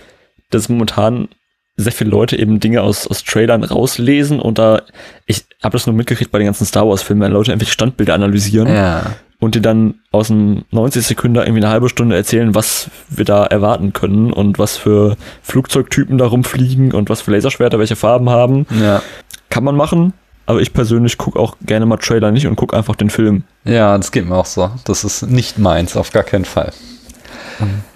dass 0.49 0.69
momentan 0.69 1.27
sehr 1.75 1.91
viele 1.91 2.09
Leute 2.09 2.37
eben 2.37 2.59
Dinge 2.59 2.81
aus, 2.81 3.07
aus 3.07 3.23
Trailern 3.23 3.63
rauslesen 3.63 4.39
und 4.39 4.57
da, 4.57 4.81
ich 5.25 5.45
habe 5.63 5.73
das 5.73 5.85
nur 5.85 5.95
mitgekriegt 5.95 6.31
bei 6.31 6.39
den 6.39 6.45
ganzen 6.47 6.65
Star 6.65 6.87
Wars 6.87 7.03
Filmen, 7.03 7.21
wenn 7.21 7.31
Leute 7.31 7.51
einfach 7.53 7.67
Standbilder 7.67 8.13
analysieren 8.15 8.67
Ja. 8.73 9.03
und 9.39 9.53
die 9.55 9.61
dann 9.61 9.95
aus 10.11 10.31
einem 10.31 10.63
90 10.71 11.05
Sekunden 11.05 11.35
irgendwie 11.37 11.61
eine 11.63 11.69
halbe 11.69 11.89
Stunde 11.89 12.15
erzählen, 12.15 12.55
was 12.55 12.89
wir 13.09 13.25
da 13.25 13.45
erwarten 13.45 13.93
können 13.93 14.33
und 14.33 14.57
was 14.57 14.77
für 14.77 15.17
Flugzeugtypen 15.43 16.17
da 16.17 16.25
rumfliegen 16.25 16.93
und 16.93 17.09
was 17.09 17.21
für 17.21 17.31
Laserschwerter 17.31 17.77
welche 17.79 17.95
Farben 17.95 18.29
haben. 18.29 18.65
Ja. 18.81 19.01
Kann 19.49 19.63
man 19.63 19.75
machen, 19.75 20.13
aber 20.47 20.61
ich 20.61 20.73
persönlich 20.73 21.17
gucke 21.17 21.37
auch 21.39 21.55
gerne 21.61 21.85
mal 21.85 21.97
Trailer 21.97 22.31
nicht 22.31 22.47
und 22.47 22.55
gucke 22.55 22.75
einfach 22.75 22.95
den 22.95 23.09
Film. 23.11 23.43
Ja, 23.65 23.95
das 23.95 24.11
geht 24.11 24.27
mir 24.27 24.35
auch 24.35 24.45
so. 24.45 24.71
Das 24.85 25.03
ist 25.03 25.23
nicht 25.23 25.59
meins, 25.59 25.95
auf 25.95 26.11
gar 26.11 26.23
keinen 26.23 26.45
Fall. 26.45 26.71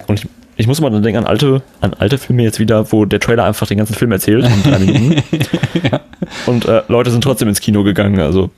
Und 0.07 0.19
ich, 0.19 0.27
ich 0.57 0.67
muss 0.67 0.81
mal 0.81 0.89
dann 0.91 1.01
denken 1.01 1.19
an 1.19 1.25
alte, 1.25 1.63
an 1.79 1.93
alte 1.95 2.17
Filme 2.17 2.43
jetzt 2.43 2.59
wieder, 2.59 2.91
wo 2.91 3.05
der 3.05 3.19
Trailer 3.19 3.45
einfach 3.45 3.67
den 3.67 3.77
ganzen 3.77 3.95
Film 3.95 4.11
erzählt 4.11 4.47
Minuten. 4.79 5.23
Und 6.45 6.65
äh, 6.65 6.83
Leute 6.87 7.09
sind 7.09 7.23
trotzdem 7.23 7.47
ins 7.47 7.61
Kino 7.61 7.83
gegangen. 7.83 8.19
Also 8.19 8.51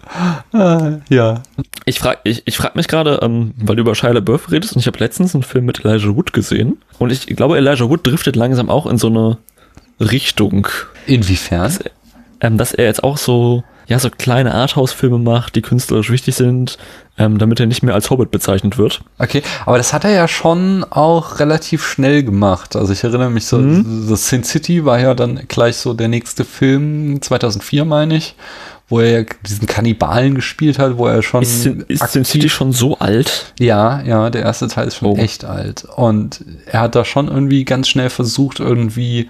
Ah, 0.52 0.98
ja. 1.10 1.42
ich 1.86 2.00
frage 2.00 2.20
ich, 2.24 2.44
ich 2.46 2.58
frag 2.58 2.76
mich 2.76 2.88
gerade, 2.88 3.20
ähm, 3.22 3.54
weil 3.58 3.76
du 3.76 3.82
über 3.82 3.96
Shia 3.96 4.12
LaBeouf 4.12 4.52
redest 4.52 4.74
und 4.76 4.82
ich 4.82 4.88
habe 4.88 5.00
letztens 5.00 5.34
einen 5.34 5.44
Film 5.44 5.66
mit 5.66 5.84
Elijah 5.86 6.16
Wood 6.16 6.34
gesehen 6.34 6.78
und 7.00 7.12
ich 7.12 7.26
glaube, 7.28 7.58
Elijah 7.58 7.90
Wood 7.90 8.06
driftet 8.06 8.36
langsam 8.36 8.70
auch 8.70 8.86
in 8.86 8.98
so 8.98 9.08
eine 9.08 9.38
Richtung, 10.00 10.68
Inwiefern? 11.06 11.72
ähm, 12.42 12.58
dass 12.58 12.74
er 12.74 12.86
jetzt 12.86 13.04
auch 13.04 13.18
so 13.18 13.64
ja 13.94 14.00
so 14.00 14.10
kleine 14.10 14.54
Arthouse-Filme 14.54 15.20
macht, 15.20 15.56
die 15.56 15.62
künstlerisch 15.62 16.10
wichtig 16.10 16.36
sind, 16.36 16.78
ähm, 17.18 17.38
damit 17.38 17.60
er 17.60 17.68
nicht 17.68 17.84
mehr 17.84 17.94
als 17.94 18.10
Hobbit 18.10 18.32
bezeichnet 18.32 18.78
wird. 18.78 19.02
Okay, 19.20 19.44
aber 19.66 19.78
das 19.78 19.94
hat 19.94 20.04
er 20.04 20.12
ja 20.12 20.28
schon 20.28 20.84
auch 20.90 21.40
relativ 21.40 21.86
schnell 21.86 22.24
gemacht. 22.24 22.76
Also 22.76 22.92
ich 22.92 23.04
erinnere 23.04 23.30
mich 23.30 23.46
so, 23.46 23.62
so 23.62 24.16
Sin 24.16 24.44
City 24.44 24.84
war 24.84 25.00
ja 25.00 25.14
dann 25.14 25.42
gleich 25.48 25.78
so 25.78 25.94
der 25.94 26.08
nächste 26.08 26.44
Film, 26.44 27.22
2004 27.22 27.86
meine 27.86 28.18
ich, 28.18 28.36
wo 28.90 29.00
er 29.00 29.22
ja 29.22 29.26
diesen 29.48 29.66
Kannibalen 29.68 30.36
gespielt 30.36 30.78
hat, 30.78 30.98
wo 30.98 31.08
er 31.08 31.22
schon 31.24 31.42
Ist, 31.42 31.66
ist 31.66 32.12
Sin 32.12 32.26
City 32.26 32.50
schon 32.50 32.72
so 32.74 32.98
alt? 33.00 33.54
Ja, 33.60 34.02
ja, 34.02 34.30
der 34.30 34.44
erste 34.44 34.68
Teil 34.68 34.88
ist 34.88 34.98
schon 34.98 35.08
Oh. 35.10 35.16
echt 35.18 35.46
alt. 35.46 35.86
Und 35.96 36.44
er 36.66 36.82
hat 36.82 36.96
da 36.96 37.06
schon 37.06 37.28
irgendwie 37.28 37.64
ganz 37.66 37.88
schnell 37.88 38.10
versucht, 38.10 38.60
irgendwie 38.60 39.30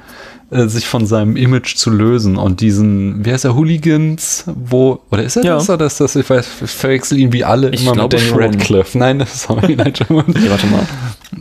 äh, 0.52 0.68
sich 0.68 0.88
von 0.88 1.06
seinem 1.06 1.36
Image 1.38 1.76
zu 1.78 1.90
lösen 1.90 2.36
und 2.38 2.62
diesen, 2.62 3.24
wie 3.26 3.32
heißt 3.32 3.46
er, 3.46 3.56
Hooligans, 3.56 4.44
wo, 4.48 5.00
oder 5.12 5.24
ist 5.24 5.38
er 5.38 5.44
Ja. 5.44 5.56
das 5.56 5.70
oder 5.70 5.86
ist 5.86 6.00
das, 6.00 6.16
ich 6.16 6.30
weiß, 6.30 6.48
ich 6.64 6.70
verwechsel 6.72 7.18
ihn 7.20 7.32
wie 7.32 7.44
alle 7.44 7.70
Ich 7.72 7.84
immer 7.84 7.96
mit 8.04 8.14
Daniel. 8.14 8.34
Radcliffe. 8.36 8.98
Nein, 8.98 9.20
das 9.20 9.34
ist 9.34 9.50
auch 9.50 9.62
Elijah 9.64 10.06
Wood. 10.10 10.28
Nee, 10.28 10.50
warte 10.50 10.68
mal. 10.68 10.82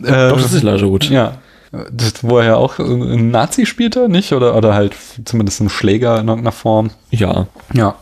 Äh, 0.05 0.29
Doch, 0.31 0.41
das 0.41 0.53
ist 0.53 0.63
Elijah 0.63 0.87
Wood. 0.87 1.11
ja. 1.11 1.35
Das, 1.91 2.23
wo 2.23 2.37
er 2.39 2.45
ja 2.45 2.57
auch 2.57 2.79
ein 2.79 3.31
Nazi 3.31 3.65
spielte, 3.65 4.11
nicht? 4.11 4.35
Oder, 4.35 4.55
oder 4.57 4.75
halt 4.75 4.93
zumindest 5.25 5.59
ein 5.63 5.71
Schläger 5.71 6.21
in 6.21 6.29
irgendeiner 6.29 6.53
Form. 6.53 6.91
Ja. 7.11 7.47
Ja. 7.73 7.95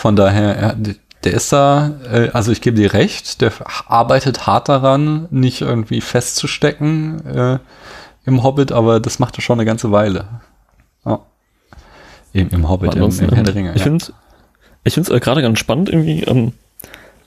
Von 0.00 0.16
daher, 0.16 0.56
er, 0.56 0.76
der 1.24 1.34
ist 1.34 1.52
da, 1.52 1.90
äh, 2.10 2.30
also 2.32 2.52
ich 2.52 2.62
gebe 2.62 2.74
dir 2.74 2.94
recht, 2.94 3.42
der 3.42 3.52
arbeitet 3.86 4.46
hart 4.46 4.70
daran, 4.70 5.28
nicht 5.30 5.60
irgendwie 5.60 6.00
festzustecken 6.00 7.26
äh, 7.26 7.58
im 8.24 8.42
Hobbit, 8.42 8.72
aber 8.72 8.98
das 8.98 9.18
macht 9.18 9.36
er 9.36 9.42
schon 9.42 9.58
eine 9.58 9.66
ganze 9.66 9.92
Weile. 9.92 10.24
Ja. 11.04 11.20
Im, 12.32 12.48
im 12.48 12.66
Hobbit, 12.70 12.94
im, 12.94 13.02
im 13.02 13.28
Herr 13.28 13.42
der 13.42 13.54
Ringe. 13.54 13.72
Ich 13.74 13.80
ja. 13.80 13.84
finde 13.84 14.08
es 14.84 15.08
äh, 15.10 15.20
gerade 15.20 15.42
ganz 15.42 15.58
spannend, 15.58 15.90
irgendwie 15.90 16.22
ähm, 16.22 16.54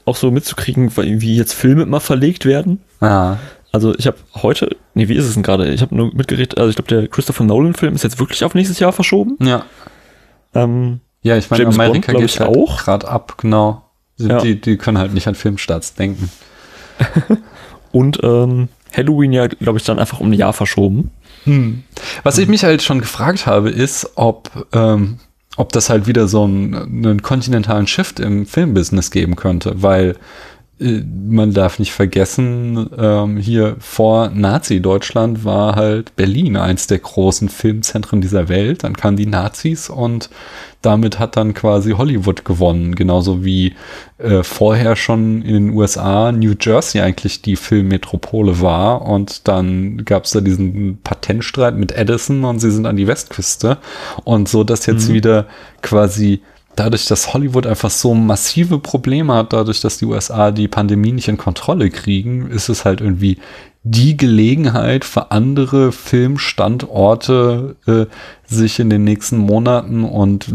auch 0.05 0.15
so 0.15 0.31
mitzukriegen, 0.31 0.97
wie 0.97 1.37
jetzt 1.37 1.53
Filme 1.53 1.83
immer 1.83 1.99
verlegt 1.99 2.45
werden. 2.45 2.81
Ah, 3.01 3.37
Also 3.71 3.93
ich 3.93 4.07
habe 4.07 4.17
heute, 4.33 4.75
nee, 4.95 5.09
wie 5.09 5.15
ist 5.15 5.25
es 5.25 5.35
denn 5.35 5.43
gerade? 5.43 5.71
Ich 5.71 5.83
habe 5.83 5.95
nur 5.95 6.11
mitgeredet, 6.15 6.57
also 6.57 6.71
ich 6.71 6.75
glaube, 6.75 6.89
der 6.89 7.07
Christopher 7.07 7.43
Nolan-Film 7.43 7.93
ist 7.93 8.03
jetzt 8.03 8.17
wirklich 8.17 8.43
auf 8.43 8.55
nächstes 8.55 8.79
Jahr 8.79 8.93
verschoben. 8.93 9.37
ja. 9.41 9.63
Ähm, 10.55 11.01
Ja, 11.23 11.37
ich 11.37 11.49
meine, 11.49 11.63
James 11.63 11.75
Amerika 11.79 12.11
Bond, 12.11 12.25
geht 12.25 12.39
halt 12.39 12.55
auch. 12.55 12.83
gerade 12.83 13.07
ab, 13.07 13.37
genau. 13.37 13.83
Die, 14.19 14.27
Ja. 14.27 14.41
die, 14.41 14.77
können 14.77 14.97
halt 14.97 15.13
nicht 15.13 15.27
an 15.27 15.35
Filmstarts 15.35 15.95
denken. 15.95 16.29
und 17.91 18.19
ähm, 18.23 18.67
Halloween 18.95 19.33
ja, 19.33 19.47
glaube 19.47 19.79
ich, 19.79 19.85
dann 19.85 19.99
einfach 19.99 20.19
um 20.19 20.29
ein 20.29 20.33
Jahr 20.33 20.53
verschoben. 20.53 21.11
Hm. 21.45 21.83
Was 22.23 22.37
ich 22.37 22.47
mich 22.47 22.63
halt 22.63 22.83
schon 22.83 22.99
gefragt 22.99 23.47
habe, 23.47 23.69
ist, 23.69 24.11
ob, 24.15 24.67
ähm, 24.71 25.19
ob 25.57 25.71
das 25.71 25.89
halt 25.89 26.07
wieder 26.07 26.27
so 26.27 26.43
einen, 26.43 26.75
einen 26.75 27.21
kontinentalen 27.21 27.87
Shift 27.87 28.19
im 28.19 28.45
Filmbusiness 28.45 29.09
geben 29.09 29.35
könnte, 29.35 29.81
weil 29.81 30.15
man 30.83 31.53
darf 31.53 31.79
nicht 31.79 31.93
vergessen, 31.93 32.89
ähm, 32.97 33.37
hier 33.37 33.75
vor 33.79 34.29
Nazi-Deutschland 34.29 35.45
war 35.45 35.75
halt 35.75 36.15
Berlin 36.15 36.57
eins 36.57 36.87
der 36.87 36.99
großen 36.99 37.49
Filmzentren 37.49 38.21
dieser 38.21 38.49
Welt. 38.49 38.83
Dann 38.83 38.97
kamen 38.97 39.15
die 39.15 39.25
Nazis 39.25 39.89
und 39.89 40.29
damit 40.81 41.17
hat 41.17 41.37
dann 41.37 41.53
quasi 41.53 41.91
Hollywood 41.91 42.43
gewonnen. 42.43 42.95
Genauso 42.95 43.45
wie 43.45 43.75
äh, 44.17 44.43
vorher 44.43 44.95
schon 44.95 45.41
in 45.41 45.53
den 45.53 45.69
USA 45.69 46.31
New 46.31 46.53
Jersey 46.59 47.01
eigentlich 47.01 47.41
die 47.41 47.55
Filmmetropole 47.55 48.59
war. 48.59 49.03
Und 49.03 49.47
dann 49.47 50.03
gab 50.03 50.25
es 50.25 50.31
da 50.31 50.41
diesen 50.41 50.99
Patentstreit 51.01 51.77
mit 51.77 51.93
Edison 51.93 52.43
und 52.43 52.59
sie 52.59 52.71
sind 52.71 52.85
an 52.85 52.97
die 52.97 53.07
Westküste. 53.07 53.77
Und 54.25 54.49
so, 54.49 54.65
dass 54.65 54.85
jetzt 54.85 55.09
mhm. 55.09 55.13
wieder 55.13 55.45
quasi 55.81 56.41
dadurch, 56.75 57.05
dass 57.05 57.33
Hollywood 57.33 57.67
einfach 57.67 57.89
so 57.89 58.13
massive 58.13 58.79
Probleme 58.79 59.33
hat, 59.33 59.53
dadurch, 59.53 59.81
dass 59.81 59.97
die 59.97 60.05
USA 60.05 60.51
die 60.51 60.67
Pandemie 60.67 61.11
nicht 61.11 61.27
in 61.27 61.37
Kontrolle 61.37 61.89
kriegen, 61.89 62.49
ist 62.49 62.69
es 62.69 62.85
halt 62.85 63.01
irgendwie 63.01 63.37
die 63.85 64.15
Gelegenheit 64.15 65.03
für 65.03 65.31
andere 65.31 65.91
Filmstandorte, 65.91 67.75
äh, 67.85 68.05
sich 68.47 68.79
in 68.79 68.89
den 68.89 69.03
nächsten 69.03 69.37
Monaten 69.37 70.05
und 70.05 70.47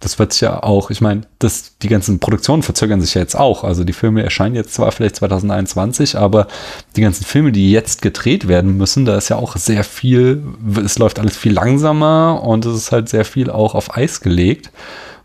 das 0.00 0.18
wird 0.18 0.40
ja 0.40 0.62
auch, 0.62 0.90
ich 0.90 1.00
meine, 1.00 1.22
das, 1.38 1.76
die 1.78 1.88
ganzen 1.88 2.18
Produktionen 2.18 2.64
verzögern 2.64 3.00
sich 3.00 3.14
ja 3.14 3.20
jetzt 3.20 3.36
auch. 3.36 3.62
Also 3.62 3.84
die 3.84 3.92
Filme 3.92 4.24
erscheinen 4.24 4.56
jetzt 4.56 4.74
zwar 4.74 4.90
vielleicht 4.90 5.16
2021, 5.16 6.18
aber 6.18 6.48
die 6.96 7.02
ganzen 7.02 7.24
Filme, 7.24 7.52
die 7.52 7.70
jetzt 7.70 8.02
gedreht 8.02 8.48
werden 8.48 8.76
müssen, 8.76 9.04
da 9.04 9.16
ist 9.16 9.28
ja 9.28 9.36
auch 9.36 9.56
sehr 9.56 9.84
viel, 9.84 10.42
es 10.82 10.98
läuft 10.98 11.20
alles 11.20 11.36
viel 11.36 11.52
langsamer 11.52 12.42
und 12.42 12.64
es 12.64 12.74
ist 12.74 12.90
halt 12.90 13.08
sehr 13.08 13.24
viel 13.24 13.50
auch 13.50 13.76
auf 13.76 13.96
Eis 13.96 14.22
gelegt 14.22 14.72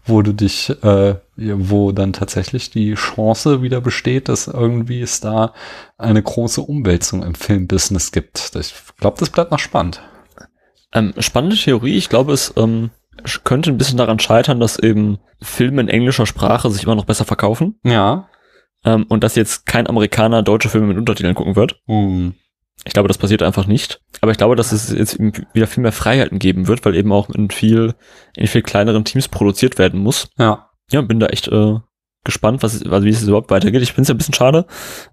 wo 0.07 0.21
du 0.21 0.33
dich, 0.33 0.69
äh, 0.83 1.15
wo 1.35 1.91
dann 1.91 2.13
tatsächlich 2.13 2.69
die 2.69 2.93
Chance 2.95 3.61
wieder 3.61 3.81
besteht, 3.81 4.29
dass 4.29 4.47
irgendwie 4.47 5.01
es 5.01 5.19
da 5.19 5.53
eine 5.97 6.21
große 6.21 6.61
Umwälzung 6.61 7.23
im 7.23 7.35
Filmbusiness 7.35 8.11
gibt. 8.11 8.51
Ich 8.55 8.73
glaube, 8.99 9.17
das 9.19 9.29
bleibt 9.29 9.51
noch 9.51 9.59
spannend. 9.59 10.01
Ähm, 10.93 11.13
spannende 11.19 11.57
Theorie. 11.57 11.97
Ich 11.97 12.09
glaube, 12.09 12.33
es 12.33 12.53
ähm, 12.55 12.91
könnte 13.43 13.71
ein 13.71 13.77
bisschen 13.77 13.97
daran 13.97 14.19
scheitern, 14.19 14.59
dass 14.59 14.79
eben 14.79 15.19
Filme 15.41 15.81
in 15.81 15.89
englischer 15.89 16.25
Sprache 16.25 16.69
sich 16.69 16.83
immer 16.83 16.95
noch 16.95 17.05
besser 17.05 17.25
verkaufen. 17.25 17.79
Ja. 17.83 18.29
Ähm, 18.85 19.05
und 19.09 19.23
dass 19.23 19.35
jetzt 19.35 19.65
kein 19.65 19.87
Amerikaner 19.87 20.43
deutsche 20.43 20.69
Filme 20.69 20.87
mit 20.87 20.97
Untertiteln 20.97 21.35
gucken 21.35 21.55
wird. 21.55 21.81
Mhm. 21.87 22.35
Ich 22.85 22.93
glaube, 22.93 23.07
das 23.07 23.17
passiert 23.17 23.43
einfach 23.43 23.67
nicht. 23.67 24.01
Aber 24.21 24.31
ich 24.31 24.37
glaube, 24.37 24.55
dass 24.55 24.71
es 24.71 24.91
jetzt 24.91 25.19
wieder 25.19 25.67
viel 25.67 25.83
mehr 25.83 25.91
Freiheiten 25.91 26.39
geben 26.39 26.67
wird, 26.67 26.85
weil 26.85 26.95
eben 26.95 27.11
auch 27.11 27.29
in 27.29 27.49
viel, 27.49 27.95
in 28.35 28.47
viel 28.47 28.61
kleineren 28.61 29.03
Teams 29.03 29.27
produziert 29.27 29.77
werden 29.77 29.99
muss. 29.99 30.29
Ja. 30.37 30.69
Ja, 30.89 31.01
bin 31.01 31.19
da 31.19 31.27
echt 31.27 31.49
äh, 31.49 31.75
gespannt, 32.23 32.61
was, 32.63 32.83
also 32.83 33.05
wie 33.05 33.09
es 33.09 33.23
überhaupt 33.23 33.49
weitergeht. 33.49 33.81
Ich 33.81 33.93
finde 33.93 34.03
es 34.03 34.07
ja 34.09 34.13
ein 34.13 34.17
bisschen 34.17 34.33
schade 34.33 34.65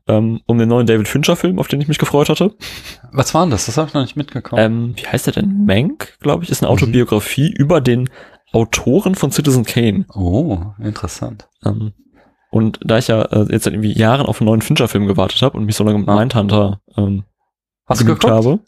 ähm, 0.07 0.41
um 0.47 0.59
den 0.59 0.69
neuen 0.69 0.87
David 0.87 1.09
Fincher-Film, 1.09 1.59
auf 1.59 1.69
den 1.69 1.81
ich 1.81 1.89
mich 1.89 1.99
gefreut 1.99 2.29
hatte. 2.29 2.55
Was 3.12 3.35
war 3.35 3.45
denn 3.45 3.51
das? 3.51 3.67
Das 3.67 3.77
habe 3.77 3.89
ich 3.89 3.95
noch 3.95 4.03
nicht 4.03 4.17
mitgekommen. 4.17 4.62
Ähm, 4.62 4.95
wie 4.97 5.07
heißt 5.07 5.27
der 5.27 5.35
denn? 5.35 5.65
Mank, 5.65 6.19
glaube 6.21 6.45
ich, 6.45 6.51
ist 6.51 6.62
eine 6.62 6.71
mhm. 6.71 6.75
Autobiografie 6.75 7.49
mhm. 7.49 7.57
über 7.57 7.81
den 7.81 8.11
Autoren 8.53 9.15
von 9.15 9.33
Citizen 9.33 9.65
Kane. 9.65 10.05
Oh, 10.15 10.59
interessant. 10.79 11.49
Ähm, 11.65 11.93
und 12.51 12.79
da 12.85 12.99
ich 12.99 13.09
ja 13.09 13.23
äh, 13.23 13.47
jetzt 13.51 13.65
seit 13.65 13.75
irgendwie 13.75 13.99
Jahren 13.99 14.27
auf 14.27 14.41
einen 14.41 14.47
neuen 14.47 14.62
Fincher-Film 14.62 15.07
gewartet 15.07 15.43
habe 15.43 15.57
und 15.57 15.65
mich 15.65 15.75
so 15.75 15.83
lange 15.83 15.99
mit 15.99 16.07
Mindhunter 16.07 16.81
ähm, 16.97 17.25
Hast 17.87 18.01
du 18.01 18.05
geguckt? 18.05 18.24
habe. 18.24 18.61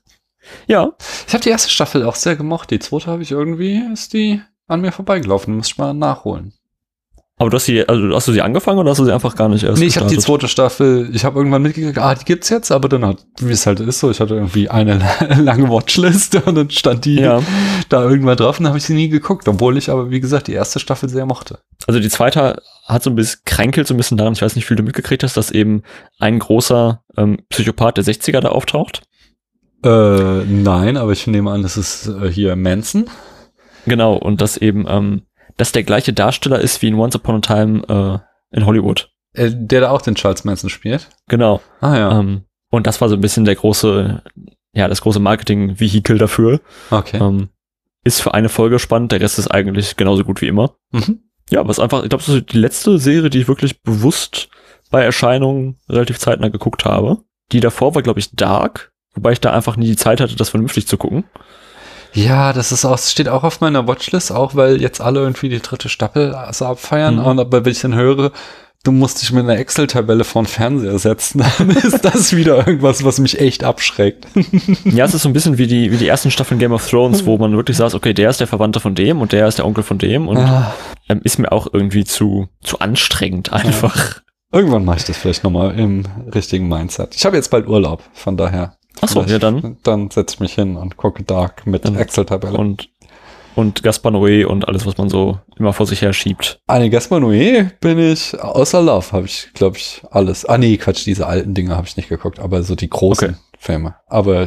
Ja. 0.66 0.92
Ich 1.26 1.34
habe 1.34 1.42
die 1.42 1.50
erste 1.50 1.70
Staffel 1.70 2.04
auch 2.04 2.14
sehr 2.14 2.36
gemocht. 2.36 2.70
Die 2.70 2.78
zweite 2.78 3.06
habe 3.06 3.22
ich 3.22 3.32
irgendwie, 3.32 3.82
ist 3.92 4.12
die 4.12 4.40
an 4.68 4.80
mir 4.80 4.92
vorbeigelaufen. 4.92 5.56
Muss 5.56 5.68
ich 5.68 5.78
mal 5.78 5.94
nachholen. 5.94 6.52
Aber 7.38 7.50
du 7.50 7.56
hast 7.56 7.66
sie, 7.66 7.86
also 7.86 8.14
hast 8.14 8.28
du 8.28 8.32
sie 8.32 8.40
angefangen 8.40 8.78
oder 8.78 8.90
hast 8.90 8.98
du 8.98 9.04
sie 9.04 9.12
einfach 9.12 9.36
gar 9.36 9.50
nicht 9.50 9.62
erst? 9.62 9.78
Nee, 9.78 9.86
ich 9.86 9.98
habe 9.98 10.08
die 10.08 10.16
zweite 10.16 10.48
Staffel, 10.48 11.10
ich 11.12 11.26
habe 11.26 11.38
irgendwann 11.38 11.60
mitgekriegt, 11.60 11.98
ah, 11.98 12.14
die 12.14 12.24
gibt's 12.24 12.48
jetzt, 12.48 12.72
aber 12.72 12.88
dann 12.88 13.04
hat, 13.04 13.26
wie 13.40 13.52
es 13.52 13.66
halt 13.66 13.78
ist 13.80 14.00
so, 14.00 14.10
ich 14.10 14.20
hatte 14.20 14.34
irgendwie 14.36 14.70
eine 14.70 15.06
lange 15.42 15.68
Watchlist 15.68 16.34
und 16.46 16.54
dann 16.54 16.70
stand 16.70 17.04
die 17.04 17.16
ja. 17.16 17.42
da 17.90 18.02
irgendwann 18.02 18.38
drauf 18.38 18.58
und 18.58 18.64
dann 18.64 18.70
habe 18.70 18.78
ich 18.78 18.84
sie 18.84 18.94
nie 18.94 19.10
geguckt, 19.10 19.48
obwohl 19.48 19.76
ich 19.76 19.90
aber, 19.90 20.08
wie 20.08 20.20
gesagt, 20.20 20.46
die 20.46 20.54
erste 20.54 20.80
Staffel 20.80 21.10
sehr 21.10 21.26
mochte. 21.26 21.58
Also 21.86 22.00
die 22.00 22.08
zweite 22.08 22.62
hat 22.86 23.02
so 23.02 23.10
ein 23.10 23.16
bisschen, 23.16 23.40
kränkelt 23.44 23.86
so 23.86 23.94
ein 23.94 23.96
bisschen 23.96 24.16
daran, 24.16 24.32
ich 24.32 24.42
weiß 24.42 24.54
nicht, 24.54 24.64
wie 24.64 24.68
viel 24.68 24.76
du 24.76 24.82
mitgekriegt 24.82 25.22
hast, 25.22 25.36
dass 25.36 25.50
eben 25.50 25.82
ein 26.18 26.38
großer 26.38 27.02
ähm, 27.16 27.38
Psychopath 27.48 27.96
der 27.96 28.04
60er 28.04 28.40
da 28.40 28.50
auftaucht. 28.50 29.02
Äh, 29.84 30.44
nein, 30.44 30.96
aber 30.96 31.12
ich 31.12 31.26
nehme 31.26 31.50
an, 31.50 31.62
das 31.62 31.76
ist 31.76 32.06
äh, 32.06 32.30
hier 32.30 32.56
Manson. 32.56 33.06
Genau, 33.86 34.14
und 34.14 34.40
dass 34.40 34.56
eben, 34.56 34.86
ähm, 34.88 35.22
dass 35.56 35.72
der 35.72 35.82
gleiche 35.82 36.12
Darsteller 36.12 36.60
ist 36.60 36.82
wie 36.82 36.88
in 36.88 36.94
Once 36.94 37.16
Upon 37.16 37.36
a 37.36 37.40
Time 37.40 38.22
äh, 38.52 38.56
in 38.56 38.66
Hollywood. 38.66 39.10
Äh, 39.32 39.50
der 39.52 39.82
da 39.82 39.90
auch 39.90 40.02
den 40.02 40.14
Charles 40.14 40.44
Manson 40.44 40.70
spielt? 40.70 41.08
Genau. 41.28 41.60
Ah 41.80 41.96
ja. 41.96 42.18
Ähm, 42.18 42.44
und 42.70 42.86
das 42.86 43.00
war 43.00 43.08
so 43.08 43.16
ein 43.16 43.20
bisschen 43.20 43.44
der 43.44 43.54
große, 43.54 44.22
ja, 44.72 44.88
das 44.88 45.00
große 45.00 45.20
Marketing-Vehikel 45.20 46.18
dafür. 46.18 46.60
Okay. 46.90 47.18
Ähm, 47.18 47.48
ist 48.04 48.22
für 48.22 48.34
eine 48.34 48.48
Folge 48.48 48.78
spannend, 48.78 49.12
der 49.12 49.20
Rest 49.20 49.38
ist 49.38 49.48
eigentlich 49.48 49.96
genauso 49.96 50.24
gut 50.24 50.40
wie 50.40 50.46
immer. 50.46 50.76
Mhm. 50.92 51.20
Ja, 51.50 51.66
was 51.66 51.78
einfach, 51.78 52.02
ich 52.02 52.08
glaube, 52.08 52.24
das 52.24 52.34
ist 52.34 52.52
die 52.52 52.58
letzte 52.58 52.98
Serie, 52.98 53.30
die 53.30 53.40
ich 53.40 53.48
wirklich 53.48 53.82
bewusst 53.82 54.48
bei 54.90 55.02
Erscheinung 55.02 55.76
relativ 55.88 56.18
zeitnah 56.18 56.48
geguckt 56.48 56.84
habe. 56.84 57.18
Die 57.52 57.60
davor 57.60 57.94
war, 57.94 58.02
glaube 58.02 58.18
ich, 58.18 58.34
Dark, 58.34 58.92
wobei 59.14 59.32
ich 59.32 59.40
da 59.40 59.52
einfach 59.52 59.76
nie 59.76 59.86
die 59.86 59.96
Zeit 59.96 60.20
hatte, 60.20 60.36
das 60.36 60.50
vernünftig 60.50 60.86
zu 60.86 60.96
gucken. 60.96 61.24
Ja, 62.12 62.52
das 62.52 62.72
ist 62.72 62.84
auch, 62.84 62.98
steht 62.98 63.28
auch 63.28 63.44
auf 63.44 63.60
meiner 63.60 63.86
Watchlist, 63.86 64.32
auch 64.32 64.54
weil 64.54 64.80
jetzt 64.80 65.00
alle 65.00 65.20
irgendwie 65.20 65.50
die 65.50 65.60
dritte 65.60 65.88
Staffel 65.88 66.34
so 66.52 66.64
abfeiern. 66.64 67.16
Mhm. 67.16 67.26
Und 67.26 67.40
aber 67.40 67.64
wenn 67.64 67.72
ich 67.72 67.80
dann 67.80 67.94
höre, 67.94 68.32
du 68.86 68.92
musst 68.92 69.20
dich 69.20 69.32
mit 69.32 69.44
einer 69.44 69.58
Excel-Tabelle 69.58 70.24
vor 70.24 70.42
den 70.42 70.48
Fernseher 70.48 70.98
setzen, 70.98 71.44
dann 71.58 71.70
ist 71.70 72.04
das 72.04 72.36
wieder 72.36 72.66
irgendwas, 72.66 73.04
was 73.04 73.18
mich 73.18 73.40
echt 73.40 73.64
abschreckt. 73.64 74.26
ja, 74.84 75.04
es 75.04 75.14
ist 75.14 75.22
so 75.22 75.28
ein 75.28 75.32
bisschen 75.32 75.58
wie 75.58 75.66
die, 75.66 75.90
wie 75.90 75.96
die 75.96 76.06
ersten 76.06 76.30
Staffeln 76.30 76.60
Game 76.60 76.72
of 76.72 76.88
Thrones, 76.88 77.26
wo 77.26 77.36
man 77.38 77.56
wirklich 77.56 77.76
sagt, 77.76 77.94
okay, 77.94 78.14
der 78.14 78.30
ist 78.30 78.40
der 78.40 78.46
Verwandte 78.46 78.80
von 78.80 78.94
dem 78.94 79.20
und 79.20 79.32
der 79.32 79.48
ist 79.48 79.58
der 79.58 79.66
Onkel 79.66 79.82
von 79.82 79.98
dem 79.98 80.28
und 80.28 80.38
ah. 80.38 80.74
ähm, 81.08 81.20
ist 81.24 81.38
mir 81.38 81.50
auch 81.52 81.66
irgendwie 81.72 82.04
zu, 82.04 82.48
zu 82.62 82.78
anstrengend 82.78 83.52
einfach. 83.52 83.96
Ja. 83.96 84.22
Irgendwann 84.52 84.84
mache 84.84 84.98
ich 84.98 85.04
das 85.04 85.16
vielleicht 85.16 85.42
nochmal 85.42 85.78
im 85.78 86.04
richtigen 86.32 86.68
Mindset. 86.68 87.14
Ich 87.16 87.26
habe 87.26 87.36
jetzt 87.36 87.50
bald 87.50 87.66
Urlaub, 87.66 88.02
von 88.12 88.36
daher. 88.36 88.76
Achso, 89.00 89.22
ja 89.24 89.38
dann. 89.38 89.76
Dann 89.82 90.10
setze 90.10 90.36
ich 90.36 90.40
mich 90.40 90.54
hin 90.54 90.76
und 90.76 90.96
gucke 90.96 91.22
Dark 91.22 91.66
mit 91.66 91.84
Excel-Tabelle. 91.84 92.56
Und, 92.56 92.88
und 93.56 93.82
Gaspar 93.82 94.12
Noé 94.12 94.44
und 94.44 94.68
alles, 94.68 94.86
was 94.86 94.96
man 94.98 95.08
so 95.08 95.40
immer 95.58 95.72
vor 95.72 95.86
sich 95.86 96.02
her 96.02 96.12
schiebt. 96.12 96.60
Ah, 96.66 96.78
nee, 96.78 96.90
Gaspar 96.90 97.18
Noé 97.18 97.70
bin 97.80 97.98
ich, 97.98 98.38
außer 98.38 98.82
Love 98.82 99.12
habe 99.12 99.26
ich, 99.26 99.48
glaube 99.54 99.78
ich, 99.78 100.02
alles. 100.10 100.44
Ah, 100.44 100.58
nee, 100.58 100.76
Quatsch, 100.76 101.06
diese 101.06 101.26
alten 101.26 101.54
Dinge 101.54 101.74
habe 101.74 101.86
ich 101.86 101.96
nicht 101.96 102.08
geguckt, 102.08 102.38
aber 102.38 102.62
so 102.62 102.74
die 102.74 102.90
großen 102.90 103.30
okay. 103.30 103.38
Filme. 103.58 103.94
Aber 104.06 104.46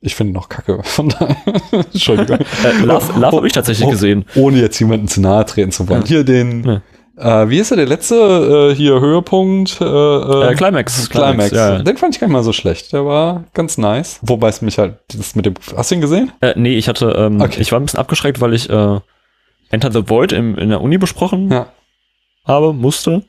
ich 0.00 0.14
finde 0.14 0.32
noch 0.32 0.48
kacke, 0.48 0.80
von 0.84 1.08
daher. 1.08 1.36
Entschuldigung. 1.72 2.38
äh, 2.38 2.84
Love, 2.84 3.18
Love 3.18 3.36
habe 3.36 3.46
ich 3.46 3.52
tatsächlich 3.52 3.88
oh, 3.88 3.90
gesehen. 3.90 4.24
Ohne 4.36 4.60
jetzt 4.60 4.78
jemanden 4.78 5.08
zu 5.08 5.20
nahe 5.20 5.44
treten 5.44 5.72
zu 5.72 5.88
wollen. 5.88 6.02
Ja. 6.02 6.06
Hier 6.06 6.24
den, 6.24 6.64
ja. 6.64 6.82
Äh, 7.16 7.48
wie 7.48 7.58
ist 7.58 7.70
der, 7.70 7.76
der 7.76 7.86
letzte 7.86 8.70
äh, 8.72 8.74
hier 8.74 9.00
Höhepunkt? 9.00 9.80
Äh, 9.80 9.84
äh, 9.84 10.52
äh 10.52 10.54
Climax. 10.54 11.08
Climax. 11.08 11.10
Climax 11.10 11.50
ja. 11.52 11.78
Den 11.78 11.96
fand 11.96 12.14
ich 12.14 12.20
gar 12.20 12.26
nicht 12.26 12.32
mal 12.32 12.42
so 12.42 12.52
schlecht. 12.52 12.92
Der 12.92 13.06
war 13.06 13.44
ganz 13.54 13.78
nice. 13.78 14.18
Wobei 14.22 14.48
es 14.48 14.62
mich 14.62 14.78
halt 14.78 14.98
das 15.08 15.34
mit 15.34 15.46
dem. 15.46 15.54
Hast 15.76 15.90
du 15.90 15.94
ihn 15.94 16.00
gesehen? 16.00 16.32
Äh, 16.40 16.54
nee, 16.56 16.76
ich 16.76 16.88
hatte. 16.88 17.14
Ähm, 17.16 17.40
okay. 17.40 17.60
Ich 17.60 17.70
war 17.72 17.80
ein 17.80 17.84
bisschen 17.84 18.00
abgeschreckt, 18.00 18.40
weil 18.40 18.54
ich 18.54 18.68
äh, 18.68 19.00
Enter 19.70 19.92
the 19.92 20.08
Void 20.08 20.32
im, 20.32 20.58
in 20.58 20.70
der 20.70 20.80
Uni 20.80 20.98
besprochen 20.98 21.50
ja. 21.50 21.66
habe, 22.46 22.72
musste 22.72 23.22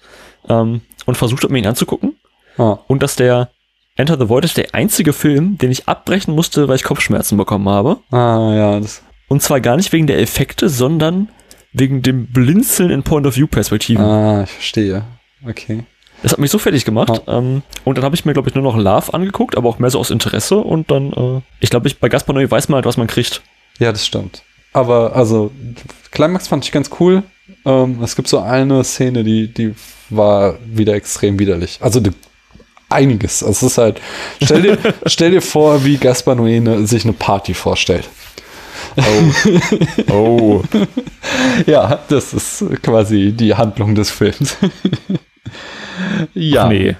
ähm, 0.50 0.82
und 1.06 1.16
versucht 1.16 1.44
habe, 1.44 1.54
mir 1.54 1.60
ihn 1.60 1.68
anzugucken. 1.68 2.16
Ah. 2.58 2.80
Und 2.88 3.04
dass 3.04 3.16
der 3.16 3.50
Enter 3.96 4.18
the 4.18 4.30
Void 4.30 4.46
ist 4.46 4.58
der 4.58 4.74
einzige 4.74 5.14
Film, 5.14 5.58
den 5.58 5.72
ich 5.72 5.88
abbrechen 5.88 6.34
musste, 6.34 6.68
weil 6.68 6.76
ich 6.76 6.84
Kopfschmerzen 6.84 7.38
bekommen 7.38 7.70
habe. 7.70 7.98
Ah 8.12 8.54
ja. 8.56 8.80
Das 8.80 9.04
und 9.28 9.42
zwar 9.42 9.60
gar 9.60 9.76
nicht 9.76 9.92
wegen 9.92 10.08
der 10.08 10.20
Effekte, 10.20 10.70
sondern 10.70 11.30
wegen 11.78 12.02
dem 12.02 12.28
Blinzeln 12.28 12.90
in 12.90 13.04
Point-of-View-Perspektiven. 13.04 14.04
Ah, 14.04 14.44
ich 14.44 14.50
verstehe. 14.50 15.04
Okay. 15.48 15.84
Das 16.24 16.32
hat 16.32 16.40
mich 16.40 16.50
so 16.50 16.58
fertig 16.58 16.86
gemacht. 16.86 17.22
Ja. 17.28 17.38
Ähm, 17.38 17.62
und 17.84 17.98
dann 17.98 18.06
habe 18.06 18.16
ich 18.16 18.26
mir, 18.26 18.34
glaube 18.34 18.50
ich, 18.50 18.56
nur 18.56 18.64
noch 18.64 18.78
Love 18.78 19.14
angeguckt, 19.14 19.58
aber 19.58 19.70
auch 19.70 19.80
mehr 19.80 19.90
so 19.90 20.00
aus 20.00 20.10
Interesse. 20.10 20.56
Und 20.58 20.90
dann, 20.90 21.12
äh, 21.12 21.42
ich 21.60 21.70
glaube, 21.70 21.88
ich, 21.88 22.00
bei 22.00 22.10
Gaspar 22.10 22.36
Noé 22.36 22.50
weiß 22.50 22.70
man 22.70 22.78
halt, 22.78 22.86
was 22.86 22.98
man 22.98 23.08
kriegt. 23.08 23.42
Ja, 23.80 23.92
das 23.92 24.06
stimmt. 24.06 24.44
Aber, 24.72 25.16
also, 25.16 25.52
Climax 26.12 26.48
fand 26.48 26.66
ich 26.66 26.72
ganz 26.72 26.90
cool. 27.00 27.24
Ähm, 27.66 28.02
es 28.02 28.16
gibt 28.16 28.28
so 28.28 28.40
eine 28.40 28.84
Szene, 28.84 29.24
die, 29.24 29.54
die 29.54 29.76
war 30.10 30.58
wieder 30.66 30.94
extrem 30.94 31.38
widerlich. 31.38 31.80
Also, 31.82 32.00
die, 32.00 32.12
einiges. 32.90 33.44
Also, 33.44 33.66
es 33.66 33.74
ist 33.74 33.78
halt, 33.78 34.02
stell 34.42 34.62
dir, 34.62 34.78
stell 35.06 35.32
dir 35.32 35.42
vor, 35.42 35.84
wie 35.84 35.98
Gaspar 35.98 36.36
Noé 36.36 36.62
ne, 36.62 36.88
sich 36.88 37.04
eine 37.04 37.14
Party 37.14 37.54
vorstellt. 37.54 38.10
Oh. 38.98 40.12
oh. 40.12 40.64
ja, 41.66 42.00
das 42.08 42.34
ist 42.34 42.66
quasi 42.82 43.32
die 43.32 43.54
Handlung 43.54 43.96
des 43.96 44.10
Films. 44.12 44.58
ja. 46.34 46.66
Ach 46.66 46.70
nee. 46.70 46.96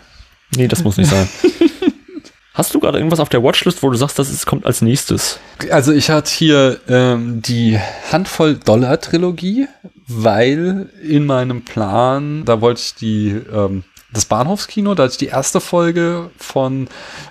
Nee, 0.56 0.68
das 0.68 0.84
muss 0.84 0.98
nicht 0.98 1.10
sein. 1.10 1.28
Hast 2.54 2.74
du 2.74 2.80
gerade 2.80 3.00
irgendwas 3.00 3.20
auf 3.20 3.28
der 3.28 3.44
Watchlist, 3.44 3.84
wo 3.84 3.90
du 3.90 3.98
sagst, 3.98 4.18
das 4.18 4.32
ist, 4.32 4.46
kommt 4.46 4.66
als 4.66 4.82
nächstes? 4.82 5.40
Also 5.72 5.92
ich 5.92 6.10
hatte 6.10 6.32
hier 6.32 6.80
ähm, 6.88 7.42
die 7.42 7.78
Handvoll 8.10 8.56
Dollar 8.56 9.02
Trilogie, 9.02 9.68
weil 10.08 10.90
in 11.04 11.26
meinem 11.26 11.66
Plan, 11.66 12.46
da 12.46 12.62
wollte 12.62 12.80
ich 12.80 12.96
die 12.96 13.42
ähm, 13.54 13.84
das 14.16 14.26
Bahnhofskino, 14.26 14.96
da 14.96 15.04
hatte 15.04 15.12
ich 15.12 15.18
die 15.18 15.28
erste 15.28 15.60
Folge 15.60 16.30
von 16.38 16.88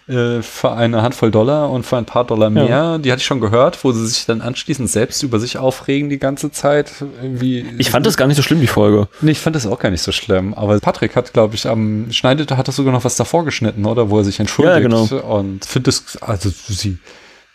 äh, 0.07 0.43
für 0.43 0.73
eine 0.73 1.03
Handvoll 1.03 1.31
Dollar 1.31 1.71
und 1.71 1.85
für 1.85 1.97
ein 1.97 2.05
paar 2.05 2.25
Dollar 2.25 2.51
mehr, 2.51 2.67
ja. 2.67 2.99
die 2.99 3.11
hatte 3.11 3.21
ich 3.21 3.27
schon 3.27 3.41
gehört, 3.41 3.83
wo 3.85 3.93
sie 3.93 4.07
sich 4.07 4.27
dann 4.27 4.41
anschließend 4.41 4.91
selbst 4.91 5.23
über 5.23 5.41
sich 5.41 5.59
aufregen 5.59 6.11
die 6.11 6.19
ganze 6.19 6.51
Zeit. 6.51 6.93
Irgendwie 7.23 7.67
ich 7.79 7.91
fand 7.91 8.07
das 8.07 8.17
gar 8.17 8.27
nicht 8.27 8.37
so 8.37 8.43
schlimm, 8.43 8.61
die 8.61 8.67
Folge. 8.67 9.09
Nee, 9.21 9.33
ich 9.33 9.41
fand 9.41 9.57
das 9.57 9.67
auch 9.67 9.79
gar 9.79 9.91
nicht 9.91 10.03
so 10.03 10.13
schlimm. 10.13 10.55
Aber 10.55 10.79
Patrick 10.79 11.17
hat, 11.17 11.33
glaube 11.33 11.55
ich, 11.55 11.67
am 11.67 12.13
Schneidete 12.13 12.57
hat 12.57 12.69
das 12.69 12.77
sogar 12.77 12.93
noch 12.93 13.05
was 13.05 13.17
davor 13.17 13.45
geschnitten, 13.45 13.85
oder? 13.87 14.11
Wo 14.11 14.19
er 14.19 14.25
sich 14.25 14.39
entschuldigt. 14.39 14.77
Ja, 14.77 14.81
genau. 14.81 15.05
Und 15.05 15.65
finde 15.65 15.91
es, 15.91 16.19
also 16.21 16.51
sie 16.51 16.99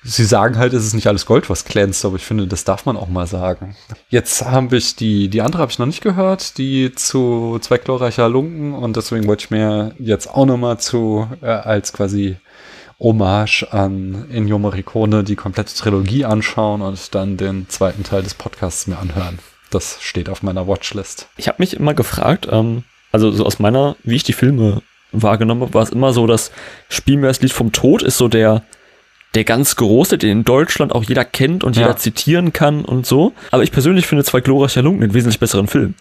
Sie 0.03 0.23
sagen 0.23 0.57
halt, 0.57 0.73
es 0.73 0.85
ist 0.85 0.93
nicht 0.93 1.07
alles 1.07 1.25
Gold, 1.25 1.49
was 1.49 1.65
glänzt, 1.65 2.05
aber 2.05 2.15
ich 2.15 2.23
finde, 2.23 2.47
das 2.47 2.63
darf 2.63 2.85
man 2.85 2.95
auch 2.95 3.09
mal 3.09 3.27
sagen. 3.27 3.75
Jetzt 4.09 4.45
habe 4.45 4.77
ich 4.77 4.95
die, 4.95 5.27
die 5.27 5.41
andere 5.41 5.61
habe 5.61 5.71
ich 5.71 5.79
noch 5.79 5.85
nicht 5.85 6.01
gehört, 6.01 6.57
die 6.57 6.93
zu 6.95 7.59
zwei 7.61 7.77
glorreicher 7.77 8.29
Lunken 8.29 8.73
und 8.73 8.95
deswegen 8.95 9.27
wollte 9.27 9.45
ich 9.45 9.51
mir 9.51 9.93
jetzt 9.99 10.29
auch 10.29 10.45
nochmal 10.45 10.79
zu, 10.79 11.27
äh, 11.41 11.47
als 11.47 11.91
quasi 11.91 12.37
Hommage 12.99 13.65
an 13.71 14.25
Ennio 14.31 14.59
Morricone 14.59 15.23
die 15.23 15.35
komplette 15.35 15.75
Trilogie 15.75 16.25
anschauen 16.25 16.81
und 16.81 17.15
dann 17.15 17.37
den 17.37 17.67
zweiten 17.69 18.03
Teil 18.03 18.23
des 18.23 18.33
Podcasts 18.33 18.87
mir 18.87 18.99
anhören. 18.99 19.39
Das 19.69 19.99
steht 20.01 20.29
auf 20.29 20.43
meiner 20.43 20.67
Watchlist. 20.67 21.27
Ich 21.37 21.47
habe 21.47 21.57
mich 21.59 21.75
immer 21.75 21.93
gefragt, 21.93 22.47
ähm, 22.51 22.83
also 23.11 23.31
so 23.31 23.45
aus 23.45 23.59
meiner, 23.59 23.95
wie 24.03 24.15
ich 24.15 24.23
die 24.23 24.33
Filme 24.33 24.81
wahrgenommen 25.11 25.61
habe, 25.61 25.73
war 25.73 25.83
es 25.83 25.89
immer 25.89 26.13
so, 26.13 26.27
dass 26.27 26.51
Spiel 26.89 27.17
mir 27.17 27.27
das 27.27 27.41
Lied 27.41 27.51
vom 27.51 27.71
Tod 27.71 28.03
ist 28.03 28.17
so 28.17 28.27
der 28.27 28.63
der 29.35 29.43
ganz 29.43 29.75
große, 29.75 30.17
den 30.17 30.39
in 30.39 30.43
Deutschland 30.43 30.93
auch 30.93 31.03
jeder 31.03 31.25
kennt 31.25 31.63
und 31.63 31.75
jeder 31.75 31.89
ja. 31.89 31.97
zitieren 31.97 32.53
kann 32.53 32.83
und 32.83 33.05
so. 33.05 33.33
Aber 33.51 33.63
ich 33.63 33.71
persönlich 33.71 34.07
finde 34.07 34.23
zwei 34.23 34.41
glorreiche 34.41 34.81
Lunken 34.81 35.03
einen 35.03 35.13
wesentlich 35.13 35.39
besseren 35.39 35.67
Film. 35.67 35.93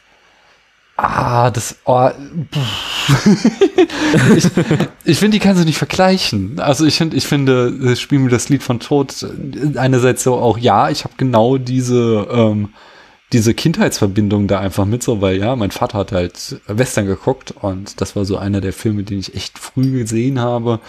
Ah, 1.01 1.53
das. 1.53 1.77
Oh, 1.85 2.09
ich 4.37 4.45
ich 5.05 5.19
finde, 5.19 5.37
die 5.37 5.39
kannst 5.39 5.63
du 5.63 5.65
nicht 5.65 5.79
vergleichen. 5.79 6.59
Also 6.59 6.87
ich 6.87 6.97
finde, 6.97 7.17
ich 7.17 7.25
finde, 7.25 7.73
das 7.73 8.01
Spiel 8.01 8.19
mir 8.19 8.31
das 8.31 8.49
Lied 8.49 8.65
von 8.65 8.81
Tod 8.81 9.15
einerseits 9.77 10.25
so 10.25 10.35
auch, 10.35 10.59
ja, 10.59 10.91
ich 10.91 11.05
habe 11.05 11.15
genau 11.17 11.57
diese 11.57 12.27
ähm, 12.33 12.71
diese 13.33 13.53
Kindheitsverbindung 13.53 14.47
da 14.47 14.61
einfach 14.61 14.87
mit 14.87 15.03
so, 15.03 15.21
weil 15.21 15.37
ja, 15.37 15.55
mein 15.55 15.71
Vater 15.71 15.99
hat 15.99 16.13
halt 16.13 16.61
Western 16.67 17.07
geguckt 17.07 17.53
und 17.61 18.01
das 18.01 18.17
war 18.17 18.25
so 18.25 18.39
einer 18.39 18.61
der 18.61 18.73
Filme, 18.73 19.03
den 19.03 19.19
ich 19.19 19.35
echt 19.35 19.59
früh 19.59 19.99
gesehen 19.99 20.41
habe. 20.41 20.81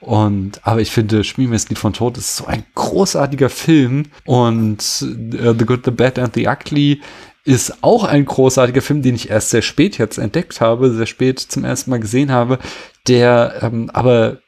Und 0.00 0.60
aber 0.64 0.80
ich 0.80 0.92
finde, 0.92 1.22
Lied 1.22 1.78
von 1.78 1.92
Tod 1.92 2.16
ist 2.16 2.36
so 2.36 2.46
ein 2.46 2.64
großartiger 2.74 3.50
Film 3.50 4.04
und 4.24 4.78
uh, 5.02 5.54
The 5.58 5.64
Good, 5.64 5.84
The 5.86 5.90
Bad 5.90 6.18
and 6.20 6.34
The 6.34 6.46
Ugly 6.46 7.00
ist 7.48 7.82
auch 7.82 8.04
ein 8.04 8.26
großartiger 8.26 8.82
Film, 8.82 9.00
den 9.00 9.14
ich 9.14 9.30
erst 9.30 9.50
sehr 9.50 9.62
spät 9.62 9.96
jetzt 9.96 10.18
entdeckt 10.18 10.60
habe, 10.60 10.90
sehr 10.90 11.06
spät 11.06 11.40
zum 11.40 11.64
ersten 11.64 11.90
Mal 11.90 11.98
gesehen 11.98 12.30
habe, 12.30 12.58
der 13.06 13.60
ähm, 13.62 13.90
aber 13.92 14.38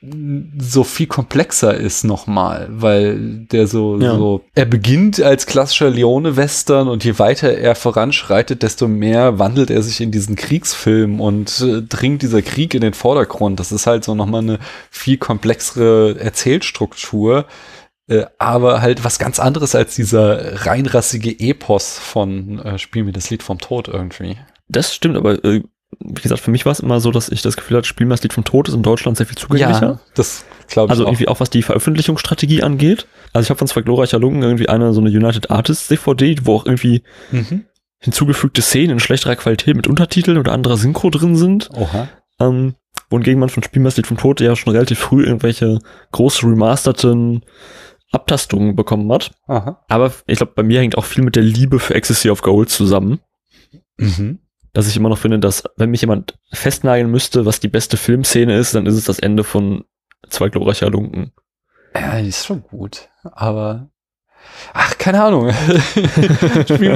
so 0.59 0.84
viel 0.84 1.07
komplexer 1.07 1.74
ist 1.74 2.05
nochmal, 2.05 2.68
weil 2.70 3.46
der 3.46 3.66
so, 3.66 3.98
ja. 3.98 4.16
so, 4.16 4.42
er 4.55 4.66
beginnt 4.66 5.20
als 5.22 5.46
klassischer 5.46 5.90
Leone-Western 5.90 6.88
und 6.88 7.05
je 7.05 7.18
weiter 7.18 7.53
er 7.57 7.74
voranschreitet, 7.74 8.62
desto 8.62 8.88
mehr 8.88 9.38
wandelt 9.38 9.70
er 9.70 9.82
sich 9.82 10.01
in 10.01 10.11
diesen 10.11 10.36
Kriegsfilm 10.36 11.20
und 11.20 11.61
äh, 11.61 11.82
dringt 11.82 12.22
dieser 12.22 12.42
Krieg 12.42 12.74
in 12.74 12.80
den 12.80 12.94
Vordergrund. 12.94 13.61
Das 13.61 13.72
ist 13.72 13.86
halt 13.86 14.05
so 14.05 14.14
nochmal 14.14 14.42
eine 14.42 14.59
viel 14.90 15.16
komplexere 15.16 16.18
Erzählstruktur 16.18 17.46
äh, 18.09 18.26
aber 18.38 18.82
halt 18.82 19.05
was 19.05 19.18
ganz 19.18 19.38
anderes 19.38 19.74
als 19.74 19.94
dieser 19.94 20.66
reinrassige 20.66 21.30
Epos 21.38 21.98
von 21.98 22.59
äh, 22.59 22.78
Spiel 22.78 23.05
mir 23.05 23.12
das 23.12 23.30
Lied 23.30 23.42
vom 23.42 23.59
Tod 23.59 23.86
irgendwie. 23.86 24.36
Das 24.68 24.94
stimmt, 24.94 25.16
aber 25.16 25.42
äh, 25.44 25.62
wie 25.99 26.22
gesagt, 26.22 26.41
für 26.41 26.51
mich 26.51 26.64
war 26.64 26.72
es 26.72 26.80
immer 26.80 27.01
so, 27.01 27.11
dass 27.11 27.28
ich 27.28 27.43
das 27.43 27.57
Gefühl 27.57 27.76
hatte, 27.76 27.86
Spiel 27.86 28.07
mir 28.07 28.14
das 28.14 28.22
Lied 28.22 28.32
vom 28.32 28.45
Tod 28.45 28.68
ist 28.68 28.74
in 28.74 28.82
Deutschland 28.82 29.16
sehr 29.16 29.26
viel 29.26 29.36
zugänglicher. 29.36 29.82
Ja, 29.82 30.01
das 30.14 30.45
glaube 30.68 30.86
ich 30.86 30.91
Also 30.91 31.05
auch. 31.05 31.09
irgendwie 31.09 31.28
auch 31.28 31.41
was 31.41 31.51
die 31.51 31.62
Veröffentlichungsstrategie 31.62 32.62
angeht. 32.62 33.07
Also 33.32 33.47
ich 33.47 33.51
habe 33.51 33.59
von 33.59 33.68
zwei 33.68 33.82
glorreicher 33.82 34.18
Lungen 34.18 34.43
irgendwie 34.43 34.68
eine 34.68 34.93
so 34.93 35.01
eine 35.01 35.11
United 35.11 35.51
Artists 35.51 35.88
DVD, 35.88 36.36
wo 36.45 36.57
auch 36.57 36.66
irgendwie 36.66 37.03
mhm. 37.32 37.64
hinzugefügte 37.99 38.62
Szenen 38.62 38.91
in 38.91 39.01
schlechterer 39.01 39.36
Qualität 39.36 39.76
mit 39.76 39.88
Untertiteln 39.88 40.38
oder 40.38 40.53
anderer 40.53 40.76
Synchro 40.76 41.11
drin 41.11 41.36
sind. 41.36 41.68
Oha. 41.74 42.09
Ähm, 42.38 42.74
wohingegen 43.11 43.41
man 43.41 43.49
von 43.49 43.62
Spiel 43.62 43.82
mir 43.82 43.88
das 43.88 43.97
Lied 43.97 44.07
vom 44.07 44.16
Tod 44.16 44.41
ja 44.41 44.55
schon 44.57 44.72
relativ 44.72 44.99
früh 44.99 45.24
irgendwelche 45.24 45.80
groß 46.12 46.45
remasterten 46.45 47.45
Abtastungen 48.12 48.74
bekommen 48.74 49.11
hat. 49.12 49.32
Aha. 49.47 49.84
Aber 49.88 50.12
ich 50.26 50.38
glaube, 50.38 50.53
bei 50.55 50.62
mir 50.62 50.80
hängt 50.80 50.97
auch 50.97 51.05
viel 51.05 51.22
mit 51.24 51.36
der 51.36 51.43
Liebe 51.43 51.78
für 51.78 51.95
Ecstasy 51.95 52.30
of 52.30 52.43
Gold 52.43 52.70
zusammen. 52.70 53.20
Mhm. 53.99 54.41
Dass 54.72 54.88
ich 54.88 54.96
immer 54.96 55.08
noch 55.08 55.18
finde, 55.18 55.38
dass 55.38 55.64
wenn 55.76 55.90
mich 55.90 56.00
jemand 56.00 56.38
festnageln 56.52 57.10
müsste, 57.10 57.44
was 57.44 57.60
die 57.60 57.68
beste 57.68 57.96
Filmszene 57.96 58.56
ist, 58.56 58.74
dann 58.74 58.86
ist 58.86 58.94
es 58.94 59.04
das 59.04 59.18
Ende 59.18 59.42
von 59.44 59.84
Zwei 60.28 60.48
glorreicher 60.48 60.90
Lunken. 60.90 61.32
Ja, 61.94 62.20
die 62.20 62.28
ist 62.28 62.46
schon 62.46 62.62
gut. 62.62 63.08
Aber 63.22 63.89
Ach, 64.72 64.97
keine 64.99 65.22
Ahnung. 65.22 65.51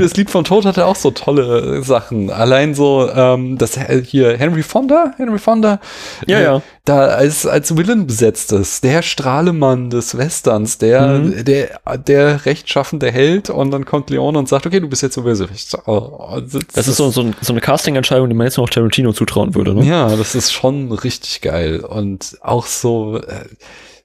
Das 0.04 0.16
Lied 0.16 0.30
von 0.30 0.44
Tod 0.44 0.64
hatte 0.64 0.86
auch 0.86 0.96
so 0.96 1.10
tolle 1.10 1.82
Sachen. 1.82 2.30
Allein 2.30 2.74
so, 2.74 3.08
ähm, 3.12 3.58
das 3.58 3.78
hier 4.04 4.36
Henry 4.36 4.62
Fonda, 4.62 5.14
Henry 5.16 5.38
Fonda, 5.38 5.80
ja, 6.26 6.38
äh, 6.38 6.44
ja. 6.44 6.62
da 6.84 7.06
als, 7.06 7.46
als 7.46 7.76
Villain 7.76 8.06
besetzt 8.06 8.52
ist, 8.52 8.84
der 8.84 9.02
Strahlemann 9.02 9.90
des 9.90 10.16
Westerns, 10.16 10.78
der, 10.78 11.08
mhm. 11.08 11.44
der, 11.44 11.80
der 11.98 12.46
rechtschaffende 12.46 13.10
Held 13.10 13.50
und 13.50 13.70
dann 13.70 13.84
kommt 13.84 14.10
Leon 14.10 14.36
und 14.36 14.48
sagt, 14.48 14.66
okay, 14.66 14.80
du 14.80 14.88
bist 14.88 15.02
jetzt 15.02 15.14
so 15.14 15.22
Bösewicht. 15.22 15.76
Oh, 15.86 16.38
das, 16.40 16.62
das, 16.72 16.88
ist 16.88 16.96
so, 16.96 17.10
so, 17.10 17.30
so 17.40 17.52
eine 17.52 17.60
Casting-Entscheidung, 17.60 18.28
die 18.28 18.34
man 18.34 18.46
jetzt 18.46 18.58
noch 18.58 18.68
Tarantino 18.68 19.12
zutrauen 19.12 19.54
würde, 19.54 19.74
ne? 19.74 19.84
Ja, 19.84 20.14
das 20.14 20.34
ist 20.34 20.52
schon 20.52 20.92
richtig 20.92 21.40
geil 21.40 21.80
und 21.80 22.38
auch 22.42 22.66
so, 22.66 23.18
äh, 23.18 23.44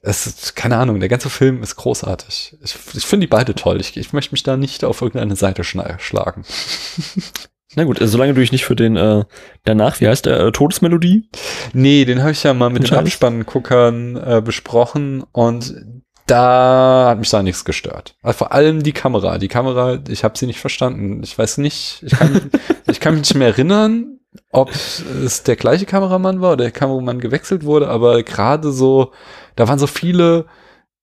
es 0.02 0.26
ist, 0.26 0.56
keine 0.56 0.78
Ahnung, 0.78 0.98
der 1.00 1.08
ganze 1.08 1.28
Film 1.28 1.62
ist 1.62 1.76
großartig. 1.76 2.56
Ich, 2.62 2.76
ich 2.94 3.04
finde 3.04 3.26
die 3.26 3.30
beide 3.30 3.54
toll. 3.54 3.80
Ich, 3.80 3.96
ich 3.96 4.12
möchte 4.12 4.32
mich 4.32 4.42
da 4.42 4.56
nicht 4.56 4.84
auf 4.84 5.02
irgendeine 5.02 5.36
Seite 5.36 5.62
schlagen. 5.64 6.44
Na 7.76 7.84
gut, 7.84 8.00
also 8.00 8.12
solange 8.12 8.34
du 8.34 8.40
dich 8.40 8.50
nicht 8.50 8.64
für 8.64 8.74
den 8.74 8.96
äh, 8.96 9.24
danach, 9.64 10.00
wie 10.00 10.08
heißt 10.08 10.26
der, 10.26 10.40
äh, 10.40 10.52
Todesmelodie? 10.52 11.28
Nee, 11.72 12.04
den 12.04 12.20
habe 12.20 12.32
ich 12.32 12.42
ja 12.42 12.52
mal 12.52 12.70
mit 12.70 12.90
den 12.90 12.96
Abspannguckern 12.96 14.16
äh, 14.16 14.42
besprochen 14.44 15.22
und 15.30 15.74
da 16.26 17.10
hat 17.10 17.18
mich 17.18 17.30
da 17.30 17.42
nichts 17.42 17.64
gestört. 17.64 18.16
Also 18.22 18.38
vor 18.38 18.52
allem 18.52 18.82
die 18.82 18.92
Kamera. 18.92 19.38
Die 19.38 19.48
Kamera, 19.48 19.98
ich 20.08 20.24
habe 20.24 20.38
sie 20.38 20.46
nicht 20.46 20.60
verstanden. 20.60 21.22
Ich 21.22 21.36
weiß 21.36 21.58
nicht, 21.58 22.02
ich 22.04 22.12
kann, 22.12 22.50
ich 22.88 23.00
kann 23.00 23.14
mich 23.14 23.22
nicht 23.22 23.34
mehr 23.34 23.48
erinnern, 23.48 24.19
ob 24.50 24.70
es 24.70 25.42
der 25.44 25.56
gleiche 25.56 25.86
Kameramann 25.86 26.40
war 26.40 26.52
oder 26.52 26.64
der 26.64 26.72
Kameramann 26.72 27.20
gewechselt 27.20 27.64
wurde, 27.64 27.88
aber 27.88 28.22
gerade 28.22 28.72
so 28.72 29.12
da 29.56 29.68
waren 29.68 29.78
so 29.78 29.86
viele 29.86 30.46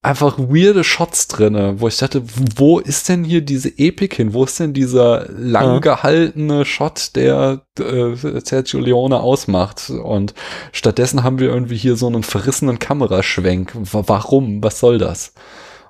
einfach 0.02 0.38
weirde 0.38 0.84
Shots 0.84 1.28
drinne, 1.28 1.80
wo 1.80 1.88
ich 1.88 1.98
dachte, 1.98 2.24
wo 2.56 2.80
ist 2.80 3.10
denn 3.10 3.24
hier 3.24 3.41
diese 3.41 3.70
Epik 3.78 4.16
hin? 4.16 4.34
Wo 4.34 4.45
ist 4.45 4.60
denn 4.60 4.74
dieser 4.74 5.28
lang 5.30 5.82
gehaltene 5.82 6.66
Shot, 6.66 7.16
der 7.16 7.62
äh, 7.80 8.16
Sergio 8.43 8.80
Leone 8.80 9.20
ausmacht? 9.20 9.89
Und 9.89 10.34
stattdessen 10.72 11.24
haben 11.24 11.39
wir 11.39 11.50
irgendwie 11.50 11.78
hier 11.78 11.98
so 11.98 12.08
einen 12.08 12.24
verrissenen 12.24 12.80
Kameraschwenk. 12.80 13.74
Warum? 13.76 14.64
Was 14.64 14.80
soll 14.80 14.98
das? 14.98 15.34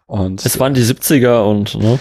Und 0.08 0.45
es 0.45 0.60
waren 0.60 0.74
die 0.74 0.84
70er 0.84 1.43
und 1.43 1.76
ne? 1.76 1.99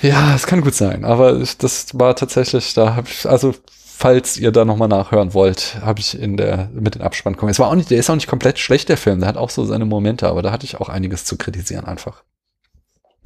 Ja, 0.00 0.34
es 0.34 0.46
kann 0.46 0.62
gut 0.62 0.74
sein, 0.74 1.04
aber 1.04 1.42
das 1.58 1.86
war 1.92 2.16
tatsächlich, 2.16 2.74
da 2.74 2.96
habe 2.96 3.08
ich 3.08 3.28
also 3.28 3.54
falls 4.02 4.36
ihr 4.36 4.50
da 4.50 4.64
nochmal 4.64 4.88
nachhören 4.88 5.32
wollt, 5.32 5.76
habe 5.80 6.00
ich 6.00 6.18
in 6.18 6.36
der, 6.36 6.68
mit 6.72 6.96
den 6.96 7.02
Abspann 7.02 7.34
gekommen. 7.34 7.50
Es 7.50 7.60
war 7.60 7.68
auch 7.68 7.76
nicht, 7.76 7.88
der 7.88 7.98
ist 7.98 8.10
auch 8.10 8.16
nicht 8.16 8.26
komplett 8.26 8.58
schlecht, 8.58 8.88
der 8.88 8.96
Film. 8.96 9.20
Der 9.20 9.28
hat 9.28 9.36
auch 9.36 9.48
so 9.48 9.64
seine 9.64 9.84
Momente, 9.84 10.26
aber 10.26 10.42
da 10.42 10.50
hatte 10.50 10.64
ich 10.66 10.80
auch 10.80 10.88
einiges 10.88 11.24
zu 11.24 11.36
kritisieren 11.36 11.84
einfach. 11.84 12.24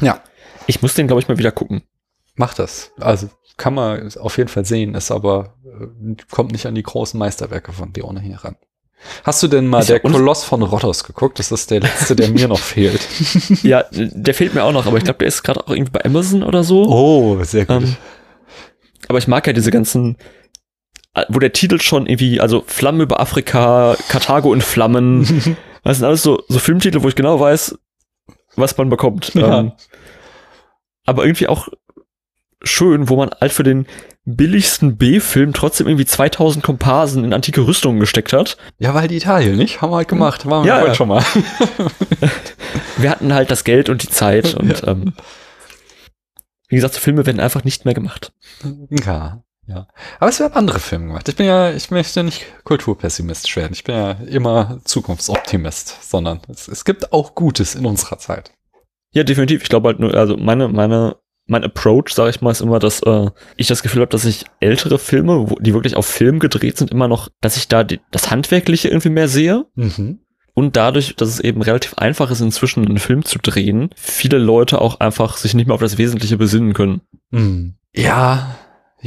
Ja. 0.02 0.20
Ich 0.66 0.82
muss 0.82 0.92
den, 0.92 1.06
glaube 1.06 1.22
ich, 1.22 1.28
mal 1.28 1.38
wieder 1.38 1.50
gucken. 1.50 1.80
Macht 2.34 2.58
das. 2.58 2.92
Also 3.00 3.30
kann 3.56 3.72
man 3.72 4.14
auf 4.18 4.36
jeden 4.36 4.50
Fall 4.50 4.66
sehen, 4.66 4.94
ist 4.94 5.10
aber, 5.10 5.54
äh, 5.64 6.14
kommt 6.30 6.52
nicht 6.52 6.66
an 6.66 6.74
die 6.74 6.82
großen 6.82 7.18
Meisterwerke 7.18 7.72
von 7.72 7.94
Leone 7.94 8.20
hier 8.20 8.36
ran. 8.36 8.56
Hast 9.24 9.42
du 9.42 9.48
denn 9.48 9.68
mal 9.68 9.80
ich 9.80 9.86
der 9.86 10.00
Koloss 10.00 10.44
von 10.44 10.62
Rhodos 10.62 11.04
geguckt? 11.04 11.38
Das 11.38 11.52
ist 11.52 11.70
der 11.70 11.80
letzte, 11.80 12.14
der 12.14 12.28
mir 12.28 12.48
noch 12.48 12.58
fehlt. 12.58 13.00
Ja, 13.62 13.86
der 13.90 14.34
fehlt 14.34 14.54
mir 14.54 14.62
auch 14.62 14.72
noch, 14.72 14.84
aber 14.84 14.98
ich 14.98 15.04
glaube, 15.04 15.20
der 15.20 15.28
ist 15.28 15.42
gerade 15.42 15.66
auch 15.66 15.70
irgendwie 15.70 15.92
bei 15.92 16.04
Amazon 16.04 16.42
oder 16.42 16.64
so. 16.64 16.82
Oh, 16.84 17.42
sehr 17.44 17.64
gut. 17.64 17.76
Ähm, 17.76 17.96
aber 19.08 19.18
ich 19.18 19.28
mag 19.28 19.46
ja 19.46 19.54
diese 19.54 19.70
ganzen 19.70 20.16
wo 21.28 21.38
der 21.38 21.52
Titel 21.52 21.80
schon 21.80 22.06
irgendwie, 22.06 22.40
also 22.40 22.64
Flammen 22.66 23.00
über 23.00 23.20
Afrika, 23.20 23.96
Karthago 24.08 24.52
in 24.52 24.60
Flammen, 24.60 25.56
das 25.84 25.98
sind 25.98 26.06
alles 26.06 26.22
so, 26.22 26.42
so 26.48 26.58
Filmtitel, 26.58 27.02
wo 27.02 27.08
ich 27.08 27.14
genau 27.14 27.40
weiß, 27.40 27.78
was 28.56 28.76
man 28.76 28.90
bekommt. 28.90 29.34
Ja. 29.34 29.60
Ähm, 29.60 29.72
aber 31.04 31.24
irgendwie 31.24 31.48
auch 31.48 31.68
schön, 32.62 33.08
wo 33.08 33.16
man 33.16 33.30
halt 33.40 33.52
für 33.52 33.62
den 33.62 33.86
billigsten 34.24 34.96
B-Film 34.96 35.52
trotzdem 35.52 35.86
irgendwie 35.86 36.04
2000 36.04 36.64
Komparsen 36.64 37.24
in 37.24 37.32
antike 37.32 37.66
Rüstungen 37.66 38.00
gesteckt 38.00 38.32
hat. 38.32 38.56
Ja, 38.78 38.92
weil 38.92 39.06
die 39.06 39.16
Italien, 39.16 39.56
nicht? 39.56 39.80
Haben 39.80 39.92
wir 39.92 39.98
halt 39.98 40.08
gemacht. 40.08 40.46
Waren 40.46 40.64
wir 40.64 40.76
ja, 40.76 40.84
ja. 40.84 40.94
schon 40.94 41.08
mal. 41.08 41.24
wir 42.96 43.10
hatten 43.10 43.32
halt 43.32 43.50
das 43.50 43.62
Geld 43.62 43.88
und 43.88 44.02
die 44.02 44.08
Zeit 44.08 44.54
und 44.58 44.80
ja. 44.80 44.88
ähm, 44.88 45.14
wie 46.68 46.74
gesagt, 46.74 46.94
so 46.94 47.00
Filme 47.00 47.24
werden 47.24 47.40
einfach 47.40 47.62
nicht 47.62 47.84
mehr 47.84 47.94
gemacht. 47.94 48.32
Ja. 48.90 49.44
Ja. 49.66 49.88
Aber 50.20 50.30
es 50.30 50.38
werden 50.38 50.54
andere 50.54 50.78
Filme 50.78 51.08
gemacht. 51.08 51.28
Ich 51.28 51.36
bin 51.36 51.46
ja, 51.46 51.72
ich 51.72 51.90
möchte 51.90 52.22
nicht 52.22 52.46
kulturpessimistisch 52.64 53.56
werden. 53.56 53.72
Ich 53.72 53.84
bin 53.84 53.96
ja 53.96 54.12
immer 54.28 54.78
Zukunftsoptimist, 54.84 56.08
sondern 56.08 56.40
es, 56.48 56.68
es 56.68 56.84
gibt 56.84 57.12
auch 57.12 57.34
Gutes 57.34 57.74
in 57.74 57.84
unserer 57.84 58.18
Zeit. 58.18 58.52
Ja, 59.12 59.24
definitiv. 59.24 59.62
Ich 59.62 59.68
glaube 59.68 59.88
halt 59.88 59.98
nur, 59.98 60.14
also 60.14 60.36
meine, 60.36 60.68
meine, 60.68 61.16
mein 61.46 61.64
Approach, 61.64 62.10
sage 62.10 62.30
ich 62.30 62.40
mal, 62.40 62.50
ist 62.50 62.60
immer, 62.60 62.78
dass 62.78 63.02
äh, 63.02 63.30
ich 63.56 63.66
das 63.66 63.82
Gefühl 63.82 64.02
habe, 64.02 64.10
dass 64.10 64.24
ich 64.24 64.44
ältere 64.60 64.98
Filme, 64.98 65.50
wo, 65.50 65.54
die 65.56 65.74
wirklich 65.74 65.96
auf 65.96 66.06
Film 66.06 66.38
gedreht 66.38 66.76
sind, 66.76 66.90
immer 66.90 67.08
noch, 67.08 67.28
dass 67.40 67.56
ich 67.56 67.68
da 67.68 67.82
die, 67.82 68.00
das 68.10 68.30
Handwerkliche 68.30 68.88
irgendwie 68.88 69.10
mehr 69.10 69.28
sehe. 69.28 69.66
Mhm. 69.74 70.20
Und 70.54 70.76
dadurch, 70.76 71.16
dass 71.16 71.28
es 71.28 71.40
eben 71.40 71.60
relativ 71.60 71.94
einfach 71.94 72.30
ist, 72.30 72.40
inzwischen 72.40 72.86
einen 72.86 72.98
Film 72.98 73.24
zu 73.24 73.38
drehen, 73.38 73.90
viele 73.94 74.38
Leute 74.38 74.80
auch 74.80 75.00
einfach 75.00 75.36
sich 75.36 75.54
nicht 75.54 75.66
mehr 75.66 75.74
auf 75.74 75.82
das 75.82 75.98
Wesentliche 75.98 76.38
besinnen 76.38 76.72
können. 76.72 77.02
Mhm. 77.30 77.74
Ja, 77.94 78.56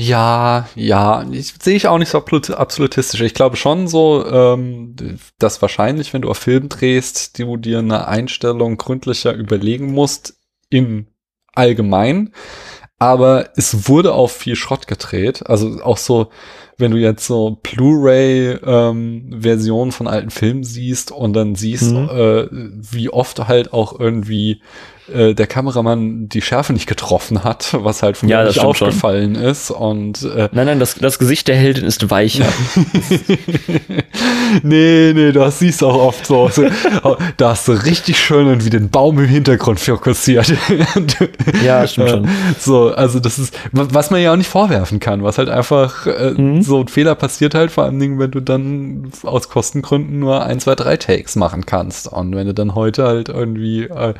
ja, 0.01 0.69
ja, 0.75 1.25
ich 1.29 1.55
sehe 1.61 1.75
ich 1.75 1.89
auch 1.89 1.97
nicht 1.97 2.07
so 2.07 2.19
absolutistisch. 2.19 3.19
Ich 3.19 3.33
glaube 3.33 3.57
schon 3.57 3.89
so, 3.89 4.25
ähm, 4.25 4.95
dass 5.39 5.61
wahrscheinlich, 5.61 6.13
wenn 6.13 6.21
du 6.21 6.29
auf 6.29 6.37
Film 6.37 6.69
drehst, 6.69 7.37
du 7.37 7.57
dir 7.57 7.79
eine 7.79 8.07
Einstellung 8.07 8.77
gründlicher 8.77 9.33
überlegen 9.33 9.91
musst, 9.91 10.37
in 10.69 11.07
allgemein. 11.53 12.31
Aber 12.97 13.49
es 13.57 13.89
wurde 13.89 14.13
auch 14.13 14.29
viel 14.29 14.55
Schrott 14.55 14.87
gedreht. 14.87 15.45
Also 15.47 15.83
auch 15.83 15.97
so, 15.97 16.29
wenn 16.77 16.91
du 16.91 16.97
jetzt 16.97 17.27
so 17.27 17.59
Blu-ray-Versionen 17.61 19.89
ähm, 19.89 19.91
von 19.91 20.07
alten 20.07 20.29
Filmen 20.29 20.63
siehst 20.63 21.11
und 21.11 21.33
dann 21.33 21.55
siehst, 21.55 21.91
mhm. 21.91 22.09
äh, 22.09 22.47
wie 22.49 23.09
oft 23.09 23.49
halt 23.49 23.73
auch 23.73 23.99
irgendwie 23.99 24.61
äh, 25.13 25.33
der 25.33 25.47
Kameramann 25.47 26.29
die 26.29 26.41
Schärfe 26.41 26.73
nicht 26.73 26.87
getroffen 26.87 27.43
hat, 27.43 27.75
was 27.79 28.03
halt 28.03 28.17
von 28.17 28.29
ja, 28.29 28.41
mir 28.41 28.47
nicht 28.47 28.59
aufgefallen 28.59 29.35
schon. 29.35 29.43
ist. 29.43 29.71
Und 29.71 30.23
äh, 30.23 30.49
nein, 30.51 30.67
nein, 30.67 30.79
das, 30.79 30.95
das 30.95 31.19
Gesicht 31.19 31.47
der 31.47 31.55
Heldin 31.55 31.85
ist 31.85 32.09
weicher. 32.09 32.45
nee, 34.63 35.11
nee, 35.13 35.31
das 35.31 35.59
siehst 35.59 35.81
du 35.81 35.87
auch 35.87 36.07
oft 36.07 36.25
so. 36.25 36.49
so 36.49 36.67
da 37.37 37.49
hast 37.49 37.67
du 37.67 37.73
richtig 37.73 38.19
schön 38.19 38.65
wie 38.65 38.69
den 38.69 38.89
Baum 38.89 39.19
im 39.19 39.27
Hintergrund 39.27 39.79
fokussiert. 39.79 40.53
ja, 41.65 41.85
stimmt 41.87 42.09
schon. 42.09 42.29
So, 42.59 42.93
also 42.93 43.19
das 43.19 43.39
ist, 43.39 43.57
was 43.71 44.11
man 44.11 44.21
ja 44.21 44.33
auch 44.33 44.37
nicht 44.37 44.49
vorwerfen 44.49 44.99
kann, 44.99 45.23
was 45.23 45.37
halt 45.37 45.49
einfach 45.49 46.05
äh, 46.05 46.31
mhm. 46.31 46.61
so 46.61 46.79
ein 46.79 46.87
Fehler 46.87 47.15
passiert 47.15 47.55
halt, 47.55 47.71
vor 47.71 47.85
allen 47.85 47.99
Dingen, 47.99 48.19
wenn 48.19 48.31
du 48.31 48.39
dann 48.39 49.11
aus 49.23 49.49
Kostengründen 49.49 50.19
nur 50.19 50.45
ein, 50.45 50.59
zwei, 50.59 50.75
drei 50.75 50.97
Takes 50.97 51.35
machen 51.35 51.65
kannst. 51.65 52.07
Und 52.07 52.35
wenn 52.35 52.47
du 52.47 52.53
dann 52.53 52.75
heute 52.75 53.05
halt 53.05 53.29
irgendwie 53.29 53.83
äh, 53.83 54.13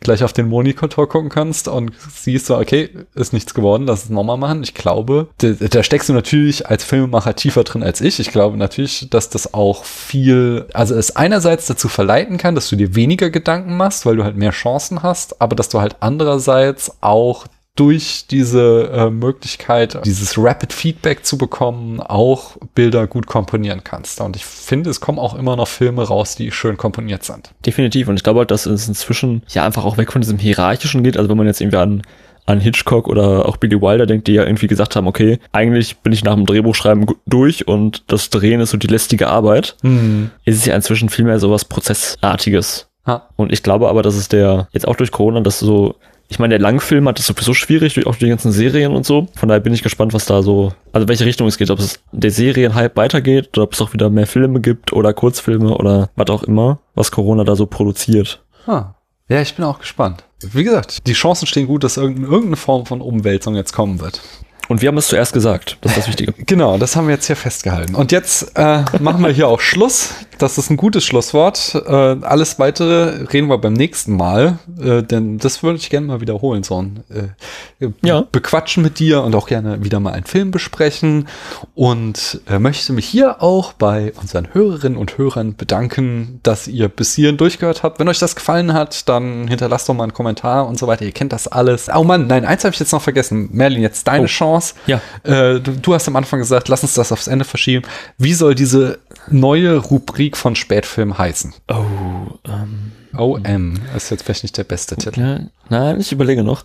gleich 0.00 0.24
auf 0.24 0.33
den 0.34 0.48
Monitor 0.48 1.08
gucken 1.08 1.30
kannst 1.30 1.68
und 1.68 1.92
siehst 2.12 2.46
so, 2.46 2.58
okay, 2.58 2.90
ist 3.14 3.32
nichts 3.32 3.54
geworden, 3.54 3.86
lass 3.86 4.04
es 4.04 4.10
nochmal 4.10 4.36
machen. 4.36 4.62
Ich 4.62 4.74
glaube, 4.74 5.28
da, 5.38 5.48
da 5.52 5.82
steckst 5.82 6.08
du 6.08 6.12
natürlich 6.12 6.66
als 6.66 6.84
Filmemacher 6.84 7.34
tiefer 7.36 7.64
drin 7.64 7.82
als 7.82 8.00
ich. 8.00 8.20
Ich 8.20 8.30
glaube 8.30 8.56
natürlich, 8.56 9.08
dass 9.10 9.30
das 9.30 9.54
auch 9.54 9.84
viel, 9.84 10.66
also 10.72 10.94
es 10.94 11.16
einerseits 11.16 11.66
dazu 11.66 11.88
verleiten 11.88 12.38
kann, 12.38 12.54
dass 12.54 12.68
du 12.68 12.76
dir 12.76 12.94
weniger 12.94 13.30
Gedanken 13.30 13.76
machst, 13.76 14.06
weil 14.06 14.16
du 14.16 14.24
halt 14.24 14.36
mehr 14.36 14.52
Chancen 14.52 15.02
hast, 15.02 15.40
aber 15.40 15.56
dass 15.56 15.68
du 15.68 15.80
halt 15.80 15.96
andererseits 16.00 16.92
auch 17.00 17.46
durch 17.76 18.26
diese 18.30 18.90
äh, 18.92 19.10
Möglichkeit, 19.10 20.00
dieses 20.04 20.38
Rapid 20.38 20.72
Feedback 20.72 21.26
zu 21.26 21.36
bekommen, 21.36 22.00
auch 22.00 22.56
Bilder 22.74 23.06
gut 23.08 23.26
komponieren 23.26 23.82
kannst. 23.82 24.20
Und 24.20 24.36
ich 24.36 24.44
finde, 24.44 24.90
es 24.90 25.00
kommen 25.00 25.18
auch 25.18 25.34
immer 25.34 25.56
noch 25.56 25.66
Filme 25.66 26.02
raus, 26.06 26.36
die 26.36 26.52
schön 26.52 26.76
komponiert 26.76 27.24
sind. 27.24 27.50
Definitiv. 27.66 28.08
Und 28.08 28.16
ich 28.16 28.22
glaube 28.22 28.40
halt, 28.40 28.52
dass 28.52 28.66
es 28.66 28.86
inzwischen 28.86 29.42
ja 29.48 29.64
einfach 29.64 29.84
auch 29.84 29.96
weg 29.96 30.12
von 30.12 30.20
diesem 30.20 30.38
Hierarchischen 30.38 31.02
geht. 31.02 31.16
Also 31.16 31.28
wenn 31.28 31.36
man 31.36 31.46
jetzt 31.46 31.60
irgendwie 31.60 31.78
an 31.78 32.02
an 32.46 32.60
Hitchcock 32.60 33.08
oder 33.08 33.48
auch 33.48 33.56
Billy 33.56 33.80
Wilder 33.80 34.06
denkt, 34.06 34.26
die 34.26 34.34
ja 34.34 34.44
irgendwie 34.44 34.66
gesagt 34.66 34.96
haben, 34.96 35.06
okay, 35.06 35.38
eigentlich 35.52 35.98
bin 35.98 36.12
ich 36.12 36.24
nach 36.24 36.34
dem 36.34 36.44
Drehbuchschreiben 36.44 37.06
durch 37.26 37.66
und 37.66 38.02
das 38.08 38.28
Drehen 38.30 38.60
ist 38.60 38.70
so 38.70 38.76
die 38.76 38.86
lästige 38.86 39.28
Arbeit. 39.28 39.76
Mhm. 39.82 40.30
Ist 40.44 40.58
es 40.58 40.66
ja 40.66 40.74
inzwischen 40.74 41.08
viel 41.08 41.24
mehr 41.24 41.38
so 41.38 41.50
was 41.50 41.64
Prozessartiges. 41.64 42.88
Ha. 43.06 43.30
Und 43.36 43.52
ich 43.52 43.62
glaube 43.62 43.88
aber, 43.88 44.02
dass 44.02 44.14
es 44.14 44.28
der, 44.28 44.68
jetzt 44.72 44.86
auch 44.86 44.96
durch 44.96 45.10
Corona, 45.10 45.40
dass 45.40 45.58
so 45.58 45.96
ich 46.28 46.38
meine, 46.38 46.52
der 46.52 46.60
Langfilm 46.60 47.06
hat 47.08 47.18
es 47.18 47.26
sowieso 47.26 47.54
schwierig, 47.54 47.94
durch 47.94 48.06
auch 48.06 48.16
die 48.16 48.28
ganzen 48.28 48.50
Serien 48.50 48.92
und 48.92 49.04
so. 49.04 49.28
Von 49.36 49.48
daher 49.48 49.60
bin 49.60 49.74
ich 49.74 49.82
gespannt, 49.82 50.14
was 50.14 50.24
da 50.24 50.42
so, 50.42 50.72
also 50.92 51.06
welche 51.08 51.24
Richtung 51.24 51.46
es 51.46 51.58
geht, 51.58 51.70
ob 51.70 51.78
es 51.78 52.00
der 52.12 52.30
Serienhype 52.30 52.96
weitergeht 52.96 53.50
oder 53.56 53.64
ob 53.64 53.74
es 53.74 53.80
auch 53.80 53.92
wieder 53.92 54.10
mehr 54.10 54.26
Filme 54.26 54.60
gibt 54.60 54.92
oder 54.92 55.12
Kurzfilme 55.12 55.76
oder 55.76 56.10
was 56.16 56.30
auch 56.30 56.42
immer, 56.42 56.78
was 56.94 57.10
Corona 57.10 57.44
da 57.44 57.56
so 57.56 57.66
produziert. 57.66 58.42
Ah. 58.66 58.94
Ja, 59.28 59.40
ich 59.40 59.54
bin 59.54 59.64
auch 59.64 59.78
gespannt. 59.78 60.24
Wie 60.42 60.64
gesagt, 60.64 61.06
die 61.06 61.14
Chancen 61.14 61.46
stehen 61.46 61.66
gut, 61.66 61.82
dass 61.82 61.96
irgendeine 61.96 62.56
Form 62.56 62.84
von 62.84 63.00
Umwälzung 63.00 63.56
jetzt 63.56 63.72
kommen 63.72 64.00
wird. 64.00 64.20
Und 64.68 64.82
wir 64.82 64.88
haben 64.88 64.98
es 64.98 65.08
zuerst 65.08 65.32
gesagt. 65.32 65.78
Das 65.80 65.92
ist 65.92 65.98
das 65.98 66.08
Wichtige. 66.08 66.32
Genau, 66.44 66.78
das 66.78 66.96
haben 66.96 67.06
wir 67.06 67.14
jetzt 67.14 67.26
hier 67.26 67.36
festgehalten. 67.36 67.94
Und 67.94 68.12
jetzt 68.12 68.52
äh, 68.56 68.84
machen 69.00 69.22
wir 69.22 69.30
hier 69.30 69.48
auch 69.48 69.60
Schluss. 69.60 70.10
Das 70.38 70.58
ist 70.58 70.70
ein 70.70 70.76
gutes 70.76 71.04
Schlusswort. 71.04 71.74
Äh, 71.86 71.90
alles 71.90 72.58
weitere 72.58 73.24
reden 73.32 73.48
wir 73.48 73.58
beim 73.58 73.72
nächsten 73.72 74.16
Mal, 74.16 74.58
äh, 74.80 75.02
denn 75.02 75.38
das 75.38 75.62
würde 75.62 75.78
ich 75.78 75.90
gerne 75.90 76.06
mal 76.06 76.20
wiederholen. 76.20 76.62
So 76.62 76.82
ein 76.82 77.04
äh, 77.10 77.88
ja. 78.02 78.24
Bequatschen 78.32 78.82
mit 78.82 78.98
dir 78.98 79.22
und 79.22 79.34
auch 79.34 79.46
gerne 79.46 79.84
wieder 79.84 80.00
mal 80.00 80.12
einen 80.12 80.24
Film 80.24 80.50
besprechen. 80.50 81.28
Und 81.74 82.40
äh, 82.48 82.58
möchte 82.58 82.92
mich 82.92 83.06
hier 83.06 83.42
auch 83.42 83.72
bei 83.74 84.12
unseren 84.20 84.52
Hörerinnen 84.52 84.98
und 84.98 85.18
Hörern 85.18 85.54
bedanken, 85.56 86.40
dass 86.42 86.66
ihr 86.66 86.88
bis 86.88 87.14
hierhin 87.14 87.36
durchgehört 87.36 87.82
habt. 87.82 87.98
Wenn 87.98 88.08
euch 88.08 88.18
das 88.18 88.34
gefallen 88.34 88.72
hat, 88.72 89.08
dann 89.08 89.48
hinterlasst 89.48 89.88
doch 89.88 89.94
mal 89.94 90.04
einen 90.04 90.14
Kommentar 90.14 90.66
und 90.66 90.78
so 90.78 90.86
weiter. 90.86 91.04
Ihr 91.04 91.12
kennt 91.12 91.32
das 91.32 91.48
alles. 91.48 91.88
Oh 91.94 92.04
Mann, 92.04 92.26
nein, 92.26 92.44
eins 92.44 92.64
habe 92.64 92.74
ich 92.74 92.80
jetzt 92.80 92.92
noch 92.92 93.02
vergessen. 93.02 93.48
Merlin, 93.52 93.82
jetzt 93.82 94.06
deine 94.08 94.24
oh. 94.24 94.28
Chance. 94.28 94.74
Ja. 94.86 95.00
Äh, 95.22 95.60
du, 95.60 95.72
du 95.72 95.94
hast 95.94 96.08
am 96.08 96.16
Anfang 96.16 96.40
gesagt, 96.40 96.68
lass 96.68 96.82
uns 96.82 96.94
das 96.94 97.12
aufs 97.12 97.28
Ende 97.28 97.44
verschieben. 97.44 97.84
Wie 98.18 98.34
soll 98.34 98.54
diese 98.54 98.98
neue 99.28 99.76
Rubrik 99.76 100.23
von 100.32 100.56
Spätfilm 100.56 101.18
heißen? 101.18 101.54
Oh, 101.68 102.38
ähm. 102.46 102.92
OM 103.16 103.74
ist 103.96 104.10
jetzt 104.10 104.24
vielleicht 104.24 104.42
nicht 104.42 104.56
der 104.56 104.64
beste 104.64 104.96
Titel. 104.96 105.20
Ja, 105.20 105.40
nein, 105.68 106.00
ich 106.00 106.12
überlege 106.12 106.42
noch. 106.42 106.64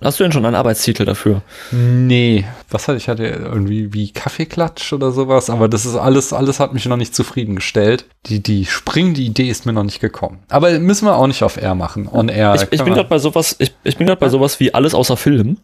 Hast 0.00 0.18
du 0.18 0.24
denn 0.24 0.32
schon 0.32 0.44
einen 0.46 0.54
Arbeitstitel 0.54 1.04
dafür? 1.04 1.42
Nee. 1.72 2.46
Was 2.70 2.88
hatte 2.88 2.96
ich? 2.96 3.08
hatte 3.08 3.24
irgendwie 3.24 3.92
wie 3.92 4.12
Kaffeeklatsch 4.12 4.92
oder 4.92 5.10
sowas, 5.12 5.50
aber 5.50 5.68
das 5.68 5.84
ist 5.84 5.96
alles, 5.96 6.32
alles 6.32 6.60
hat 6.60 6.72
mich 6.72 6.86
noch 6.86 6.96
nicht 6.96 7.14
zufriedengestellt. 7.14 8.06
Die, 8.26 8.42
die 8.42 8.66
springende 8.66 9.20
Idee 9.20 9.48
ist 9.48 9.66
mir 9.66 9.72
noch 9.72 9.84
nicht 9.84 10.00
gekommen. 10.00 10.38
Aber 10.48 10.78
müssen 10.78 11.06
wir 11.06 11.16
auch 11.16 11.26
nicht 11.26 11.42
auf 11.42 11.60
Air 11.60 11.74
machen. 11.74 12.08
On 12.10 12.28
Air. 12.28 12.54
Ich, 12.54 12.62
ich 12.70 12.84
bin 12.84 12.94
gerade 12.94 13.08
bei 13.08 13.18
sowas, 13.18 13.56
ich, 13.58 13.74
ich 13.84 13.96
bin 13.96 14.06
gerade 14.06 14.20
bei 14.20 14.28
sowas 14.28 14.60
wie 14.60 14.72
alles 14.72 14.94
außer 14.94 15.16
Film. 15.16 15.58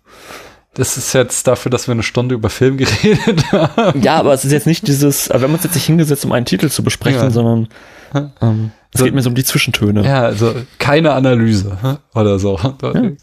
Das 0.76 0.98
ist 0.98 1.14
jetzt 1.14 1.46
dafür, 1.46 1.70
dass 1.70 1.88
wir 1.88 1.92
eine 1.92 2.02
Stunde 2.02 2.34
über 2.34 2.50
Film 2.50 2.76
geredet 2.78 3.50
haben. 3.50 4.02
Ja, 4.02 4.16
aber 4.16 4.34
es 4.34 4.44
ist 4.44 4.52
jetzt 4.52 4.66
nicht 4.66 4.86
dieses, 4.86 5.28
wir 5.28 5.40
haben 5.40 5.54
uns 5.54 5.64
jetzt 5.64 5.74
nicht 5.74 5.86
hingesetzt, 5.86 6.24
um 6.24 6.32
einen 6.32 6.46
Titel 6.46 6.68
zu 6.68 6.82
besprechen, 6.82 7.20
ja. 7.22 7.30
sondern 7.30 7.68
ähm, 8.14 8.70
es 8.92 9.00
so, 9.00 9.04
geht 9.04 9.14
mir 9.14 9.22
so 9.22 9.30
um 9.30 9.34
die 9.34 9.44
Zwischentöne. 9.44 10.04
Ja, 10.04 10.22
also 10.22 10.54
keine 10.78 11.12
Analyse 11.12 11.98
oder 12.14 12.38
so. 12.38 12.58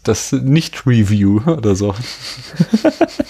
Das 0.02 0.32
Nicht-Review 0.32 1.40
oder 1.46 1.74
so. 1.74 1.94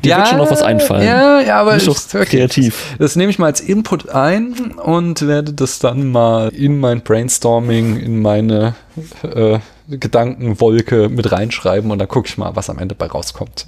Dir 0.00 0.10
ja, 0.10 0.18
wird 0.18 0.28
schon 0.28 0.38
noch 0.38 0.50
was 0.50 0.62
einfallen. 0.62 1.06
Ja, 1.06 1.40
ja, 1.40 1.60
aber 1.60 1.76
ich, 1.76 1.88
okay. 1.88 2.24
kreativ. 2.24 2.96
Das, 2.98 3.08
das 3.08 3.16
nehme 3.16 3.30
ich 3.30 3.38
mal 3.38 3.46
als 3.46 3.60
Input 3.60 4.08
ein 4.10 4.72
und 4.82 5.26
werde 5.26 5.52
das 5.52 5.78
dann 5.78 6.10
mal 6.10 6.48
in 6.50 6.78
mein 6.78 7.00
Brainstorming, 7.00 7.98
in 7.98 8.20
meine 8.20 8.74
äh, 9.22 9.58
Gedankenwolke 9.88 11.08
mit 11.08 11.32
reinschreiben 11.32 11.90
und 11.90 11.98
dann 11.98 12.08
gucke 12.08 12.28
ich 12.28 12.36
mal, 12.36 12.54
was 12.54 12.68
am 12.68 12.78
Ende 12.78 12.94
bei 12.94 13.06
rauskommt. 13.06 13.66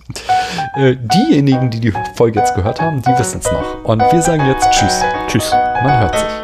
Äh, 0.77 0.97
diejenigen, 0.97 1.71
die 1.71 1.81
die 1.81 1.93
Folge 2.15 2.39
jetzt 2.39 2.55
gehört 2.55 2.81
haben, 2.81 3.03
die 3.03 3.19
wissen 3.19 3.41
es 3.41 3.51
noch. 3.51 3.85
Und 3.85 4.01
wir 4.01 4.23
sagen 4.23 4.47
jetzt 4.47 4.71
Tschüss. 4.71 5.03
Tschüss. 5.29 5.53
Man 5.83 6.01
hört 6.01 6.19
sich. 6.19 6.40